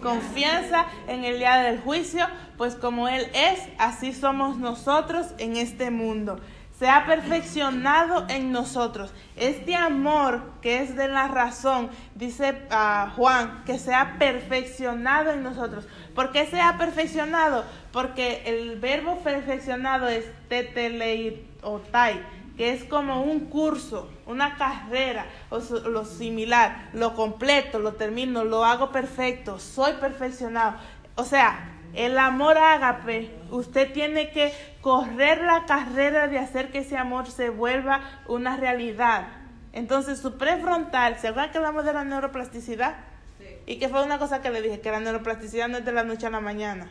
confianza 0.00 0.86
en 1.08 1.24
el 1.24 1.38
día 1.38 1.56
del 1.56 1.80
juicio, 1.80 2.26
pues 2.56 2.76
como 2.76 3.08
Él 3.08 3.26
es, 3.34 3.58
así 3.78 4.12
somos 4.12 4.56
nosotros 4.56 5.34
en 5.38 5.56
este 5.56 5.90
mundo 5.90 6.38
se 6.80 6.88
ha 6.88 7.04
perfeccionado 7.04 8.24
en 8.30 8.52
nosotros. 8.52 9.12
Este 9.36 9.76
amor 9.76 10.40
que 10.62 10.80
es 10.80 10.96
de 10.96 11.08
la 11.08 11.28
razón, 11.28 11.90
dice 12.14 12.62
ah, 12.70 13.12
Juan, 13.16 13.64
que 13.66 13.78
se 13.78 13.92
ha 13.92 14.16
perfeccionado 14.18 15.30
en 15.30 15.42
nosotros. 15.42 15.86
¿Por 16.14 16.32
qué 16.32 16.46
se 16.46 16.58
ha 16.58 16.78
perfeccionado? 16.78 17.66
Porque 17.92 18.44
el 18.46 18.80
verbo 18.80 19.18
perfeccionado 19.18 20.08
es 20.08 20.24
teteleitai, 20.48 22.24
que 22.56 22.72
es 22.72 22.84
como 22.84 23.24
un 23.24 23.40
curso, 23.40 24.08
una 24.24 24.56
carrera, 24.56 25.26
o 25.50 25.58
lo 25.86 26.06
similar, 26.06 26.88
lo 26.94 27.14
completo, 27.14 27.78
lo 27.78 27.92
termino, 27.92 28.44
lo 28.44 28.64
hago 28.64 28.90
perfecto, 28.90 29.58
soy 29.58 29.92
perfeccionado. 30.00 30.78
O 31.16 31.24
sea, 31.24 31.79
el 31.94 32.18
amor 32.18 32.58
ágape, 32.58 33.30
usted 33.50 33.92
tiene 33.92 34.30
que 34.30 34.52
correr 34.80 35.42
la 35.42 35.64
carrera 35.66 36.28
de 36.28 36.38
hacer 36.38 36.70
que 36.70 36.78
ese 36.78 36.96
amor 36.96 37.30
se 37.30 37.50
vuelva 37.50 38.00
una 38.28 38.56
realidad. 38.56 39.28
Entonces 39.72 40.18
su 40.18 40.36
prefrontal, 40.38 41.18
¿se 41.18 41.28
acuerdan 41.28 41.52
que 41.52 41.58
hablamos 41.58 41.84
de 41.84 41.92
la 41.92 42.04
neuroplasticidad? 42.04 42.96
Sí. 43.38 43.46
Y 43.66 43.78
que 43.78 43.88
fue 43.88 44.04
una 44.04 44.18
cosa 44.18 44.42
que 44.42 44.50
le 44.50 44.62
dije, 44.62 44.80
que 44.80 44.90
la 44.90 45.00
neuroplasticidad 45.00 45.68
no 45.68 45.78
es 45.78 45.84
de 45.84 45.92
la 45.92 46.04
noche 46.04 46.26
a 46.26 46.30
la 46.30 46.40
mañana. 46.40 46.90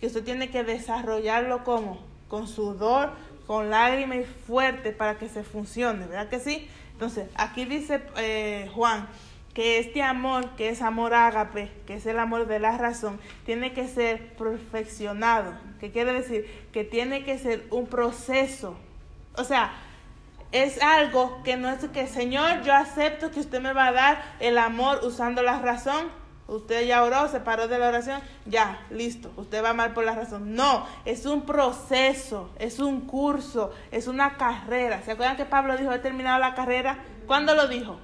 Que 0.00 0.06
usted 0.06 0.22
tiene 0.22 0.50
que 0.50 0.64
desarrollarlo 0.64 1.64
como, 1.64 2.00
con 2.28 2.46
sudor, 2.46 3.12
con 3.46 3.70
lágrimas 3.70 4.18
y 4.18 4.24
fuerte 4.24 4.92
para 4.92 5.18
que 5.18 5.28
se 5.28 5.42
funcione, 5.42 6.06
¿verdad 6.06 6.28
que 6.28 6.40
sí? 6.40 6.68
Entonces, 6.92 7.28
aquí 7.34 7.64
dice 7.64 8.02
eh, 8.16 8.70
Juan 8.74 9.08
que 9.54 9.78
este 9.78 10.02
amor, 10.02 10.50
que 10.56 10.68
es 10.68 10.82
amor 10.82 11.14
ágape, 11.14 11.70
que 11.86 11.94
es 11.94 12.06
el 12.06 12.18
amor 12.18 12.46
de 12.46 12.58
la 12.58 12.76
razón, 12.76 13.20
tiene 13.46 13.72
que 13.72 13.86
ser 13.86 14.34
perfeccionado. 14.34 15.54
¿Qué 15.78 15.92
quiere 15.92 16.12
decir? 16.12 16.66
Que 16.72 16.82
tiene 16.82 17.24
que 17.24 17.38
ser 17.38 17.64
un 17.70 17.86
proceso. 17.86 18.76
O 19.36 19.44
sea, 19.44 19.72
es 20.50 20.82
algo 20.82 21.40
que 21.44 21.56
no 21.56 21.70
es 21.70 21.84
que, 21.86 22.08
Señor, 22.08 22.62
yo 22.62 22.74
acepto 22.74 23.30
que 23.30 23.40
usted 23.40 23.60
me 23.60 23.72
va 23.72 23.86
a 23.86 23.92
dar 23.92 24.22
el 24.40 24.58
amor 24.58 25.00
usando 25.04 25.42
la 25.42 25.60
razón. 25.60 26.08
Usted 26.46 26.86
ya 26.86 27.02
oró, 27.02 27.28
se 27.28 27.40
paró 27.40 27.68
de 27.68 27.78
la 27.78 27.88
oración, 27.88 28.20
ya, 28.44 28.78
listo, 28.90 29.32
usted 29.36 29.62
va 29.64 29.68
a 29.68 29.70
amar 29.70 29.94
por 29.94 30.04
la 30.04 30.14
razón. 30.14 30.54
No, 30.54 30.86
es 31.06 31.24
un 31.24 31.46
proceso, 31.46 32.50
es 32.58 32.80
un 32.80 33.02
curso, 33.02 33.72
es 33.90 34.08
una 34.08 34.36
carrera. 34.36 35.00
¿Se 35.02 35.12
acuerdan 35.12 35.38
que 35.38 35.46
Pablo 35.46 35.76
dijo, 35.78 35.92
he 35.92 36.00
terminado 36.00 36.38
la 36.38 36.54
carrera? 36.54 36.98
¿Cuándo 37.26 37.54
lo 37.54 37.66
dijo? 37.66 37.98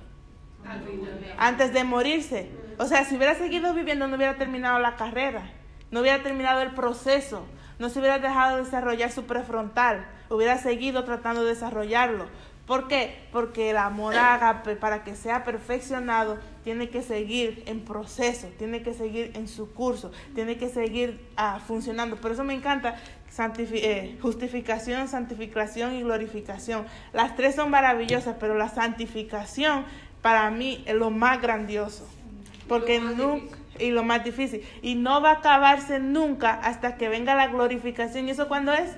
Antes 1.39 1.73
de 1.73 1.85
morirse. 1.85 2.51
O 2.79 2.87
sea, 2.87 3.05
si 3.05 3.17
hubiera 3.17 3.35
seguido 3.35 3.75
viviendo 3.75 4.09
no 4.09 4.17
hubiera 4.17 4.37
terminado 4.37 4.79
la 4.79 4.97
carrera, 4.97 5.43
no 5.91 6.01
hubiera 6.01 6.23
terminado 6.23 6.63
el 6.63 6.71
proceso, 6.71 7.47
no 7.79 7.89
se 7.89 7.99
hubiera 7.99 8.19
dejado 8.19 8.59
desarrollar 8.59 9.11
su 9.11 9.25
prefrontal, 9.25 10.07
hubiera 10.29 10.59
seguido 10.59 11.05
tratando 11.05 11.43
de 11.43 11.51
desarrollarlo. 11.51 12.27
¿Por 12.67 12.87
qué? 12.87 13.27
Porque 13.33 13.71
el 13.71 13.79
amor 13.79 14.15
para 14.79 15.03
que 15.03 15.17
sea 15.17 15.43
perfeccionado, 15.43 16.39
tiene 16.63 16.89
que 16.89 17.03
seguir 17.03 17.65
en 17.67 17.81
proceso, 17.81 18.47
tiene 18.59 18.83
que 18.83 18.95
seguir 18.95 19.33
en 19.35 19.49
su 19.49 19.73
curso, 19.73 20.13
tiene 20.37 20.57
que 20.57 20.69
seguir 20.69 21.27
ah, 21.37 21.59
funcionando. 21.67 22.17
Por 22.17 22.31
eso 22.31 22.45
me 22.45 22.55
encanta 22.55 22.95
eh, 23.39 24.19
justificación, 24.23 25.09
santificación 25.09 25.95
y 25.95 26.03
glorificación. 26.03 26.87
Las 27.13 27.35
tres 27.35 27.57
son 27.57 27.71
maravillosas, 27.71 28.37
pero 28.39 28.55
la 28.55 28.69
santificación 28.69 29.85
para 30.23 30.51
mí 30.51 30.83
es 30.87 30.95
lo 30.95 31.11
más 31.11 31.41
grandioso. 31.41 32.09
Porque 32.69 33.01
nunca, 33.01 33.57
y 33.79 33.91
lo 33.91 34.05
más 34.05 34.23
difícil. 34.25 34.63
Y 34.83 34.95
no 34.95 35.21
va 35.21 35.31
a 35.31 35.35
acabarse 35.35 35.99
nunca 35.99 36.53
hasta 36.53 36.97
que 36.97 37.09
venga 37.09 37.35
la 37.35 37.49
glorificación. 37.49 38.29
¿Y 38.29 38.33
eso 38.33 38.49
cuándo 38.49 38.73
es? 38.73 38.97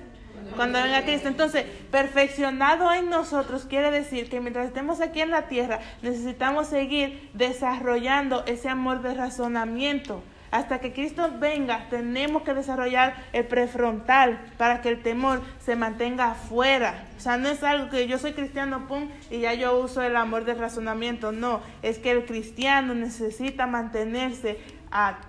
Cuando 0.55 0.81
venga 0.81 1.03
Cristo. 1.03 1.27
Entonces, 1.27 1.65
perfeccionado 1.89 2.93
en 2.93 3.09
nosotros 3.09 3.65
quiere 3.65 3.91
decir 3.91 4.29
que 4.29 4.41
mientras 4.41 4.67
estemos 4.67 5.01
aquí 5.01 5.21
en 5.21 5.31
la 5.31 5.47
tierra, 5.47 5.79
necesitamos 6.01 6.67
seguir 6.67 7.29
desarrollando 7.33 8.43
ese 8.45 8.69
amor 8.69 9.01
de 9.01 9.13
razonamiento. 9.13 10.21
Hasta 10.53 10.77
que 10.77 10.93
Cristo 10.93 11.27
venga, 11.39 11.87
tenemos 11.89 12.43
que 12.43 12.53
desarrollar 12.53 13.15
el 13.33 13.47
prefrontal 13.47 14.39
para 14.55 14.81
que 14.81 14.89
el 14.89 15.01
temor 15.01 15.41
se 15.57 15.75
mantenga 15.75 16.29
afuera. 16.29 17.07
O 17.17 17.19
sea, 17.19 17.37
no 17.37 17.49
es 17.49 17.63
algo 17.63 17.89
que 17.89 18.05
yo 18.07 18.19
soy 18.19 18.33
cristiano, 18.33 18.87
pum, 18.87 19.09
y 19.31 19.39
ya 19.39 19.55
yo 19.55 19.75
uso 19.79 20.03
el 20.03 20.15
amor 20.15 20.45
del 20.45 20.59
razonamiento. 20.59 21.31
No, 21.31 21.61
es 21.81 21.97
que 21.97 22.11
el 22.11 22.25
cristiano 22.25 22.93
necesita 22.93 23.65
mantenerse 23.65 24.59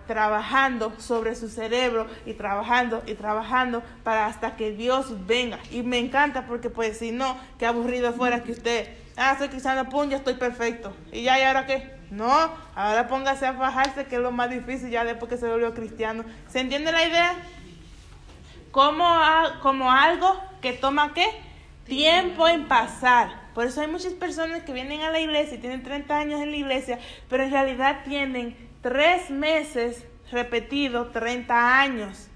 trabajando 0.06 0.92
sobre 0.98 1.34
su 1.36 1.48
cerebro 1.48 2.06
y 2.26 2.34
trabajando 2.34 3.02
y 3.06 3.14
trabajando 3.14 3.82
para 4.02 4.26
hasta 4.26 4.56
que 4.56 4.72
Dios 4.72 5.26
venga. 5.26 5.58
Y 5.70 5.84
me 5.84 6.00
encanta 6.00 6.46
porque 6.46 6.68
pues 6.68 6.98
si 6.98 7.12
no, 7.12 7.38
qué 7.58 7.64
aburrido 7.64 8.12
fuera 8.12 8.42
que 8.42 8.52
usted, 8.52 8.88
ah, 9.16 9.34
soy 9.38 9.48
cristiano, 9.48 9.88
pum, 9.88 10.10
ya 10.10 10.18
estoy 10.18 10.34
perfecto. 10.34 10.94
Y 11.10 11.22
ya, 11.22 11.40
¿y 11.40 11.44
ahora 11.44 11.64
qué? 11.64 11.94
No, 12.14 12.48
ahora 12.76 13.08
póngase 13.08 13.44
a 13.44 13.54
fajarse, 13.54 14.06
que 14.06 14.16
es 14.16 14.22
lo 14.22 14.30
más 14.30 14.48
difícil 14.48 14.88
ya 14.88 15.04
después 15.04 15.28
que 15.28 15.36
se 15.36 15.48
volvió 15.48 15.74
cristiano. 15.74 16.24
¿Se 16.48 16.60
entiende 16.60 16.92
la 16.92 17.04
idea? 17.04 17.34
Como, 18.70 19.04
como 19.60 19.90
algo 19.90 20.40
que 20.62 20.72
toma 20.72 21.12
qué? 21.12 21.26
Tiempo 21.84 22.46
en 22.46 22.68
pasar. 22.68 23.50
Por 23.52 23.66
eso 23.66 23.80
hay 23.80 23.88
muchas 23.88 24.12
personas 24.12 24.62
que 24.62 24.72
vienen 24.72 25.00
a 25.02 25.10
la 25.10 25.18
iglesia 25.18 25.56
y 25.56 25.60
tienen 25.60 25.82
30 25.82 26.16
años 26.16 26.40
en 26.40 26.52
la 26.52 26.56
iglesia, 26.56 27.00
pero 27.28 27.42
en 27.42 27.50
realidad 27.50 28.02
tienen 28.04 28.56
tres 28.80 29.30
meses 29.30 30.04
repetido 30.30 31.08
30 31.08 31.80
años. 31.80 32.28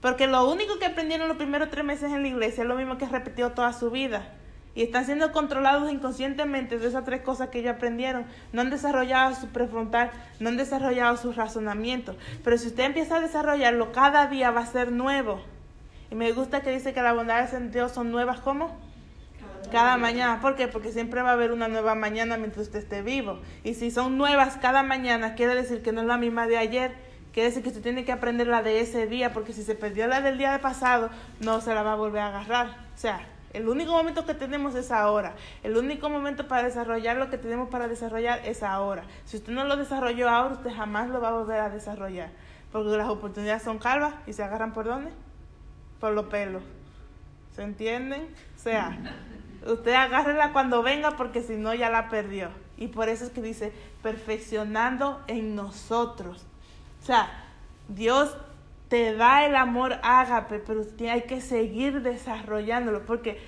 Porque 0.00 0.26
lo 0.26 0.50
único 0.50 0.78
que 0.78 0.86
aprendieron 0.86 1.28
los 1.28 1.36
primeros 1.36 1.70
tres 1.70 1.84
meses 1.84 2.10
en 2.10 2.22
la 2.22 2.28
iglesia 2.28 2.62
es 2.62 2.68
lo 2.68 2.74
mismo 2.74 2.96
que 2.96 3.06
repetido 3.06 3.52
toda 3.52 3.74
su 3.74 3.90
vida. 3.90 4.32
Y 4.74 4.82
están 4.82 5.04
siendo 5.04 5.30
controlados 5.32 5.90
inconscientemente 5.92 6.78
de 6.78 6.88
esas 6.88 7.04
tres 7.04 7.22
cosas 7.22 7.48
que 7.48 7.60
ellos 7.60 7.74
aprendieron. 7.74 8.26
No 8.52 8.60
han 8.60 8.70
desarrollado 8.70 9.34
su 9.34 9.48
prefrontal, 9.48 10.10
no 10.40 10.48
han 10.48 10.56
desarrollado 10.56 11.16
su 11.16 11.32
razonamiento. 11.32 12.16
Pero 12.42 12.58
si 12.58 12.68
usted 12.68 12.84
empieza 12.84 13.16
a 13.16 13.20
desarrollarlo, 13.20 13.92
cada 13.92 14.26
día 14.26 14.50
va 14.50 14.62
a 14.62 14.66
ser 14.66 14.90
nuevo. 14.90 15.40
Y 16.10 16.14
me 16.14 16.32
gusta 16.32 16.60
que 16.60 16.70
dice 16.70 16.92
que 16.92 17.02
las 17.02 17.14
bondades 17.14 17.52
en 17.52 17.70
Dios 17.70 17.92
son 17.92 18.10
nuevas, 18.10 18.40
¿cómo? 18.40 18.76
cada 19.70 19.96
mañana. 19.96 20.40
¿Por 20.40 20.56
qué? 20.56 20.68
Porque 20.68 20.92
siempre 20.92 21.22
va 21.22 21.30
a 21.30 21.32
haber 21.32 21.52
una 21.52 21.68
nueva 21.68 21.94
mañana 21.94 22.36
mientras 22.36 22.66
usted 22.66 22.80
esté 22.80 23.02
vivo. 23.02 23.40
Y 23.62 23.74
si 23.74 23.90
son 23.90 24.16
nuevas 24.16 24.56
cada 24.56 24.82
mañana, 24.82 25.34
quiere 25.34 25.54
decir 25.54 25.82
que 25.82 25.92
no 25.92 26.02
es 26.02 26.06
la 26.06 26.16
misma 26.16 26.46
de 26.46 26.58
ayer. 26.58 26.94
Quiere 27.32 27.48
decir 27.48 27.62
que 27.62 27.70
usted 27.70 27.82
tiene 27.82 28.04
que 28.04 28.12
aprender 28.12 28.46
la 28.46 28.62
de 28.62 28.80
ese 28.80 29.08
día, 29.08 29.32
porque 29.32 29.52
si 29.52 29.64
se 29.64 29.74
perdió 29.74 30.06
la 30.06 30.20
del 30.20 30.38
día 30.38 30.52
de 30.52 30.60
pasado, 30.60 31.10
no 31.40 31.60
se 31.60 31.74
la 31.74 31.82
va 31.82 31.94
a 31.94 31.96
volver 31.96 32.22
a 32.22 32.28
agarrar. 32.28 32.68
O 32.68 32.98
sea, 32.98 33.26
el 33.54 33.68
único 33.68 33.92
momento 33.92 34.26
que 34.26 34.34
tenemos 34.34 34.74
es 34.74 34.90
ahora. 34.90 35.34
El 35.62 35.76
único 35.76 36.10
momento 36.10 36.46
para 36.46 36.64
desarrollar 36.64 37.16
lo 37.16 37.30
que 37.30 37.38
tenemos 37.38 37.70
para 37.70 37.88
desarrollar 37.88 38.40
es 38.44 38.62
ahora. 38.62 39.04
Si 39.24 39.38
usted 39.38 39.52
no 39.52 39.64
lo 39.64 39.76
desarrolló 39.76 40.28
ahora, 40.28 40.54
usted 40.54 40.74
jamás 40.74 41.08
lo 41.08 41.20
va 41.20 41.28
a 41.28 41.32
volver 41.32 41.60
a 41.60 41.70
desarrollar. 41.70 42.30
Porque 42.70 42.96
las 42.96 43.08
oportunidades 43.08 43.62
son 43.62 43.78
calvas 43.78 44.14
y 44.26 44.32
se 44.32 44.42
agarran 44.42 44.74
por 44.74 44.84
dónde? 44.84 45.10
Por 46.00 46.12
los 46.12 46.26
pelos. 46.26 46.62
¿Se 47.54 47.62
entienden? 47.62 48.28
O 48.56 48.58
sea, 48.58 48.98
Usted 49.66 49.94
agárrela 49.94 50.52
cuando 50.52 50.82
venga 50.82 51.12
porque 51.12 51.42
si 51.42 51.56
no 51.56 51.72
ya 51.74 51.88
la 51.88 52.10
perdió. 52.10 52.50
Y 52.76 52.88
por 52.88 53.08
eso 53.08 53.24
es 53.24 53.30
que 53.30 53.40
dice, 53.40 53.72
perfeccionando 54.02 55.22
en 55.26 55.54
nosotros. 55.54 56.44
O 57.02 57.06
sea, 57.06 57.30
Dios 57.88 58.36
te 58.94 59.12
da 59.12 59.44
el 59.44 59.56
amor 59.56 59.98
ágape, 60.04 60.60
pero 60.60 60.82
hay 61.10 61.22
que 61.22 61.40
seguir 61.40 62.00
desarrollándolo. 62.02 63.04
Porque 63.04 63.40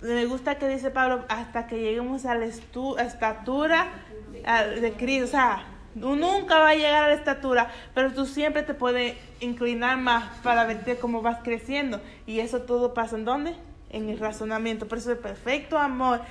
me 0.00 0.26
gusta 0.26 0.58
que 0.58 0.68
dice 0.68 0.92
Pablo, 0.92 1.24
hasta 1.28 1.66
que 1.66 1.80
lleguemos 1.80 2.24
a 2.24 2.36
la 2.36 2.44
estatura 2.44 3.88
de 4.32 4.92
Cristo. 4.92 5.24
O 5.24 5.28
sea, 5.28 5.64
tú 6.00 6.14
nunca 6.14 6.60
va 6.60 6.68
a 6.68 6.74
llegar 6.76 7.02
a 7.02 7.08
la 7.08 7.14
estatura, 7.14 7.68
pero 7.96 8.12
tú 8.12 8.26
siempre 8.26 8.62
te 8.62 8.74
puedes 8.74 9.16
inclinar 9.40 9.98
más 9.98 10.38
para 10.44 10.66
verte 10.66 10.96
cómo 10.96 11.20
vas 11.20 11.38
creciendo. 11.42 12.00
Y 12.24 12.38
eso 12.38 12.62
todo 12.62 12.94
pasa 12.94 13.16
en 13.16 13.24
dónde? 13.24 13.56
en 13.90 14.08
el 14.08 14.18
razonamiento. 14.18 14.88
Por 14.88 14.98
eso 14.98 15.10
el 15.10 15.18
perfecto 15.18 15.76
amor 15.76 16.22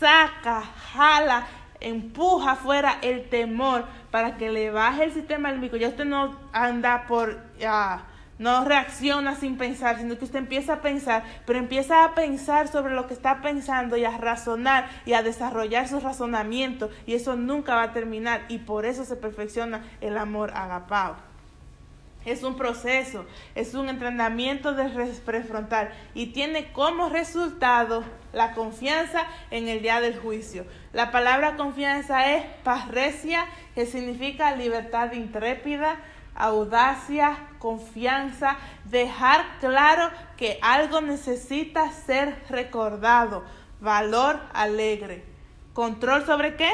saca, 0.00 0.62
jala, 0.62 1.46
empuja 1.80 2.56
fuera 2.56 2.98
el 3.02 3.28
temor 3.28 3.84
para 4.10 4.36
que 4.36 4.50
le 4.50 4.70
baje 4.70 5.04
el 5.04 5.12
sistema 5.12 5.50
límbico. 5.52 5.76
Ya 5.76 5.88
usted 5.88 6.04
no 6.04 6.36
anda 6.52 7.06
por, 7.06 7.38
ya, 7.58 8.04
no 8.38 8.64
reacciona 8.64 9.34
sin 9.34 9.56
pensar, 9.58 9.98
sino 9.98 10.16
que 10.16 10.24
usted 10.24 10.38
empieza 10.38 10.74
a 10.74 10.80
pensar, 10.80 11.24
pero 11.44 11.58
empieza 11.58 12.04
a 12.04 12.14
pensar 12.14 12.68
sobre 12.68 12.94
lo 12.94 13.06
que 13.06 13.14
está 13.14 13.42
pensando 13.42 13.96
y 13.96 14.04
a 14.04 14.16
razonar 14.16 14.88
y 15.06 15.12
a 15.12 15.22
desarrollar 15.22 15.88
su 15.88 16.00
razonamiento. 16.00 16.90
Y 17.06 17.14
eso 17.14 17.36
nunca 17.36 17.74
va 17.74 17.82
a 17.82 17.92
terminar. 17.92 18.42
Y 18.48 18.58
por 18.58 18.86
eso 18.86 19.04
se 19.04 19.16
perfecciona 19.16 19.84
el 20.00 20.16
amor 20.16 20.52
agapao. 20.54 21.27
Es 22.28 22.42
un 22.42 22.56
proceso, 22.56 23.24
es 23.54 23.72
un 23.72 23.88
entrenamiento 23.88 24.74
de 24.74 24.84
prefrontal 25.24 25.90
y 26.12 26.26
tiene 26.26 26.72
como 26.72 27.08
resultado 27.08 28.04
la 28.34 28.52
confianza 28.52 29.24
en 29.50 29.66
el 29.66 29.80
día 29.80 30.02
del 30.02 30.18
juicio. 30.18 30.66
La 30.92 31.10
palabra 31.10 31.56
confianza 31.56 32.34
es 32.34 32.44
parresia, 32.64 33.46
que 33.74 33.86
significa 33.86 34.54
libertad 34.54 35.12
intrépida, 35.12 35.96
audacia, 36.34 37.38
confianza, 37.58 38.58
dejar 38.84 39.46
claro 39.60 40.10
que 40.36 40.58
algo 40.60 41.00
necesita 41.00 41.90
ser 41.92 42.36
recordado, 42.50 43.42
valor 43.80 44.38
alegre. 44.52 45.24
¿Control 45.72 46.26
sobre 46.26 46.56
qué? 46.56 46.70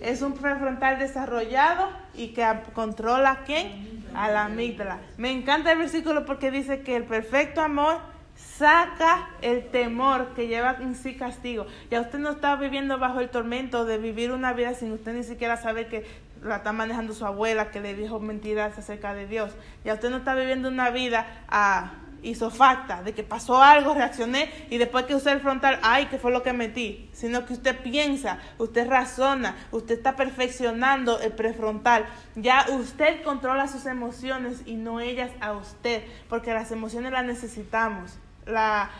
Es 0.00 0.22
un 0.22 0.32
prefrontal 0.32 0.98
desarrollado 0.98 1.90
y 2.14 2.28
que 2.28 2.46
controla 2.72 3.42
quién? 3.44 3.89
A 4.14 4.30
la 4.30 4.44
amígdala. 4.46 4.98
Me 5.16 5.30
encanta 5.30 5.72
el 5.72 5.78
versículo 5.78 6.24
porque 6.24 6.50
dice 6.50 6.80
que 6.82 6.96
el 6.96 7.04
perfecto 7.04 7.60
amor 7.60 7.98
saca 8.34 9.30
el 9.42 9.68
temor 9.70 10.34
que 10.34 10.46
lleva 10.46 10.76
en 10.80 10.94
sí 10.94 11.14
castigo. 11.16 11.66
Ya 11.90 12.00
usted 12.00 12.18
no 12.18 12.30
está 12.30 12.56
viviendo 12.56 12.98
bajo 12.98 13.20
el 13.20 13.28
tormento 13.28 13.84
de 13.84 13.98
vivir 13.98 14.32
una 14.32 14.52
vida 14.52 14.74
sin 14.74 14.92
usted 14.92 15.14
ni 15.14 15.24
siquiera 15.24 15.56
saber 15.56 15.88
que 15.88 16.06
la 16.42 16.56
está 16.56 16.72
manejando 16.72 17.12
su 17.12 17.26
abuela, 17.26 17.70
que 17.70 17.80
le 17.80 17.94
dijo 17.94 18.18
mentiras 18.18 18.78
acerca 18.78 19.14
de 19.14 19.26
Dios. 19.26 19.52
Ya 19.84 19.94
usted 19.94 20.10
no 20.10 20.18
está 20.18 20.34
viviendo 20.34 20.68
una 20.68 20.90
vida 20.90 21.26
a 21.48 21.92
hizo 21.92 22.09
falta, 22.50 23.02
de 23.02 23.12
que 23.12 23.22
pasó 23.22 23.62
algo, 23.62 23.94
reaccioné 23.94 24.50
y 24.70 24.78
después 24.78 25.04
que 25.04 25.14
usé 25.14 25.32
el 25.32 25.40
frontal, 25.40 25.78
ay, 25.82 26.06
¿qué 26.06 26.18
fue 26.18 26.30
lo 26.30 26.42
que 26.42 26.52
metí? 26.52 27.08
Sino 27.12 27.46
que 27.46 27.52
usted 27.52 27.78
piensa, 27.80 28.38
usted 28.58 28.88
razona, 28.88 29.56
usted 29.70 29.96
está 29.96 30.16
perfeccionando 30.16 31.20
el 31.20 31.32
prefrontal. 31.32 32.06
Ya 32.36 32.66
usted 32.70 33.22
controla 33.22 33.68
sus 33.68 33.86
emociones 33.86 34.62
y 34.66 34.74
no 34.74 35.00
ellas 35.00 35.30
a 35.40 35.52
usted, 35.52 36.04
porque 36.28 36.52
las 36.52 36.70
emociones 36.72 37.12
las 37.12 37.24
necesitamos. 37.24 38.18
La, 38.46 38.90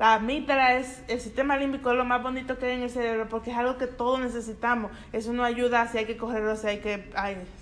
la 0.00 0.14
amígdala 0.14 0.76
es 0.76 1.02
el 1.08 1.20
sistema 1.20 1.58
límbico 1.58 1.90
es 1.90 1.96
lo 1.98 2.06
más 2.06 2.22
bonito 2.22 2.58
que 2.58 2.64
hay 2.64 2.72
en 2.72 2.84
el 2.84 2.88
cerebro 2.88 3.28
porque 3.28 3.50
es 3.50 3.56
algo 3.58 3.76
que 3.76 3.86
todos 3.86 4.18
necesitamos. 4.18 4.90
Eso 5.12 5.34
nos 5.34 5.44
ayuda 5.44 5.86
si 5.88 5.98
hay 5.98 6.06
que 6.06 6.16
correr 6.16 6.56
si 6.56 6.68
hay 6.68 6.78
que, 6.78 7.12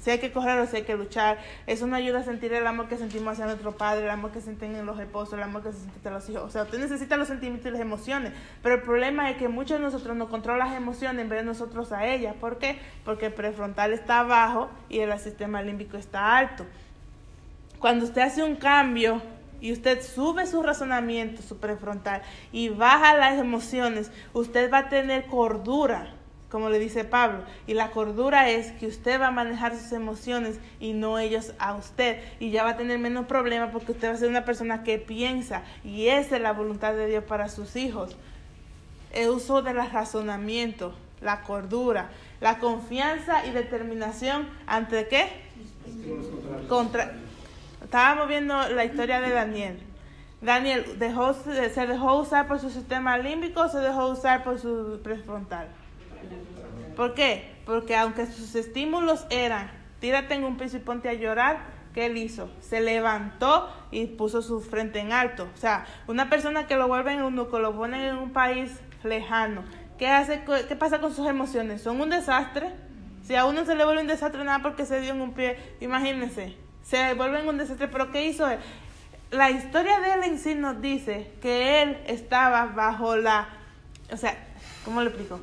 si 0.00 0.10
hay 0.12 0.20
que 0.20 0.30
correr 0.30 0.60
o 0.60 0.66
si 0.68 0.76
hay 0.76 0.82
que 0.84 0.96
luchar. 0.96 1.38
Eso 1.66 1.88
nos 1.88 1.96
ayuda 1.96 2.20
a 2.20 2.22
sentir 2.22 2.52
el 2.52 2.64
amor 2.64 2.86
que 2.86 2.96
sentimos 2.96 3.32
hacia 3.32 3.46
nuestro 3.46 3.76
padre, 3.76 4.04
el 4.04 4.10
amor 4.10 4.30
que 4.30 4.40
sienten 4.40 4.76
en 4.76 4.86
los 4.86 5.00
esposos, 5.00 5.34
el 5.34 5.42
amor 5.42 5.64
que 5.64 5.72
se 5.72 5.80
siente 5.80 6.10
los 6.12 6.30
hijos. 6.30 6.44
O 6.44 6.50
sea, 6.50 6.62
usted 6.62 6.78
necesita 6.78 7.16
los 7.16 7.26
sentimientos 7.26 7.66
y 7.66 7.72
las 7.72 7.80
emociones. 7.80 8.32
Pero 8.62 8.76
el 8.76 8.82
problema 8.82 9.28
es 9.30 9.36
que 9.36 9.48
muchos 9.48 9.78
de 9.78 9.84
nosotros 9.84 10.16
no 10.16 10.28
controlan 10.28 10.68
las 10.68 10.76
emociones 10.76 11.20
en 11.20 11.28
vez 11.28 11.40
de 11.40 11.44
nosotros 11.44 11.90
a 11.90 12.06
ellas. 12.06 12.36
¿Por 12.40 12.58
qué? 12.58 12.78
Porque 13.04 13.26
el 13.26 13.32
prefrontal 13.32 13.92
está 13.92 14.20
abajo 14.20 14.70
y 14.88 15.00
el 15.00 15.18
sistema 15.18 15.60
límbico 15.60 15.96
está 15.96 16.36
alto. 16.36 16.64
Cuando 17.80 18.04
usted 18.04 18.22
hace 18.22 18.44
un 18.44 18.54
cambio 18.54 19.20
y 19.60 19.72
usted 19.72 20.02
sube 20.02 20.46
su 20.46 20.62
razonamiento, 20.62 21.42
su 21.42 21.58
prefrontal, 21.58 22.22
y 22.52 22.68
baja 22.68 23.16
las 23.16 23.38
emociones, 23.38 24.10
usted 24.32 24.72
va 24.72 24.78
a 24.78 24.88
tener 24.88 25.26
cordura, 25.26 26.14
como 26.50 26.70
le 26.70 26.78
dice 26.78 27.04
Pablo. 27.04 27.42
Y 27.66 27.74
la 27.74 27.90
cordura 27.90 28.48
es 28.48 28.72
que 28.72 28.86
usted 28.86 29.20
va 29.20 29.28
a 29.28 29.32
manejar 29.32 29.76
sus 29.76 29.92
emociones 29.92 30.58
y 30.80 30.92
no 30.92 31.18
ellos 31.18 31.52
a 31.58 31.74
usted. 31.74 32.22
Y 32.40 32.50
ya 32.50 32.64
va 32.64 32.70
a 32.70 32.76
tener 32.76 32.98
menos 32.98 33.26
problemas 33.26 33.70
porque 33.70 33.92
usted 33.92 34.08
va 34.08 34.14
a 34.14 34.16
ser 34.16 34.30
una 34.30 34.44
persona 34.44 34.82
que 34.82 34.98
piensa. 34.98 35.62
Y 35.84 36.08
esa 36.08 36.36
es 36.36 36.42
la 36.42 36.52
voluntad 36.52 36.94
de 36.94 37.06
Dios 37.06 37.24
para 37.24 37.48
sus 37.48 37.76
hijos. 37.76 38.16
El 39.12 39.28
uso 39.28 39.60
del 39.60 39.76
razonamiento, 39.76 40.94
la 41.20 41.42
cordura, 41.42 42.10
la 42.40 42.58
confianza 42.58 43.44
y 43.46 43.50
determinación 43.50 44.48
ante 44.66 45.06
qué? 45.08 45.28
Contra 46.68 47.12
estábamos 47.88 48.28
viendo 48.28 48.68
la 48.68 48.84
historia 48.84 49.18
de 49.18 49.30
Daniel. 49.30 49.78
Daniel 50.42 50.98
dejó, 50.98 51.32
se 51.32 51.86
dejó 51.86 52.18
usar 52.18 52.46
por 52.46 52.60
su 52.60 52.68
sistema 52.68 53.16
límbico 53.16 53.62
o 53.62 53.68
se 53.70 53.78
dejó 53.78 54.08
usar 54.08 54.44
por 54.44 54.58
su 54.58 55.00
prefrontal. 55.02 55.68
¿Por 56.94 57.14
qué? 57.14 57.56
Porque 57.64 57.96
aunque 57.96 58.26
sus 58.26 58.54
estímulos 58.54 59.24
eran, 59.30 59.70
tírate 60.00 60.34
en 60.34 60.44
un 60.44 60.58
piso 60.58 60.76
y 60.76 60.80
ponte 60.80 61.08
a 61.08 61.14
llorar, 61.14 61.60
¿qué 61.94 62.04
él 62.04 62.18
hizo? 62.18 62.50
Se 62.60 62.82
levantó 62.82 63.70
y 63.90 64.04
puso 64.04 64.42
su 64.42 64.60
frente 64.60 64.98
en 64.98 65.12
alto. 65.12 65.48
O 65.54 65.56
sea, 65.56 65.86
una 66.08 66.28
persona 66.28 66.66
que 66.66 66.76
lo 66.76 66.88
vuelve 66.88 67.14
en 67.14 67.22
un 67.22 67.36
nuco, 67.36 67.58
lo 67.58 67.74
pone 67.74 68.06
en 68.06 68.16
un 68.18 68.34
país 68.34 68.78
lejano. 69.02 69.64
¿Qué, 69.96 70.08
hace, 70.08 70.44
¿Qué 70.68 70.76
pasa 70.76 71.00
con 71.00 71.14
sus 71.14 71.26
emociones? 71.26 71.80
¿Son 71.80 71.98
un 72.02 72.10
desastre? 72.10 72.70
Si 73.22 73.34
a 73.34 73.46
uno 73.46 73.64
se 73.64 73.74
le 73.74 73.86
vuelve 73.86 74.02
un 74.02 74.08
desastre 74.08 74.44
nada 74.44 74.58
porque 74.58 74.84
se 74.84 75.00
dio 75.00 75.14
en 75.14 75.22
un 75.22 75.32
pie, 75.32 75.56
imagínense, 75.80 76.54
se 76.88 77.14
vuelve 77.14 77.40
en 77.40 77.48
un 77.48 77.58
desastre. 77.58 77.88
Pero 77.88 78.10
¿qué 78.10 78.26
hizo 78.26 78.48
él? 78.48 78.58
La 79.30 79.50
historia 79.50 80.00
de 80.00 80.14
él 80.14 80.24
en 80.24 80.38
sí 80.38 80.54
nos 80.54 80.80
dice 80.80 81.30
que 81.42 81.82
él 81.82 81.98
estaba 82.06 82.66
bajo 82.66 83.16
la... 83.16 83.48
O 84.12 84.16
sea, 84.16 84.36
¿cómo 84.84 85.02
le 85.02 85.08
explico? 85.08 85.38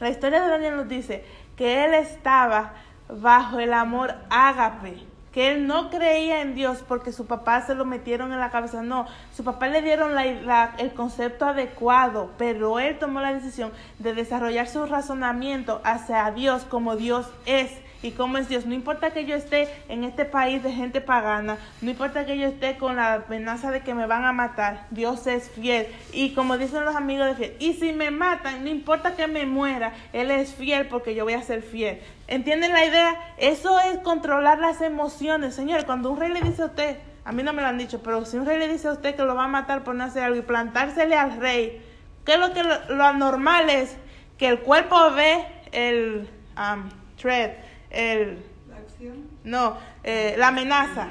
La 0.00 0.10
historia 0.10 0.42
de 0.42 0.48
Daniel 0.48 0.76
nos 0.76 0.88
dice 0.88 1.24
que 1.56 1.84
él 1.84 1.94
estaba 1.94 2.74
bajo 3.08 3.60
el 3.60 3.72
amor 3.72 4.14
ágape 4.30 5.06
que 5.32 5.52
él 5.52 5.66
no 5.66 5.90
creía 5.90 6.40
en 6.40 6.54
Dios 6.54 6.82
porque 6.86 7.12
su 7.12 7.26
papá 7.26 7.60
se 7.60 7.74
lo 7.74 7.84
metieron 7.84 8.32
en 8.32 8.40
la 8.40 8.50
cabeza. 8.50 8.82
No, 8.82 9.06
su 9.36 9.44
papá 9.44 9.68
le 9.68 9.82
dieron 9.82 10.18
el 10.18 10.94
concepto 10.94 11.46
adecuado, 11.46 12.32
pero 12.38 12.78
él 12.80 12.98
tomó 12.98 13.20
la 13.20 13.32
decisión 13.32 13.70
de 13.98 14.14
desarrollar 14.14 14.68
su 14.68 14.86
razonamiento 14.86 15.80
hacia 15.84 16.30
Dios 16.30 16.64
como 16.64 16.96
Dios 16.96 17.30
es 17.46 17.70
y 18.02 18.12
cómo 18.12 18.38
es 18.38 18.48
Dios. 18.48 18.66
No 18.66 18.74
importa 18.74 19.10
que 19.10 19.24
yo 19.26 19.36
esté 19.36 19.68
en 19.88 20.04
este 20.04 20.24
país 20.24 20.62
de 20.62 20.72
gente 20.72 21.00
pagana, 21.00 21.58
no 21.80 21.90
importa 21.90 22.24
que 22.26 22.38
yo 22.38 22.46
esté 22.46 22.76
con 22.76 22.96
la 22.96 23.14
amenaza 23.14 23.70
de 23.70 23.80
que 23.80 23.94
me 23.94 24.06
van 24.06 24.24
a 24.24 24.32
matar, 24.32 24.86
Dios 24.90 25.26
es 25.26 25.50
fiel. 25.50 25.86
Y 26.12 26.34
como 26.34 26.58
dicen 26.58 26.84
los 26.84 26.96
amigos 26.96 27.26
de 27.26 27.34
fiel, 27.34 27.56
y 27.58 27.74
si 27.74 27.92
me 27.92 28.10
matan, 28.10 28.64
no 28.64 28.70
importa 28.70 29.16
que 29.16 29.26
me 29.26 29.46
muera, 29.46 29.92
Él 30.12 30.30
es 30.30 30.54
fiel 30.54 30.86
porque 30.86 31.14
yo 31.14 31.24
voy 31.24 31.34
a 31.34 31.42
ser 31.42 31.62
fiel. 31.62 32.00
¿Entienden 32.26 32.72
la 32.72 32.84
idea? 32.84 33.34
Eso 33.38 33.80
es 33.80 33.98
controlar 33.98 34.58
las 34.58 34.80
emociones. 34.82 35.54
Señor, 35.54 35.86
cuando 35.86 36.10
un 36.10 36.20
rey 36.20 36.30
le 36.30 36.42
dice 36.42 36.62
a 36.62 36.66
usted, 36.66 36.98
a 37.24 37.32
mí 37.32 37.42
no 37.42 37.52
me 37.52 37.60
lo 37.60 37.68
han 37.68 37.78
dicho, 37.78 38.02
pero 38.02 38.24
si 38.24 38.38
un 38.38 38.46
rey 38.46 38.58
le 38.58 38.68
dice 38.68 38.88
a 38.88 38.92
usted 38.92 39.14
que 39.14 39.22
lo 39.22 39.34
va 39.34 39.44
a 39.44 39.48
matar 39.48 39.84
por 39.84 39.94
no 39.94 40.04
hacer 40.04 40.22
algo 40.22 40.38
y 40.38 40.42
plantársele 40.42 41.14
al 41.14 41.38
rey, 41.38 41.82
¿qué 42.24 42.34
es 42.34 42.38
lo 42.38 42.54
que 42.54 42.62
lo, 42.62 43.04
anormal 43.04 43.68
es? 43.68 43.96
Que 44.38 44.48
el 44.48 44.60
cuerpo 44.60 45.10
ve 45.10 45.44
el 45.72 46.28
um, 46.56 46.88
thread, 47.20 47.50
el... 47.90 48.44
¿La 48.68 48.76
acción? 48.76 49.28
No, 49.44 49.76
eh, 50.04 50.34
la 50.38 50.48
amenaza. 50.48 51.08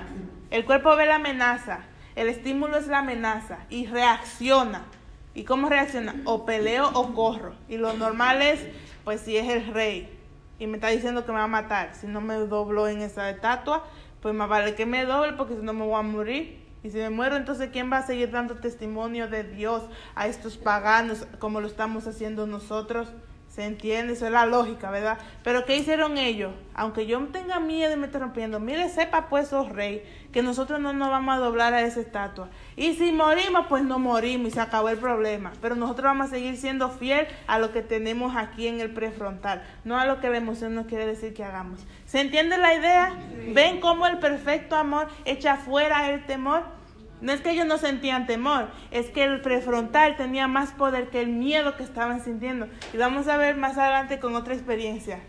El 0.50 0.66
cuerpo 0.66 0.96
ve 0.96 1.06
la 1.06 1.16
amenaza. 1.16 1.80
El 2.16 2.30
estímulo 2.30 2.78
es 2.78 2.88
la 2.88 3.00
amenaza 3.00 3.60
y 3.70 3.86
reacciona. 3.86 4.86
¿Y 5.34 5.44
cómo 5.44 5.70
reacciona? 5.70 6.16
O 6.26 6.46
peleo 6.46 6.90
o 6.94 7.14
corro. 7.14 7.54
Y 7.70 7.78
lo 7.78 7.94
normal 7.94 8.42
es, 8.42 8.66
pues 9.04 9.22
si 9.22 9.38
es 9.38 9.48
el 9.50 9.74
rey 9.74 10.18
y 10.60 10.68
me 10.68 10.78
está 10.78 10.88
diciendo 10.88 11.26
que 11.26 11.32
me 11.32 11.38
va 11.38 11.44
a 11.44 11.48
matar, 11.48 11.94
si 11.94 12.08
no 12.08 12.22
me 12.22 12.36
doblo 12.36 12.88
en 12.88 13.02
esa 13.02 13.30
estatua, 13.30 13.84
pues 14.22 14.34
más 14.34 14.50
vale 14.50 14.74
que 14.76 14.86
me 14.86 15.06
doble 15.06 15.34
porque 15.34 15.56
si 15.56 15.62
no 15.62 15.74
me 15.74 15.86
voy 15.86 16.00
a 16.00 16.02
morir. 16.02 16.66
Y 16.84 16.90
si 16.90 16.98
me 16.98 17.10
muero, 17.10 17.36
entonces 17.36 17.70
¿quién 17.72 17.92
va 17.92 17.98
a 17.98 18.08
seguir 18.08 18.32
dando 18.32 18.56
testimonio 18.56 19.28
de 19.28 19.44
Dios 19.44 19.84
a 20.16 20.28
estos 20.28 20.58
paganos 20.58 21.28
como 21.40 21.60
lo 21.60 21.68
estamos 21.68 22.08
haciendo 22.08 22.48
nosotros? 22.48 23.10
¿Se 23.58 23.66
entiende? 23.66 24.14
Eso 24.14 24.28
es 24.28 24.32
la 24.32 24.46
lógica, 24.46 24.92
¿verdad? 24.92 25.18
Pero 25.44 25.66
¿qué 25.66 25.78
hicieron 25.78 26.20
ellos? 26.20 26.54
Aunque 26.76 27.08
yo 27.08 27.20
tenga 27.30 27.60
miedo 27.60 27.92
y 27.92 27.98
me 27.98 28.06
esté 28.06 28.20
rompiendo, 28.20 28.60
mire, 28.60 28.88
sepa 28.88 29.30
pues, 29.30 29.52
oh 29.52 29.68
rey, 29.68 30.04
que 30.32 30.44
nosotros 30.44 30.80
no 30.80 30.94
nos 30.94 31.10
vamos 31.10 31.36
a 31.36 31.40
doblar 31.40 31.74
a 31.74 31.82
esa 31.82 32.00
estatua. 32.00 32.50
Y 32.76 32.94
si 32.94 33.12
morimos, 33.12 33.66
pues 33.66 33.84
no 33.84 33.98
morimos 33.98 34.50
y 34.50 34.52
se 34.52 34.62
acabó 34.62 34.90
el 34.90 35.00
problema. 35.00 35.54
Pero 35.60 35.74
nosotros 35.74 36.04
vamos 36.04 36.28
a 36.28 36.36
seguir 36.36 36.56
siendo 36.56 36.92
fiel 36.92 37.26
a 37.48 37.58
lo 37.58 37.72
que 37.72 37.82
tenemos 37.82 38.36
aquí 38.36 38.68
en 38.68 38.80
el 38.80 38.92
prefrontal, 38.92 39.64
no 39.84 39.98
a 39.98 40.06
lo 40.06 40.20
que 40.20 40.30
la 40.30 40.38
emoción 40.38 40.76
nos 40.76 40.86
quiere 40.86 41.08
decir 41.08 41.34
que 41.34 41.44
hagamos. 41.44 41.80
¿Se 42.06 42.22
entiende 42.22 42.60
la 42.60 42.76
idea? 42.76 43.18
¿Ven 43.56 43.80
cómo 43.80 44.06
el 44.06 44.20
perfecto 44.20 44.76
amor 44.76 45.08
echa 45.26 45.56
fuera 45.56 46.12
el 46.12 46.28
temor? 46.28 46.77
No 47.20 47.32
es 47.32 47.42
que 47.42 47.52
ellos 47.52 47.66
no 47.66 47.78
sentían 47.78 48.28
temor, 48.28 48.68
es 48.92 49.10
que 49.10 49.24
el 49.24 49.42
prefrontal 49.42 50.16
tenía 50.18 50.48
más 50.48 50.72
poder 50.72 51.10
que 51.10 51.22
el 51.22 51.30
miedo 51.30 51.76
que 51.76 51.84
estaban 51.84 52.24
sintiendo. 52.24 52.68
Y 52.94 52.98
vamos 52.98 53.28
a 53.28 53.38
ver 53.38 53.56
más 53.58 53.78
adelante 53.78 54.20
con 54.20 54.36
otra 54.36 54.54
experiencia. 54.54 55.20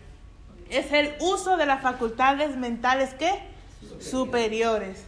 Es 0.69 0.91
el 0.91 1.15
uso 1.19 1.57
de 1.57 1.65
las 1.65 1.81
facultades 1.81 2.55
mentales 2.57 3.15
que 3.15 3.31
superiores. 3.99 5.03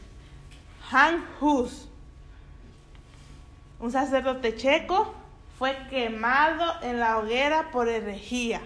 Han 0.92 1.24
Hus, 1.40 1.88
un 3.80 3.92
sacerdote 3.92 4.56
checo, 4.56 5.14
fue 5.60 5.78
quemado 5.90 6.66
en 6.82 7.00
la 7.00 7.20
hoguera 7.20 7.70
por 7.72 7.88
herejía. 7.88 8.62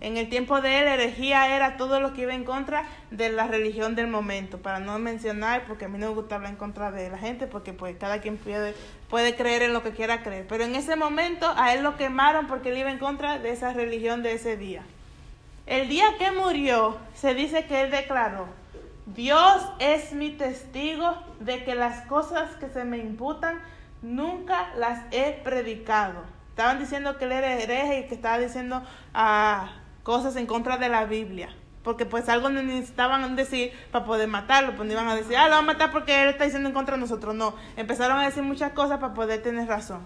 En 0.00 0.16
el 0.16 0.28
tiempo 0.28 0.60
de 0.60 0.80
él, 0.80 0.86
herejía 0.86 1.56
era 1.56 1.76
todo 1.76 1.98
lo 1.98 2.12
que 2.12 2.22
iba 2.22 2.32
en 2.32 2.44
contra 2.44 2.84
de 3.10 3.30
la 3.30 3.48
religión 3.48 3.96
del 3.96 4.06
momento, 4.06 4.58
para 4.58 4.78
no 4.78 4.96
mencionar, 5.00 5.64
porque 5.66 5.86
a 5.86 5.88
mí 5.88 5.98
no 5.98 6.08
me 6.08 6.14
gusta 6.14 6.36
hablar 6.36 6.52
en 6.52 6.56
contra 6.56 6.92
de 6.92 7.10
la 7.10 7.18
gente, 7.18 7.48
porque 7.48 7.72
pues 7.72 7.96
cada 7.98 8.20
quien 8.20 8.36
puede, 8.36 8.74
puede 9.10 9.34
creer 9.34 9.62
en 9.62 9.72
lo 9.72 9.82
que 9.82 9.90
quiera 9.90 10.22
creer. 10.22 10.46
Pero 10.48 10.64
en 10.64 10.76
ese 10.76 10.94
momento 10.94 11.52
a 11.56 11.74
él 11.74 11.82
lo 11.82 11.96
quemaron 11.96 12.46
porque 12.46 12.70
él 12.70 12.78
iba 12.78 12.90
en 12.92 12.98
contra 12.98 13.38
de 13.38 13.50
esa 13.50 13.72
religión 13.72 14.22
de 14.22 14.34
ese 14.34 14.56
día. 14.56 14.82
El 15.66 15.88
día 15.88 16.06
que 16.16 16.30
murió, 16.30 16.96
se 17.14 17.34
dice 17.34 17.66
que 17.66 17.82
él 17.82 17.90
declaró, 17.90 18.46
Dios 19.06 19.68
es 19.80 20.12
mi 20.12 20.30
testigo 20.30 21.16
de 21.40 21.64
que 21.64 21.74
las 21.74 22.06
cosas 22.06 22.54
que 22.56 22.68
se 22.68 22.84
me 22.84 22.98
imputan 22.98 23.60
nunca 24.00 24.72
las 24.76 25.00
he 25.10 25.32
predicado. 25.42 26.22
Estaban 26.50 26.78
diciendo 26.78 27.18
que 27.18 27.24
él 27.24 27.32
era 27.32 27.52
hereje 27.54 28.00
y 28.00 28.08
que 28.08 28.14
estaba 28.14 28.38
diciendo 28.38 28.82
a 29.12 29.72
cosas 30.08 30.36
en 30.36 30.46
contra 30.46 30.78
de 30.78 30.88
la 30.88 31.04
Biblia. 31.04 31.50
Porque 31.84 32.06
pues 32.06 32.30
algo 32.30 32.48
necesitaban 32.48 33.36
decir 33.36 33.72
para 33.92 34.06
poder 34.06 34.26
matarlo. 34.26 34.74
Pues 34.74 34.86
no 34.86 34.94
iban 34.94 35.06
a 35.06 35.14
decir, 35.14 35.36
ah, 35.36 35.48
lo 35.48 35.56
van 35.56 35.64
a 35.64 35.72
matar 35.74 35.92
porque 35.92 36.22
él 36.22 36.30
está 36.30 36.44
diciendo 36.44 36.70
en 36.70 36.74
contra 36.74 36.94
de 36.94 37.02
nosotros. 37.02 37.34
No, 37.34 37.54
empezaron 37.76 38.18
a 38.18 38.24
decir 38.24 38.42
muchas 38.42 38.72
cosas 38.72 39.00
para 39.00 39.12
poder 39.12 39.42
tener 39.42 39.68
razón. 39.68 40.00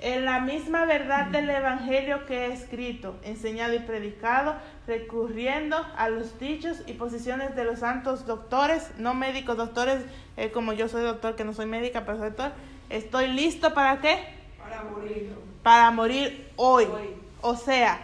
En 0.00 0.26
la 0.26 0.40
misma 0.40 0.84
verdad 0.84 1.28
del 1.28 1.48
Evangelio 1.48 2.26
que 2.26 2.44
he 2.44 2.52
escrito, 2.52 3.16
enseñado 3.22 3.72
y 3.72 3.78
predicado, 3.78 4.54
recurriendo 4.86 5.78
a 5.96 6.10
los 6.10 6.38
dichos 6.38 6.82
y 6.86 6.92
posiciones 6.92 7.56
de 7.56 7.64
los 7.64 7.78
santos 7.78 8.26
doctores, 8.26 8.90
no 8.98 9.14
médicos, 9.14 9.56
doctores, 9.56 10.04
eh, 10.36 10.50
como 10.50 10.74
yo 10.74 10.88
soy 10.88 11.04
doctor, 11.04 11.36
que 11.36 11.44
no 11.44 11.54
soy 11.54 11.64
médica, 11.64 12.04
pero 12.04 12.18
soy 12.18 12.28
doctor, 12.28 12.52
estoy 12.90 13.28
listo 13.28 13.72
para 13.72 14.02
qué? 14.02 14.18
Para 14.58 14.82
morir. 14.82 15.34
Para 15.62 15.90
morir 15.90 16.50
hoy. 16.56 16.84
hoy. 16.84 17.14
O 17.40 17.56
sea, 17.56 17.98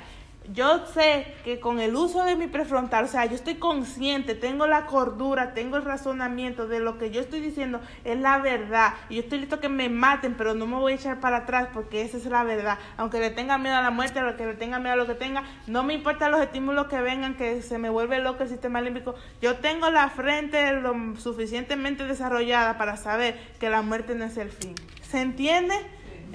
yo 0.53 0.87
sé 0.87 1.35
que 1.45 1.61
con 1.61 1.81
el 1.81 1.95
uso 1.95 2.25
de 2.25 2.37
mi 2.37 2.47
prefrontal, 2.47 3.05
o 3.05 3.09
sea, 3.09 3.25
yo 3.27 3.35
estoy 3.35 3.57
consciente, 3.57 4.35
tengo 4.35 4.67
la 4.67 4.87
cordura, 4.87 5.55
tengo 5.55 5.77
el 5.77 5.85
razonamiento 5.85 6.69
de 6.69 6.81
lo 6.81 6.99
que 6.99 7.11
yo 7.11 7.21
estoy 7.21 7.41
diciendo 7.41 7.81
es 8.05 8.19
la 8.19 8.39
verdad. 8.39 8.95
Y 9.09 9.17
yo 9.17 9.23
estoy 9.23 9.41
listo 9.41 9.61
que 9.61 9.69
me 9.69 9.89
maten, 9.89 10.35
pero 10.35 10.55
no 10.55 10.67
me 10.67 10.77
voy 10.77 10.93
a 10.93 10.97
echar 10.97 11.21
para 11.21 11.39
atrás 11.39 11.69
porque 11.73 12.03
esa 12.03 12.17
es 12.17 12.27
la 12.27 12.45
verdad. 12.45 12.79
Aunque 12.97 13.19
le 13.21 13.31
tenga 13.31 13.59
miedo 13.59 13.77
a 13.77 13.83
la 13.83 13.91
muerte, 13.91 14.23
o 14.23 14.37
que 14.37 14.47
le 14.47 14.55
tenga 14.55 14.79
miedo 14.79 14.93
a 14.93 14.97
lo 14.97 15.07
que 15.07 15.15
tenga, 15.15 15.45
no 15.67 15.83
me 15.83 15.95
importa 15.95 16.29
los 16.29 16.41
estímulos 16.41 16.87
que 16.87 17.01
vengan, 17.01 17.35
que 17.35 17.63
se 17.63 17.79
me 17.79 17.91
vuelve 17.91 18.21
loco 18.21 18.43
el 18.43 18.49
sistema 18.49 18.81
límbico. 18.81 19.15
Yo 19.41 19.57
tengo 19.57 19.91
la 19.91 20.09
frente 20.11 20.73
lo 20.73 20.95
suficientemente 21.17 22.05
desarrollada 22.05 22.79
para 22.79 22.97
saber 22.97 23.39
que 23.59 23.71
la 23.71 23.83
muerte 23.83 24.15
no 24.15 24.25
es 24.25 24.37
el 24.37 24.51
fin. 24.51 24.75
¿Se 25.03 25.21
entiende? 25.21 25.75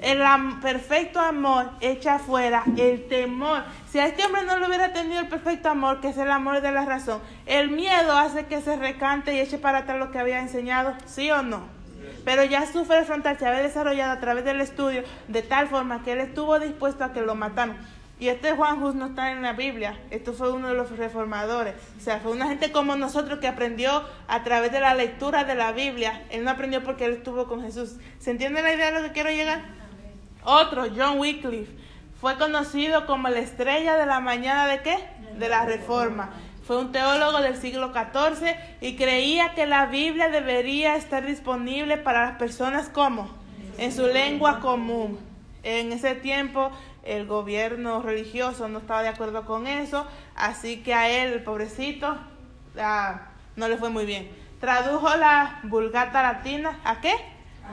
El 0.02 0.20
perfecto 0.60 1.20
amor 1.20 1.70
echa 1.80 2.18
fuera 2.18 2.64
el 2.76 3.06
temor. 3.06 3.62
Si 3.88 4.00
a 4.00 4.06
este 4.06 4.24
hombre 4.24 4.42
no 4.42 4.58
le 4.58 4.66
hubiera 4.66 4.92
tenido 4.92 5.20
el 5.20 5.28
perfecto 5.28 5.68
amor, 5.68 6.00
que 6.00 6.08
es 6.08 6.18
el 6.18 6.30
amor 6.30 6.60
de 6.60 6.72
la 6.72 6.84
razón, 6.84 7.20
el 7.46 7.70
miedo 7.70 8.18
hace 8.18 8.46
que 8.46 8.60
se 8.60 8.76
recante 8.76 9.32
y 9.32 9.38
eche 9.38 9.58
para 9.58 9.78
atrás 9.78 10.00
lo 10.00 10.10
que 10.10 10.18
había 10.18 10.40
enseñado, 10.40 10.94
¿sí 11.06 11.30
o 11.30 11.44
no? 11.44 11.62
Pero 12.24 12.42
ya 12.42 12.66
su 12.66 12.84
fe 12.84 13.04
frontal 13.04 13.38
se 13.38 13.46
había 13.46 13.62
desarrollado 13.62 14.10
a 14.10 14.18
través 14.18 14.44
del 14.44 14.60
estudio 14.60 15.04
de 15.28 15.42
tal 15.42 15.68
forma 15.68 16.02
que 16.02 16.12
él 16.12 16.18
estuvo 16.18 16.58
dispuesto 16.58 17.04
a 17.04 17.12
que 17.12 17.22
lo 17.22 17.36
mataran. 17.36 17.76
Y 18.18 18.28
este 18.28 18.52
Juan 18.52 18.82
Hus 18.82 18.94
no 18.94 19.06
está 19.06 19.30
en 19.32 19.42
la 19.42 19.52
Biblia, 19.52 19.98
esto 20.10 20.32
fue 20.32 20.52
uno 20.52 20.68
de 20.68 20.74
los 20.74 20.96
reformadores. 20.96 21.74
O 21.96 22.00
sea, 22.00 22.18
fue 22.18 22.32
una 22.32 22.46
gente 22.48 22.72
como 22.72 22.96
nosotros 22.96 23.38
que 23.38 23.48
aprendió 23.48 24.04
a 24.26 24.42
través 24.42 24.72
de 24.72 24.80
la 24.80 24.94
lectura 24.94 25.44
de 25.44 25.54
la 25.54 25.72
Biblia. 25.72 26.22
Él 26.30 26.44
no 26.44 26.50
aprendió 26.50 26.82
porque 26.82 27.04
él 27.04 27.12
estuvo 27.14 27.46
con 27.46 27.62
Jesús. 27.62 27.96
¿Se 28.18 28.32
entiende 28.32 28.62
la 28.62 28.74
idea 28.74 28.92
de 28.92 29.00
lo 29.00 29.06
que 29.06 29.12
quiero 29.12 29.30
llegar? 29.30 29.81
Otro, 30.44 30.86
John 30.94 31.18
Wycliffe, 31.18 31.72
fue 32.20 32.36
conocido 32.36 33.06
como 33.06 33.28
la 33.28 33.40
estrella 33.40 33.96
de 33.96 34.06
la 34.06 34.20
mañana 34.20 34.66
de 34.66 34.82
qué? 34.82 34.96
De 35.38 35.48
la 35.48 35.64
reforma. 35.64 36.30
Fue 36.66 36.78
un 36.78 36.92
teólogo 36.92 37.40
del 37.40 37.56
siglo 37.56 37.92
XIV 37.92 38.54
y 38.80 38.96
creía 38.96 39.54
que 39.54 39.66
la 39.66 39.86
Biblia 39.86 40.28
debería 40.28 40.94
estar 40.94 41.26
disponible 41.26 41.96
para 41.96 42.26
las 42.26 42.38
personas 42.38 42.88
como 42.88 43.28
en 43.78 43.92
su 43.92 44.06
lengua 44.06 44.60
común. 44.60 45.18
En 45.64 45.92
ese 45.92 46.14
tiempo 46.14 46.70
el 47.02 47.26
gobierno 47.26 48.00
religioso 48.00 48.68
no 48.68 48.78
estaba 48.78 49.02
de 49.02 49.08
acuerdo 49.08 49.44
con 49.44 49.66
eso, 49.66 50.06
así 50.36 50.82
que 50.82 50.94
a 50.94 51.10
él, 51.10 51.32
el 51.32 51.42
pobrecito, 51.42 52.16
ah, 52.78 53.22
no 53.56 53.68
le 53.68 53.76
fue 53.76 53.90
muy 53.90 54.06
bien. 54.06 54.30
Tradujo 54.60 55.14
la 55.16 55.58
vulgata 55.64 56.22
latina 56.22 56.78
a 56.84 57.00
qué? 57.00 57.12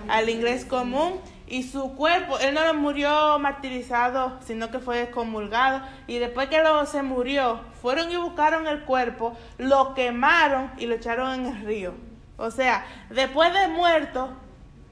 Al 0.08 0.30
inglés 0.30 0.66
común 0.66 1.20
y 1.48 1.64
su 1.64 1.96
cuerpo, 1.96 2.38
él 2.40 2.54
no 2.54 2.74
murió 2.76 3.40
martirizado, 3.40 4.40
sino 4.46 4.70
que 4.70 4.80
fue 4.80 5.02
excomulgado. 5.02 5.82
Y 6.08 6.20
después 6.20 6.48
que 6.48 6.62
lo, 6.62 6.86
se 6.86 7.02
murió, 7.02 7.60
fueron 7.82 8.12
y 8.12 8.18
buscaron 8.18 8.68
el 8.68 8.82
cuerpo, 8.82 9.38
lo 9.58 9.94
quemaron 9.96 10.72
y 10.78 10.86
lo 10.86 10.96
echaron 10.96 11.34
en 11.34 11.46
el 11.48 11.66
río. 11.66 11.94
O 12.38 12.52
sea, 12.52 12.86
después 13.10 13.54
de 13.54 13.68
muerto, 13.68 14.30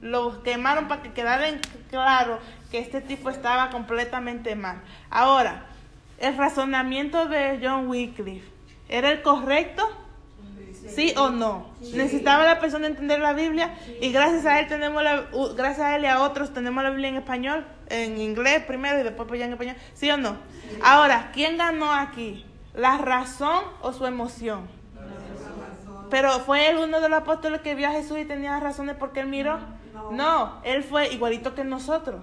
lo 0.00 0.42
quemaron 0.42 0.88
para 0.88 1.02
que 1.02 1.12
quedara 1.12 1.46
claro 1.90 2.38
que 2.70 2.78
este 2.78 3.00
tipo 3.00 3.30
estaba 3.30 3.70
completamente 3.70 4.54
mal. 4.54 4.82
Ahora, 5.10 5.64
el 6.18 6.36
razonamiento 6.36 7.26
de 7.26 7.60
John 7.62 7.88
Wycliffe 7.88 8.48
era 8.88 9.10
el 9.10 9.22
correcto? 9.22 9.88
¿Sí 10.88 11.12
o 11.16 11.30
no? 11.30 11.66
Necesitaba 11.80 12.44
la 12.44 12.60
persona 12.60 12.86
entender 12.86 13.20
la 13.20 13.32
Biblia 13.32 13.74
y 14.00 14.10
gracias 14.10 14.46
a 14.46 14.58
él 14.60 14.68
tenemos 14.68 15.02
la, 15.02 15.26
gracias 15.56 15.80
a 15.80 15.96
él 15.96 16.04
y 16.04 16.06
a 16.06 16.22
otros 16.22 16.52
tenemos 16.52 16.82
la 16.82 16.90
Biblia 16.90 17.08
en 17.10 17.16
español, 17.16 17.66
en 17.88 18.18
inglés 18.20 18.64
primero 18.64 18.98
y 18.98 19.02
después 19.02 19.28
pues 19.28 19.38
ya 19.38 19.46
en 19.46 19.52
español. 19.52 19.76
¿Sí 19.94 20.10
o 20.10 20.16
no? 20.16 20.36
Ahora, 20.82 21.30
¿quién 21.32 21.58
ganó 21.58 21.92
aquí? 21.92 22.46
¿La 22.74 22.98
razón 22.98 23.64
o 23.82 23.92
su 23.92 24.06
emoción? 24.06 24.66
Pero 26.10 26.30
fue 26.40 26.70
él 26.70 26.78
uno 26.78 27.00
de 27.00 27.08
los 27.08 27.20
apóstoles 27.20 27.60
que 27.60 27.74
vio 27.74 27.88
a 27.88 27.92
Jesús 27.92 28.18
y 28.18 28.24
tenía 28.24 28.58
razones 28.60 28.96
porque 28.98 29.20
él 29.20 29.26
miró. 29.26 29.58
No, 30.10 30.60
él 30.64 30.82
fue 30.82 31.12
igualito 31.12 31.54
que 31.54 31.64
nosotros. 31.64 32.22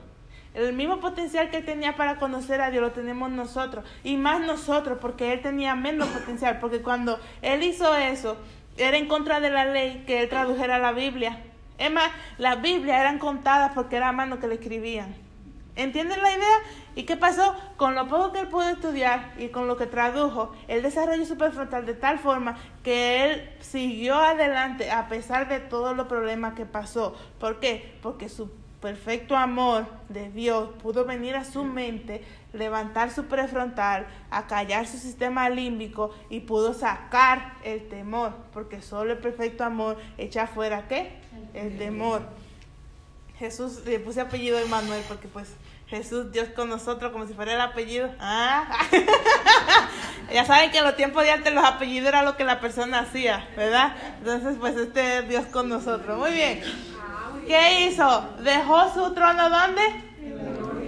El 0.55 0.71
mismo 0.71 1.01
potencial 1.01 1.49
que 1.49 1.57
él 1.57 1.65
tenía 1.65 1.97
para 1.97 2.15
conocer 2.15 2.61
a 2.61 2.71
Dios 2.71 2.81
lo 2.81 2.91
tenemos 2.91 3.29
nosotros. 3.29 3.83
Y 4.05 4.15
más 4.15 4.39
nosotros, 4.39 4.97
porque 5.01 5.33
él 5.33 5.41
tenía 5.41 5.75
menos 5.75 6.07
potencial. 6.07 6.59
Porque 6.59 6.81
cuando 6.81 7.19
él 7.41 7.61
hizo 7.61 7.93
eso, 7.93 8.37
era 8.77 8.97
en 8.97 9.07
contra 9.07 9.39
de 9.39 9.49
la 9.49 9.65
ley 9.65 10.03
que 10.05 10.21
él 10.21 10.29
tradujera 10.29 10.79
la 10.79 10.91
Biblia. 10.91 11.41
Es 11.77 11.91
más, 11.91 12.09
las 12.37 12.61
Biblias 12.61 12.99
eran 12.99 13.19
contadas 13.19 13.71
porque 13.73 13.97
era 13.97 14.11
mano 14.11 14.39
que 14.39 14.47
le 14.47 14.55
escribían. 14.55 15.15
¿Entienden 15.75 16.21
la 16.21 16.31
idea? 16.31 16.57
¿Y 16.95 17.03
qué 17.03 17.17
pasó? 17.17 17.53
Con 17.75 17.95
lo 17.95 18.07
poco 18.07 18.31
que 18.31 18.39
él 18.39 18.47
pudo 18.47 18.69
estudiar 18.69 19.33
y 19.37 19.49
con 19.49 19.67
lo 19.67 19.75
que 19.75 19.87
tradujo, 19.87 20.53
él 20.69 20.81
desarrolló 20.81 21.25
su 21.25 21.37
prefrontal 21.37 21.85
de 21.85 21.93
tal 21.93 22.17
forma 22.17 22.57
que 22.81 23.25
él 23.25 23.49
siguió 23.59 24.15
adelante 24.15 24.89
a 24.89 25.09
pesar 25.09 25.49
de 25.49 25.59
todos 25.59 25.95
los 25.95 26.07
problemas 26.07 26.53
que 26.53 26.65
pasó. 26.65 27.13
¿Por 27.39 27.59
qué? 27.59 27.97
Porque 28.01 28.29
su 28.29 28.49
perfecto 28.85 29.35
amor 29.35 29.87
de 30.09 30.29
Dios 30.29 30.69
pudo 30.83 31.05
venir 31.05 31.35
a 31.35 31.43
su 31.43 31.63
mente, 31.63 32.23
levantar 32.53 33.11
su 33.11 33.25
prefrontal, 33.25 34.05
acallar 34.29 34.85
su 34.85 34.99
sistema 34.99 35.49
límbico 35.49 36.13
y 36.29 36.41
pudo 36.41 36.71
sacar 36.75 37.55
el 37.63 37.89
temor, 37.89 38.33
porque 38.53 38.83
solo 38.83 39.13
el 39.13 39.17
perfecto 39.17 39.63
amor 39.63 39.97
echa 40.19 40.45
fuera 40.45 40.87
qué? 40.87 41.13
El 41.55 41.79
temor. 41.79 42.21
Jesús, 43.39 43.81
le 43.87 43.99
puse 43.99 44.21
apellido 44.21 44.59
Emanuel 44.59 45.01
porque 45.07 45.27
pues 45.27 45.47
Jesús, 45.87 46.31
Dios 46.31 46.49
con 46.49 46.69
nosotros, 46.69 47.11
como 47.11 47.25
si 47.25 47.33
fuera 47.33 47.55
el 47.55 47.61
apellido. 47.61 48.11
Ah. 48.19 48.67
ya 50.31 50.45
saben 50.45 50.69
que 50.69 50.77
en 50.77 50.83
los 50.83 50.95
tiempos 50.95 51.23
de 51.23 51.31
antes 51.31 51.51
los 51.51 51.65
apellidos 51.65 52.09
era 52.09 52.21
lo 52.21 52.37
que 52.37 52.43
la 52.43 52.59
persona 52.59 52.99
hacía, 52.99 53.49
¿verdad? 53.57 53.95
Entonces, 54.19 54.57
pues 54.59 54.75
este 54.77 55.17
es 55.17 55.29
Dios 55.29 55.45
con 55.47 55.69
nosotros. 55.69 56.19
Muy 56.19 56.33
bien. 56.33 56.61
¿Qué 57.47 57.85
hizo? 57.85 58.29
Dejó 58.43 58.91
su 58.93 59.13
trono 59.13 59.49
¿dónde? 59.49 59.81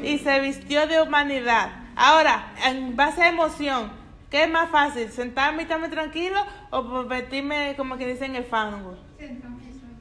Y 0.04 0.18
se 0.20 0.40
vistió 0.40 0.88
de 0.88 1.02
humanidad. 1.02 1.70
Ahora, 1.96 2.54
en 2.66 2.96
base 2.96 3.24
a 3.24 3.30
emoción, 3.30 3.92
¿qué 4.30 4.44
es 4.44 4.50
más 4.50 4.70
fácil? 4.70 5.12
¿Sentarme 5.12 5.60
y 5.60 5.64
estarme 5.64 5.90
tranquilo 5.90 6.40
o 6.70 6.82
meterme, 7.04 7.76
como 7.76 7.98
que 7.98 8.08
dicen, 8.08 8.36
el 8.36 8.46
fango? 8.46 8.98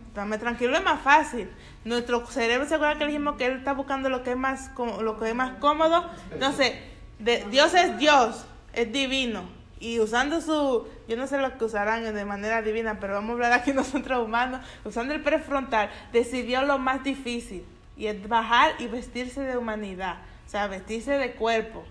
Estarme 0.08 0.38
tranquilo 0.38 0.76
es 0.76 0.84
más 0.84 1.00
fácil. 1.00 1.50
Nuestro 1.84 2.26
cerebro 2.26 2.66
se 2.66 2.74
acuerda 2.74 2.98
que 2.98 3.06
dijimos 3.06 3.36
que 3.36 3.46
él 3.46 3.58
está 3.58 3.72
buscando 3.72 4.08
lo 4.08 4.22
que 4.22 4.30
es 4.30 4.36
más, 4.36 4.70
lo 5.00 5.18
que 5.18 5.28
es 5.28 5.34
más 5.34 5.58
cómodo. 5.58 6.08
Entonces, 6.30 6.72
Dios 7.18 7.74
es 7.74 7.98
Dios, 7.98 8.46
es 8.72 8.92
divino 8.92 9.55
y 9.78 10.00
usando 10.00 10.40
su, 10.40 10.86
yo 11.08 11.16
no 11.16 11.26
sé 11.26 11.38
lo 11.38 11.56
que 11.58 11.64
usarán 11.64 12.14
de 12.14 12.24
manera 12.24 12.62
divina, 12.62 12.98
pero 13.00 13.14
vamos 13.14 13.30
a 13.30 13.32
hablar 13.34 13.52
aquí 13.52 13.72
nosotros 13.74 14.24
humanos, 14.24 14.60
usando 14.84 15.14
el 15.14 15.22
prefrontal, 15.22 15.90
decidió 16.12 16.62
lo 16.62 16.78
más 16.78 17.04
difícil, 17.04 17.64
y 17.96 18.06
es 18.06 18.28
bajar 18.28 18.74
y 18.78 18.86
vestirse 18.86 19.40
de 19.42 19.56
humanidad, 19.56 20.18
o 20.46 20.50
sea, 20.50 20.66
vestirse 20.66 21.12
de 21.12 21.32
cuerpo. 21.32 21.84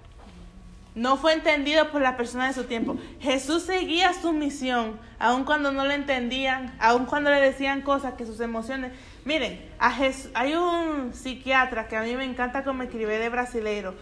No 0.96 1.18
fue 1.18 1.34
entendido 1.34 1.92
por 1.92 2.02
las 2.02 2.16
personas 2.16 2.56
de 2.56 2.62
su 2.62 2.70
tiempo. 2.70 2.96
Jesús 3.20 3.64
seguía 3.64 4.14
su 4.14 4.32
misión, 4.32 4.98
aun 5.20 5.44
cuando 5.44 5.74
no 5.74 5.86
le 5.86 5.94
entendían, 5.94 6.74
aun 6.80 7.06
cuando 7.06 7.32
le 7.32 7.42
decían 7.42 7.82
cosas 7.82 8.14
que 8.14 8.26
sus 8.26 8.40
emociones... 8.40 8.94
Miren, 9.26 9.60
a 9.78 9.92
Jesús, 9.92 10.32
hay 10.36 10.54
un 10.54 11.14
psiquiatra 11.14 11.90
que 11.90 11.98
a 11.98 12.04
mí 12.04 12.16
me 12.16 12.24
encanta 12.24 12.64
como 12.64 12.84
escribe 12.84 13.20
de 13.20 13.28
brasileiro, 13.28 13.94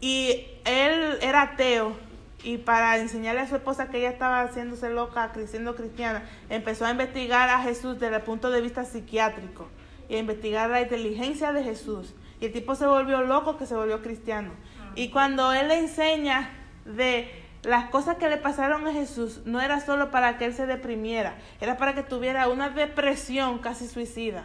y 0.00 0.46
él 0.64 1.18
era 1.22 1.42
ateo, 1.42 1.96
y 2.42 2.58
para 2.58 2.98
enseñarle 2.98 3.40
a 3.40 3.48
su 3.48 3.56
esposa 3.56 3.88
que 3.88 3.98
ella 3.98 4.10
estaba 4.10 4.42
haciéndose 4.42 4.90
loca, 4.90 5.32
siendo 5.46 5.74
cristiana, 5.74 6.22
empezó 6.48 6.86
a 6.86 6.90
investigar 6.90 7.48
a 7.48 7.60
Jesús 7.62 7.98
desde 7.98 8.16
el 8.16 8.22
punto 8.22 8.50
de 8.50 8.60
vista 8.60 8.84
psiquiátrico 8.84 9.68
y 10.08 10.14
a 10.14 10.18
investigar 10.18 10.70
la 10.70 10.80
inteligencia 10.80 11.52
de 11.52 11.64
Jesús. 11.64 12.14
Y 12.40 12.46
el 12.46 12.52
tipo 12.52 12.74
se 12.76 12.86
volvió 12.86 13.22
loco 13.22 13.56
que 13.56 13.66
se 13.66 13.74
volvió 13.74 14.02
cristiano. 14.02 14.52
Y 14.94 15.10
cuando 15.10 15.52
él 15.52 15.68
le 15.68 15.78
enseña 15.78 16.50
de 16.84 17.28
las 17.64 17.90
cosas 17.90 18.16
que 18.16 18.28
le 18.28 18.36
pasaron 18.36 18.86
a 18.86 18.92
Jesús, 18.92 19.42
no 19.44 19.60
era 19.60 19.80
solo 19.80 20.10
para 20.10 20.38
que 20.38 20.44
él 20.44 20.54
se 20.54 20.66
deprimiera, 20.66 21.36
era 21.60 21.76
para 21.76 21.94
que 21.94 22.02
tuviera 22.04 22.48
una 22.48 22.70
depresión 22.70 23.58
casi 23.58 23.88
suicida. 23.88 24.44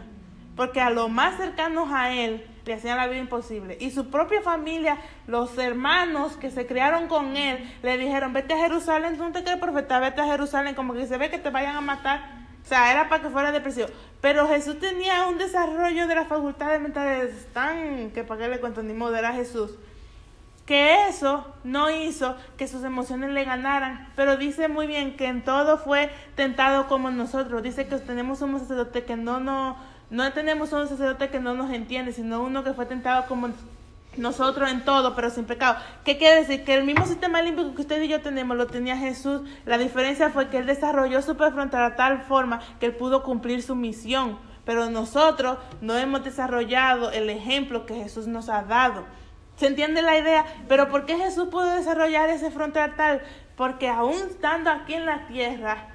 Porque 0.56 0.80
a 0.80 0.90
los 0.90 1.10
más 1.10 1.36
cercanos 1.36 1.90
a 1.92 2.12
él 2.12 2.46
le 2.64 2.74
hacían 2.74 2.96
la 2.96 3.06
vida 3.06 3.20
imposible. 3.20 3.76
Y 3.80 3.90
su 3.90 4.10
propia 4.10 4.40
familia, 4.40 4.98
los 5.26 5.56
hermanos 5.58 6.36
que 6.36 6.50
se 6.50 6.66
criaron 6.66 7.08
con 7.08 7.36
él, 7.36 7.72
le 7.82 7.98
dijeron, 7.98 8.32
vete 8.32 8.54
a 8.54 8.58
Jerusalén, 8.58 9.16
tú 9.16 9.24
no 9.24 9.32
te 9.32 9.42
quedes 9.42 9.58
profeta, 9.58 9.98
vete 9.98 10.20
a 10.20 10.26
Jerusalén, 10.26 10.74
como 10.74 10.94
que 10.94 11.06
se 11.06 11.18
ve 11.18 11.30
que 11.30 11.38
te 11.38 11.50
vayan 11.50 11.76
a 11.76 11.80
matar. 11.80 12.44
O 12.64 12.66
sea, 12.66 12.90
era 12.90 13.08
para 13.08 13.22
que 13.22 13.28
fuera 13.28 13.52
depresión. 13.52 13.90
Pero 14.22 14.48
Jesús 14.48 14.80
tenía 14.80 15.26
un 15.26 15.36
desarrollo 15.36 16.06
de 16.06 16.14
las 16.14 16.28
facultades 16.28 16.80
mentales 16.80 17.46
tan, 17.52 18.10
que 18.12 18.24
para 18.24 18.40
qué 18.40 18.48
le 18.48 18.60
cuento 18.60 18.82
ni 18.82 18.94
modo, 18.94 19.14
era 19.16 19.32
Jesús. 19.32 19.72
Que 20.64 21.08
eso 21.08 21.46
no 21.62 21.90
hizo 21.90 22.36
que 22.56 22.66
sus 22.66 22.84
emociones 22.84 23.32
le 23.32 23.44
ganaran. 23.44 24.08
Pero 24.16 24.38
dice 24.38 24.68
muy 24.68 24.86
bien 24.86 25.14
que 25.18 25.26
en 25.26 25.44
todo 25.44 25.76
fue 25.76 26.10
tentado 26.36 26.88
como 26.88 27.10
nosotros. 27.10 27.62
Dice 27.62 27.86
que 27.86 27.96
tenemos 27.98 28.40
un 28.40 28.58
sacerdote 28.58 29.04
que 29.04 29.16
no, 29.16 29.40
no, 29.40 29.76
no 30.14 30.32
tenemos 30.32 30.72
un 30.72 30.86
sacerdote 30.86 31.28
que 31.28 31.40
no 31.40 31.54
nos 31.54 31.72
entiende, 31.72 32.12
sino 32.12 32.40
uno 32.40 32.62
que 32.62 32.72
fue 32.72 32.86
tentado 32.86 33.26
como 33.26 33.48
nosotros 34.16 34.70
en 34.70 34.84
todo, 34.84 35.16
pero 35.16 35.28
sin 35.28 35.44
pecado. 35.44 35.76
¿Qué 36.04 36.18
quiere 36.18 36.36
decir? 36.36 36.62
Que 36.62 36.76
el 36.76 36.84
mismo 36.84 37.04
sistema 37.04 37.42
límbico 37.42 37.74
que 37.74 37.82
usted 37.82 38.00
y 38.00 38.06
yo 38.06 38.20
tenemos 38.20 38.56
lo 38.56 38.68
tenía 38.68 38.96
Jesús. 38.96 39.42
La 39.66 39.76
diferencia 39.76 40.30
fue 40.30 40.50
que 40.50 40.58
él 40.58 40.66
desarrolló 40.66 41.20
su 41.20 41.36
prefrontal 41.36 41.96
tal 41.96 42.22
forma 42.22 42.60
que 42.78 42.86
él 42.86 42.94
pudo 42.94 43.24
cumplir 43.24 43.60
su 43.64 43.74
misión. 43.74 44.38
Pero 44.64 44.88
nosotros 44.88 45.58
no 45.80 45.98
hemos 45.98 46.22
desarrollado 46.22 47.10
el 47.10 47.28
ejemplo 47.28 47.84
que 47.84 47.96
Jesús 47.96 48.28
nos 48.28 48.48
ha 48.48 48.62
dado. 48.62 49.04
¿Se 49.56 49.66
entiende 49.66 50.00
la 50.00 50.16
idea? 50.16 50.44
Pero 50.68 50.90
¿por 50.90 51.06
qué 51.06 51.16
Jesús 51.16 51.48
pudo 51.48 51.74
desarrollar 51.74 52.30
ese 52.30 52.52
frontal 52.52 52.94
tal? 52.94 53.20
Porque 53.56 53.88
aún 53.88 54.14
estando 54.30 54.70
aquí 54.70 54.94
en 54.94 55.06
la 55.06 55.26
tierra, 55.26 55.88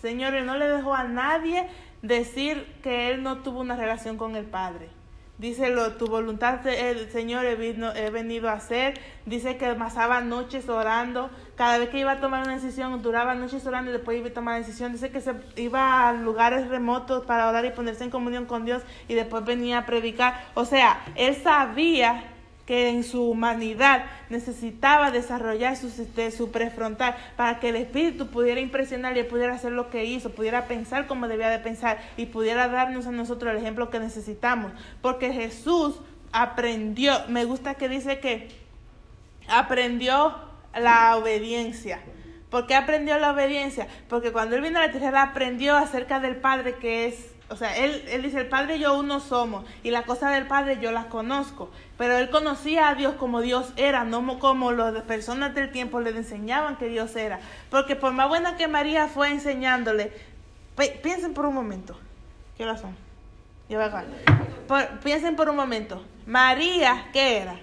Señores, 0.00 0.46
no 0.46 0.56
le 0.56 0.66
dejó 0.66 0.94
a 0.94 1.04
nadie 1.04 1.68
decir 2.02 2.66
que 2.82 3.10
él 3.10 3.22
no 3.22 3.38
tuvo 3.38 3.60
una 3.60 3.76
relación 3.76 4.16
con 4.16 4.36
el 4.36 4.44
Padre. 4.44 4.88
Dice, 5.40 5.70
lo, 5.70 5.94
tu 5.94 6.06
voluntad, 6.06 6.66
el 6.66 7.10
Señor, 7.10 7.46
he, 7.46 7.52
he 7.54 8.10
venido 8.10 8.50
a 8.50 8.52
hacer. 8.52 9.00
Dice 9.24 9.56
que 9.56 9.72
pasaba 9.72 10.20
noches 10.20 10.68
orando. 10.68 11.30
Cada 11.56 11.78
vez 11.78 11.88
que 11.88 11.98
iba 11.98 12.12
a 12.12 12.20
tomar 12.20 12.44
una 12.44 12.56
decisión, 12.56 13.00
duraba 13.00 13.34
noches 13.34 13.64
orando 13.64 13.90
y 13.90 13.94
después 13.94 14.18
iba 14.18 14.28
a 14.28 14.32
tomar 14.34 14.56
una 14.58 14.66
decisión. 14.66 14.92
Dice 14.92 15.10
que 15.10 15.22
se 15.22 15.32
iba 15.56 16.10
a 16.10 16.12
lugares 16.12 16.68
remotos 16.68 17.24
para 17.24 17.48
orar 17.48 17.64
y 17.64 17.70
ponerse 17.70 18.04
en 18.04 18.10
comunión 18.10 18.44
con 18.44 18.66
Dios 18.66 18.82
y 19.08 19.14
después 19.14 19.42
venía 19.42 19.78
a 19.78 19.86
predicar. 19.86 20.34
O 20.52 20.66
sea, 20.66 21.02
él 21.14 21.34
sabía 21.34 22.29
que 22.70 22.88
en 22.88 23.02
su 23.02 23.28
humanidad 23.28 24.04
necesitaba 24.28 25.10
desarrollar 25.10 25.74
su, 25.76 25.90
su 25.90 26.52
prefrontal 26.52 27.16
para 27.36 27.58
que 27.58 27.70
el 27.70 27.74
espíritu 27.74 28.28
pudiera 28.28 28.60
impresionar 28.60 29.18
y 29.18 29.24
pudiera 29.24 29.54
hacer 29.54 29.72
lo 29.72 29.90
que 29.90 30.04
hizo, 30.04 30.30
pudiera 30.30 30.66
pensar 30.66 31.08
como 31.08 31.26
debía 31.26 31.50
de 31.50 31.58
pensar 31.58 31.98
y 32.16 32.26
pudiera 32.26 32.68
darnos 32.68 33.08
a 33.08 33.10
nosotros 33.10 33.50
el 33.50 33.58
ejemplo 33.58 33.90
que 33.90 33.98
necesitamos. 33.98 34.70
Porque 35.02 35.32
Jesús 35.32 35.96
aprendió, 36.30 37.12
me 37.26 37.44
gusta 37.44 37.74
que 37.74 37.88
dice 37.88 38.20
que 38.20 38.50
aprendió 39.48 40.36
la 40.72 41.16
obediencia. 41.16 42.00
¿Por 42.50 42.66
qué 42.66 42.74
aprendió 42.74 43.18
la 43.18 43.32
obediencia? 43.32 43.86
Porque 44.08 44.32
cuando 44.32 44.56
él 44.56 44.62
vino 44.62 44.78
a 44.78 44.86
la 44.86 44.92
tierra 44.92 45.22
aprendió 45.22 45.76
acerca 45.76 46.20
del 46.20 46.36
Padre 46.36 46.74
que 46.76 47.06
es 47.06 47.30
o 47.50 47.56
sea, 47.56 47.76
él, 47.76 48.04
él 48.08 48.22
dice, 48.22 48.38
el 48.38 48.46
Padre 48.46 48.76
y 48.76 48.78
yo 48.78 48.96
uno 48.96 49.18
somos, 49.18 49.64
y 49.82 49.90
la 49.90 50.04
cosa 50.04 50.30
del 50.30 50.46
Padre 50.46 50.78
yo 50.80 50.92
las 50.92 51.06
conozco. 51.06 51.68
Pero 51.98 52.16
él 52.16 52.30
conocía 52.30 52.88
a 52.88 52.94
Dios 52.94 53.14
como 53.14 53.40
Dios 53.40 53.72
era, 53.76 54.04
no 54.04 54.38
como 54.38 54.70
las 54.70 55.02
personas 55.02 55.52
del 55.52 55.72
tiempo 55.72 55.98
le 55.98 56.10
enseñaban 56.10 56.76
que 56.76 56.86
Dios 56.86 57.16
era. 57.16 57.40
Porque 57.68 57.96
por 57.96 58.12
más 58.12 58.28
buena 58.28 58.56
que 58.56 58.68
María 58.68 59.08
fue 59.08 59.30
enseñándole, 59.30 60.12
piensen 61.02 61.34
por 61.34 61.44
un 61.44 61.54
momento, 61.54 61.98
¿qué 62.56 62.64
razón? 62.64 62.96
Yo 63.68 63.80
por, 64.68 64.86
piensen 65.00 65.34
por 65.34 65.48
un 65.48 65.56
momento, 65.56 66.04
María, 66.26 67.08
¿qué 67.12 67.38
era? 67.38 67.58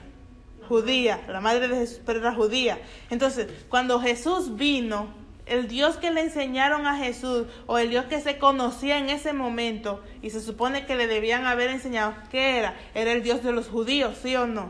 Judía, 0.67 1.21
la 1.27 1.41
madre 1.41 1.67
de 1.67 1.75
Jesús, 1.75 2.01
pero 2.05 2.19
era 2.19 2.33
judía. 2.33 2.79
Entonces, 3.09 3.47
cuando 3.69 3.99
Jesús 3.99 4.55
vino, 4.55 5.07
el 5.47 5.67
Dios 5.67 5.97
que 5.97 6.11
le 6.11 6.21
enseñaron 6.21 6.85
a 6.85 6.97
Jesús 6.97 7.45
o 7.65 7.77
el 7.77 7.89
Dios 7.89 8.05
que 8.05 8.19
se 8.19 8.37
conocía 8.37 8.97
en 8.97 9.09
ese 9.09 9.33
momento 9.33 10.03
y 10.21 10.29
se 10.29 10.41
supone 10.41 10.85
que 10.85 10.95
le 10.95 11.07
debían 11.07 11.45
haber 11.45 11.69
enseñado, 11.69 12.13
¿qué 12.29 12.57
era? 12.57 12.75
Era 12.93 13.11
el 13.13 13.23
Dios 13.23 13.43
de 13.43 13.53
los 13.53 13.67
judíos, 13.67 14.17
¿sí 14.21 14.35
o 14.35 14.45
no? 14.45 14.69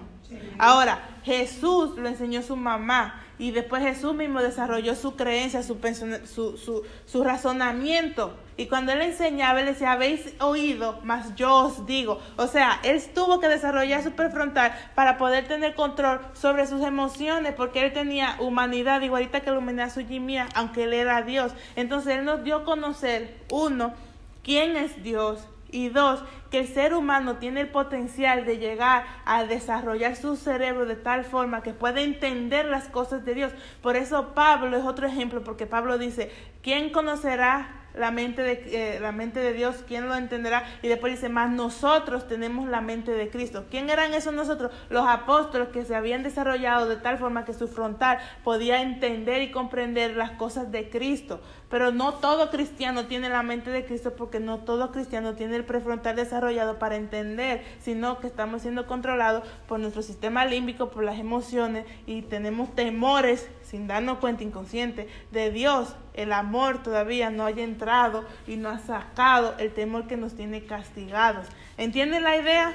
Ahora, 0.58 1.20
Jesús 1.24 1.98
lo 1.98 2.08
enseñó 2.08 2.42
su 2.42 2.56
mamá 2.56 3.24
y 3.40 3.52
después 3.52 3.84
Jesús 3.84 4.14
mismo 4.14 4.42
desarrolló 4.42 4.96
su 4.96 5.16
creencia, 5.16 5.64
su, 5.64 5.78
su, 6.26 6.58
su, 6.58 6.84
su, 7.06 7.24
razonamiento. 7.24 8.36
Y 8.58 8.66
cuando 8.66 8.92
él 8.92 9.02
enseñaba, 9.04 9.60
él 9.60 9.68
decía, 9.68 9.92
habéis 9.92 10.34
oído, 10.40 11.00
mas 11.04 11.36
yo 11.36 11.54
os 11.54 11.86
digo. 11.86 12.20
O 12.38 12.48
sea, 12.48 12.80
él 12.84 13.00
tuvo 13.14 13.40
que 13.40 13.48
desarrollar 13.48 14.02
su 14.02 14.14
prefrontal 14.14 14.74
para 14.96 15.20
poder 15.20 15.48
tener 15.48 15.76
control 15.76 16.20
sobre 16.34 16.66
sus 16.66 16.82
emociones, 16.82 17.54
porque 17.54 17.86
él 17.86 17.94
tenía 17.94 18.36
humanidad, 18.40 19.02
igualita 19.02 19.42
que 19.42 19.52
la 19.52 19.60
humanidad 19.60 19.94
suya 19.94 20.20
mía, 20.20 20.48
aunque 20.56 20.86
él 20.86 20.94
era 20.94 21.22
Dios. 21.22 21.54
Entonces 21.76 22.18
él 22.18 22.26
nos 22.26 22.44
dio 22.44 22.58
a 22.58 22.64
conocer, 22.64 23.38
uno, 23.52 23.94
quién 24.44 24.76
es 24.76 25.04
Dios, 25.04 25.48
y 25.70 25.90
dos, 25.90 26.24
que 26.50 26.60
el 26.60 26.68
ser 26.68 26.94
humano 26.94 27.38
tiene 27.38 27.62
el 27.62 27.70
potencial 27.70 28.46
de 28.46 28.58
llegar 28.58 29.06
a 29.26 29.44
desarrollar 29.44 30.16
su 30.16 30.36
cerebro 30.36 30.86
de 30.86 30.96
tal 30.96 31.26
forma 31.26 31.62
que 31.62 31.74
puede 31.74 32.04
entender 32.04 32.66
las 32.66 32.88
cosas 32.88 33.26
de 33.26 33.34
Dios. 33.34 33.52
Por 33.82 33.98
eso 33.98 34.34
Pablo 34.34 34.78
es 34.78 34.86
otro 34.86 35.08
ejemplo, 35.08 35.44
porque 35.44 35.66
Pablo 35.66 35.98
dice, 35.98 36.32
¿quién 36.62 36.90
conocerá 36.90 37.87
la 37.98 38.12
mente 38.12 38.42
de, 38.42 38.64
eh, 38.68 39.00
la 39.00 39.12
mente 39.12 39.40
de 39.40 39.54
Dios, 39.54 39.84
¿quién 39.88 40.08
lo 40.08 40.16
entenderá? 40.16 40.64
Y 40.82 40.88
después 40.88 41.14
dice, 41.14 41.30
más 41.30 41.52
nosotros 41.52 42.28
tenemos 42.28 42.68
la 42.70 42.82
mente 42.82 43.12
de 43.12 43.30
Cristo. 43.30 43.66
¿Quién 43.70 43.90
eran 43.90 44.14
esos 44.14 44.34
nosotros? 44.34 44.72
Los 44.90 45.08
apóstoles 45.08 45.70
que 45.70 45.86
se 45.86 45.96
habían 45.96 46.24
desarrollado 46.24 46.88
de 46.88 46.98
tal 46.98 47.18
forma 47.18 47.46
que 47.46 47.54
su 47.54 47.68
frontal 47.68 48.20
podía 48.44 48.82
entender 48.82 49.42
y 49.42 49.52
comprender 49.52 50.16
las 50.16 50.32
cosas 50.32 50.72
de 50.72 50.90
Cristo. 50.90 51.42
Pero 51.70 51.92
no 51.92 52.14
todo 52.14 52.50
cristiano 52.50 53.08
tiene 53.08 53.28
la 53.28 53.44
mente 53.44 53.72
de 53.72 53.86
Cristo 53.86 54.14
porque 54.16 54.40
no 54.40 54.60
todo 54.60 54.92
cristiano 54.94 55.34
tiene 55.34 55.58
el 55.58 55.66
prefrontal 55.66 56.16
desarrollado 56.16 56.80
para 56.80 56.96
entender, 56.96 57.62
sino 57.82 58.20
que 58.20 58.28
estamos 58.28 58.62
siendo 58.62 58.88
controlados 58.88 59.44
por 59.68 59.80
nuestro 59.82 60.02
sistema 60.02 60.46
límbico, 60.46 60.90
por 60.90 61.04
las 61.04 61.20
emociones 61.20 61.86
y 62.06 62.22
tenemos 62.22 62.74
temores 62.74 63.50
sin 63.64 63.86
darnos 63.86 64.20
cuenta 64.20 64.44
inconsciente 64.44 65.10
de 65.32 65.52
Dios. 65.52 65.94
El 66.14 66.32
amor 66.32 66.84
todavía 66.84 67.32
no 67.32 67.46
haya 67.46 67.64
entrado 67.66 68.24
y 68.48 68.56
no 68.56 68.70
ha 68.70 68.80
sacado 68.80 69.54
el 69.58 69.74
temor 69.74 70.08
que 70.08 70.16
nos 70.16 70.36
tiene 70.36 70.66
castigados. 70.66 71.48
¿Entienden 71.78 72.24
la 72.24 72.38
idea? 72.38 72.74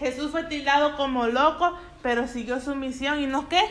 Jesús 0.00 0.32
fue 0.32 0.42
tildado 0.42 0.96
como 0.96 1.28
loco, 1.28 1.78
pero 2.02 2.26
siguió 2.26 2.60
su 2.60 2.74
misión 2.74 3.20
y 3.20 3.28
no 3.28 3.48
qué? 3.48 3.62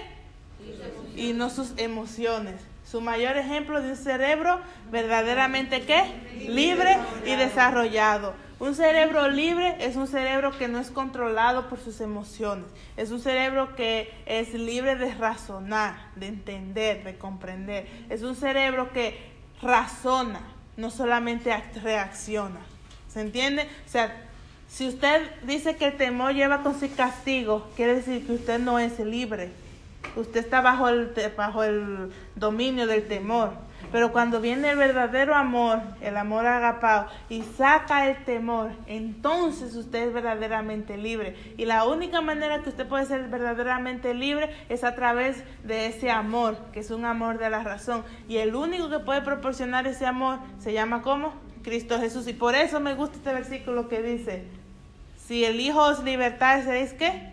Y 1.18 1.34
no 1.34 1.50
sus 1.50 1.74
emociones 1.76 2.56
su 2.94 3.02
mayor 3.02 3.38
ejemplo 3.38 3.82
de 3.82 3.90
un 3.90 3.96
cerebro 3.96 4.60
verdaderamente 4.92 5.82
qué? 5.82 6.04
Libre 6.48 6.96
y 7.26 7.34
desarrollado. 7.34 8.36
Un 8.60 8.76
cerebro 8.76 9.30
libre 9.30 9.78
es 9.80 9.96
un 9.96 10.06
cerebro 10.06 10.56
que 10.60 10.68
no 10.68 10.78
es 10.78 10.92
controlado 10.92 11.70
por 11.70 11.80
sus 11.80 12.02
emociones. 12.02 12.68
Es 12.96 13.10
un 13.10 13.20
cerebro 13.20 13.76
que 13.76 14.14
es 14.28 14.54
libre 14.54 14.96
de 14.96 15.12
razonar, 15.12 15.96
de 16.18 16.28
entender, 16.28 17.04
de 17.04 17.18
comprender. 17.18 17.88
Es 18.12 18.22
un 18.22 18.36
cerebro 18.36 18.94
que 18.94 19.18
razona, 19.60 20.42
no 20.78 20.92
solamente 20.92 21.52
reacciona. 21.82 22.60
¿Se 23.12 23.22
entiende? 23.22 23.68
O 23.88 23.90
sea, 23.90 24.16
si 24.68 24.88
usted 24.88 25.32
dice 25.48 25.78
que 25.78 25.86
el 25.86 25.98
temor 25.98 26.36
lleva 26.36 26.62
con 26.62 26.80
sí 26.80 26.90
castigo, 26.90 27.72
quiere 27.76 27.96
decir 27.96 28.24
que 28.28 28.34
usted 28.34 28.60
no 28.60 28.78
es 28.78 29.00
libre 29.00 29.63
usted 30.16 30.40
está 30.40 30.62
bajo 30.62 30.90
el, 30.90 31.14
bajo 31.36 31.64
el 31.64 32.12
dominio 32.36 32.88
del 32.88 33.08
temor. 33.08 33.52
Pero 33.92 34.12
cuando 34.12 34.40
viene 34.40 34.72
el 34.72 34.78
verdadero 34.78 35.36
amor, 35.36 35.80
el 36.02 36.18
amor 36.18 36.46
agapado, 36.46 37.08
y 37.30 37.44
saca 37.44 38.10
el 38.10 38.24
temor, 38.24 38.72
entonces 38.88 39.76
usted 39.76 40.08
es 40.08 40.14
verdaderamente 40.14 40.98
libre. 40.98 41.36
Y 41.58 41.66
la 41.66 41.86
única 41.86 42.22
manera 42.22 42.64
que 42.64 42.70
usted 42.70 42.88
puede 42.88 43.06
ser 43.06 43.28
verdaderamente 43.28 44.14
libre 44.14 44.50
es 44.70 44.84
a 44.84 44.96
través 44.96 45.44
de 45.64 45.88
ese 45.88 46.10
amor, 46.10 46.58
que 46.72 46.80
es 46.80 46.92
un 46.92 47.06
amor 47.06 47.38
de 47.38 47.50
la 47.50 47.62
razón. 47.64 48.04
Y 48.28 48.38
el 48.38 48.56
único 48.56 48.90
que 48.90 49.00
puede 49.00 49.22
proporcionar 49.22 49.86
ese 49.86 50.06
amor 50.06 50.40
se 50.60 50.74
llama 50.74 51.02
¿cómo? 51.02 51.34
Cristo 51.62 52.00
Jesús. 52.00 52.28
Y 52.28 52.34
por 52.34 52.56
eso 52.56 52.80
me 52.80 52.96
gusta 52.96 53.18
este 53.18 53.34
versículo 53.34 53.90
que 53.90 54.02
dice, 54.02 54.44
si 55.18 55.46
el 55.46 55.60
Hijo 55.60 55.82
os 55.82 56.04
libertad, 56.04 56.64
¿sabéis 56.64 56.94
qué? 56.94 57.32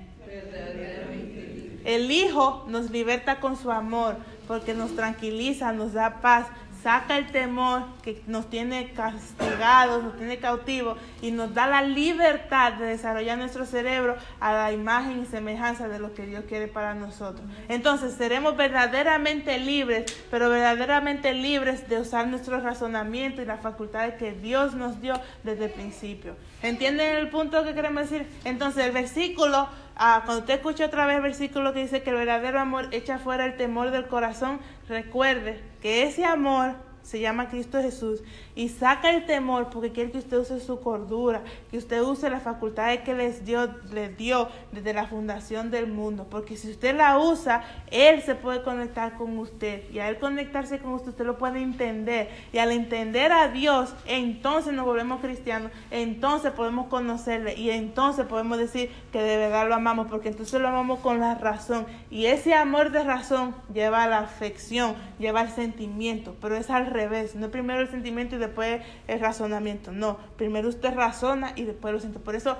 El 1.85 2.11
Hijo 2.11 2.64
nos 2.68 2.91
liberta 2.91 3.41
con 3.41 3.57
su 3.57 3.70
amor 3.70 4.16
porque 4.47 4.74
nos 4.74 4.95
tranquiliza, 4.95 5.72
nos 5.72 5.93
da 5.93 6.20
paz, 6.20 6.47
saca 6.83 7.16
el 7.18 7.31
temor 7.31 7.85
que 8.03 8.22
nos 8.26 8.49
tiene 8.49 8.93
castigados, 8.93 10.03
nos 10.03 10.16
tiene 10.16 10.39
cautivos 10.39 10.99
y 11.23 11.31
nos 11.31 11.55
da 11.55 11.66
la 11.66 11.83
libertad 11.83 12.75
de 12.75 12.87
desarrollar 12.87 13.39
nuestro 13.39 13.66
cerebro 13.66 14.16
a 14.41 14.53
la 14.53 14.73
imagen 14.73 15.23
y 15.23 15.27
semejanza 15.27 15.89
de 15.89 15.99
lo 15.99 16.14
que 16.14 16.27
Dios 16.27 16.45
quiere 16.49 16.68
para 16.68 16.95
nosotros. 16.95 17.47
Entonces 17.68 18.14
seremos 18.14 18.57
verdaderamente 18.57 19.59
libres, 19.59 20.05
pero 20.31 20.51
verdaderamente 20.51 21.33
libres 21.33 21.89
de 21.89 22.01
usar 22.01 22.27
nuestro 22.29 22.61
razonamiento 22.61 23.43
y 23.43 23.45
las 23.45 23.61
facultades 23.61 24.14
que 24.14 24.33
Dios 24.33 24.75
nos 24.75 25.01
dio 25.01 25.14
desde 25.43 25.66
el 25.66 25.71
principio. 25.71 26.37
¿Entienden 26.62 27.16
el 27.16 27.29
punto 27.29 27.64
que 27.64 27.75
queremos 27.75 28.11
decir? 28.11 28.27
Entonces 28.45 28.85
el 28.85 28.93
versículo 28.93 29.68
Ah, 30.03 30.23
cuando 30.25 30.41
usted 30.41 30.55
escucha 30.55 30.87
otra 30.87 31.05
vez 31.05 31.16
el 31.16 31.23
versículo 31.23 31.75
que 31.75 31.81
dice 31.81 32.03
que 32.03 32.09
el 32.09 32.16
verdadero 32.16 32.59
amor 32.59 32.89
echa 32.91 33.18
fuera 33.18 33.45
el 33.45 33.59
temor 33.59 33.91
del 33.91 34.07
corazón, 34.07 34.59
recuerde 34.89 35.61
que 35.83 36.05
ese 36.05 36.25
amor 36.25 36.73
se 37.03 37.20
llama 37.20 37.48
Cristo 37.48 37.80
Jesús 37.80 38.22
y 38.55 38.68
saca 38.68 39.11
el 39.11 39.26
temor 39.26 39.70
porque 39.70 39.90
quiere 39.90 40.11
que 40.11 40.18
usted 40.18 40.38
use 40.38 40.61
su 40.61 40.80
cordura, 40.80 41.42
que 41.70 41.78
usted 41.78 42.03
use 42.03 42.28
las 42.30 42.42
facultades 42.42 43.01
que 43.01 43.14
les 43.14 43.44
dio, 43.44 43.68
dio 44.16 44.48
desde 44.72 44.92
la 44.92 45.07
fundación 45.07 45.70
del 45.70 45.86
mundo, 45.86 46.26
porque 46.30 46.57
si 46.57 46.70
usted 46.70 46.96
la 46.96 47.18
usa, 47.18 47.64
Él 47.90 48.22
se 48.22 48.34
puede 48.34 48.62
conectar 48.62 49.16
con 49.16 49.38
usted 49.38 49.90
y 49.90 49.98
al 49.98 50.18
conectarse 50.18 50.78
con 50.78 50.92
usted, 50.92 51.11
usted 51.11 51.24
lo 51.24 51.38
puede 51.38 51.62
entender 51.62 52.28
y 52.53 52.59
al 52.59 52.70
entender 52.70 53.32
a 53.32 53.48
Dios, 53.48 53.94
entonces 54.07 54.72
nos 54.72 54.84
volvemos 54.84 55.20
cristianos, 55.20 55.72
entonces 55.90 56.53
podemos 56.53 56.88
conocerle 56.88 57.55
y 57.55 57.70
entonces 57.70 58.26
podemos 58.26 58.59
decir 58.59 58.90
que 59.12 59.22
de 59.22 59.36
verdad 59.36 59.68
lo 59.68 59.74
amamos, 59.74 60.09
porque 60.09 60.28
entonces 60.28 60.61
lo 60.61 60.68
amamos 60.68 61.01
con 61.01 61.20
la 61.20 61.34
razón 61.34 61.86
y 62.11 62.26
ese 62.26 62.55
amor 62.55 62.90
de 62.90 63.05
razón 63.05 63.55
lleva 63.72 64.05
a 64.05 64.09
la 64.09 64.18
afección, 64.18 64.94
lleva 65.18 65.40
al 65.40 65.51
sentimiento, 65.51 66.36
pero 66.40 66.57
es 66.57 66.70
al 66.70 66.86
revés, 66.91 67.34
no 67.34 67.51
primero 67.51 67.80
el 67.80 67.88
sentimiento 67.88 68.36
y 68.36 68.38
después 68.38 68.82
el 69.09 69.20
razonamiento, 69.20 69.93
no, 69.93 70.18
primero 70.36 70.68
usted 70.68 70.95
razona 70.95 71.53
y 71.57 71.64
después 71.64 71.95
lo 71.95 72.01
siente. 72.01 72.18
Por 72.18 72.34
eso 72.34 72.59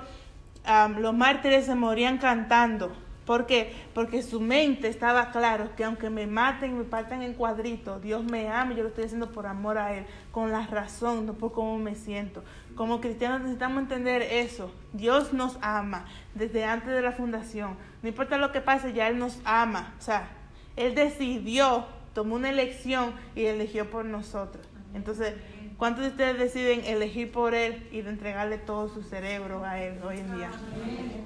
los 0.99 1.13
mártires 1.13 1.65
se 1.65 1.75
morían 1.75 2.17
cantando. 2.17 2.91
¿Por 3.25 3.45
qué? 3.45 3.73
Porque 3.93 4.23
su 4.23 4.41
mente 4.41 4.87
estaba 4.87 5.31
claro 5.31 5.75
que 5.75 5.83
aunque 5.83 6.09
me 6.09 6.25
maten, 6.25 6.77
me 6.77 6.83
partan 6.83 7.21
en 7.21 7.33
cuadritos, 7.33 8.01
Dios 8.01 8.23
me 8.23 8.49
ama 8.49 8.73
y 8.73 8.77
yo 8.77 8.83
lo 8.83 8.89
estoy 8.89 9.05
haciendo 9.05 9.31
por 9.31 9.45
amor 9.45 9.77
a 9.77 9.93
Él, 9.93 10.05
con 10.31 10.51
la 10.51 10.65
razón, 10.65 11.27
no 11.27 11.33
por 11.33 11.51
cómo 11.51 11.77
me 11.77 11.93
siento. 11.95 12.43
Como 12.75 12.99
cristianos 12.99 13.41
necesitamos 13.41 13.83
entender 13.83 14.23
eso. 14.23 14.71
Dios 14.91 15.33
nos 15.33 15.57
ama 15.61 16.05
desde 16.33 16.65
antes 16.65 16.89
de 16.89 17.01
la 17.01 17.11
fundación. 17.11 17.77
No 18.01 18.09
importa 18.09 18.37
lo 18.37 18.51
que 18.51 18.59
pase, 18.59 18.91
ya 18.91 19.07
Él 19.07 19.19
nos 19.19 19.39
ama. 19.45 19.93
O 19.99 20.01
sea, 20.01 20.27
Él 20.75 20.95
decidió 20.95 21.85
tomó 22.13 22.35
una 22.35 22.49
elección 22.49 23.13
y 23.35 23.45
eligió 23.45 23.89
por 23.89 24.05
nosotros. 24.05 24.65
Entonces, 24.93 25.33
¿cuántos 25.77 26.03
de 26.03 26.09
ustedes 26.09 26.37
deciden 26.37 26.83
elegir 26.85 27.31
por 27.31 27.53
Él 27.53 27.87
y 27.91 28.01
de 28.01 28.09
entregarle 28.09 28.57
todo 28.57 28.89
su 28.89 29.03
cerebro 29.03 29.63
a 29.63 29.81
Él 29.81 29.99
hoy 30.03 30.19
en 30.19 30.35
día? 30.35 30.51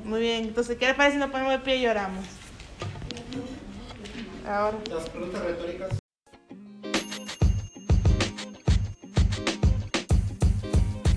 Muy 0.03 0.21
bien, 0.21 0.45
entonces, 0.45 0.77
¿qué 0.77 0.87
les 0.87 0.95
parece 0.95 1.15
si 1.15 1.19
nos 1.19 1.31
ponemos 1.31 1.53
de 1.53 1.59
pie 1.59 1.77
y 1.77 1.81
lloramos? 1.81 2.25
Ahora. 4.47 4.77
Las 4.89 5.09
preguntas 5.09 5.43
retóricas. 5.43 6.04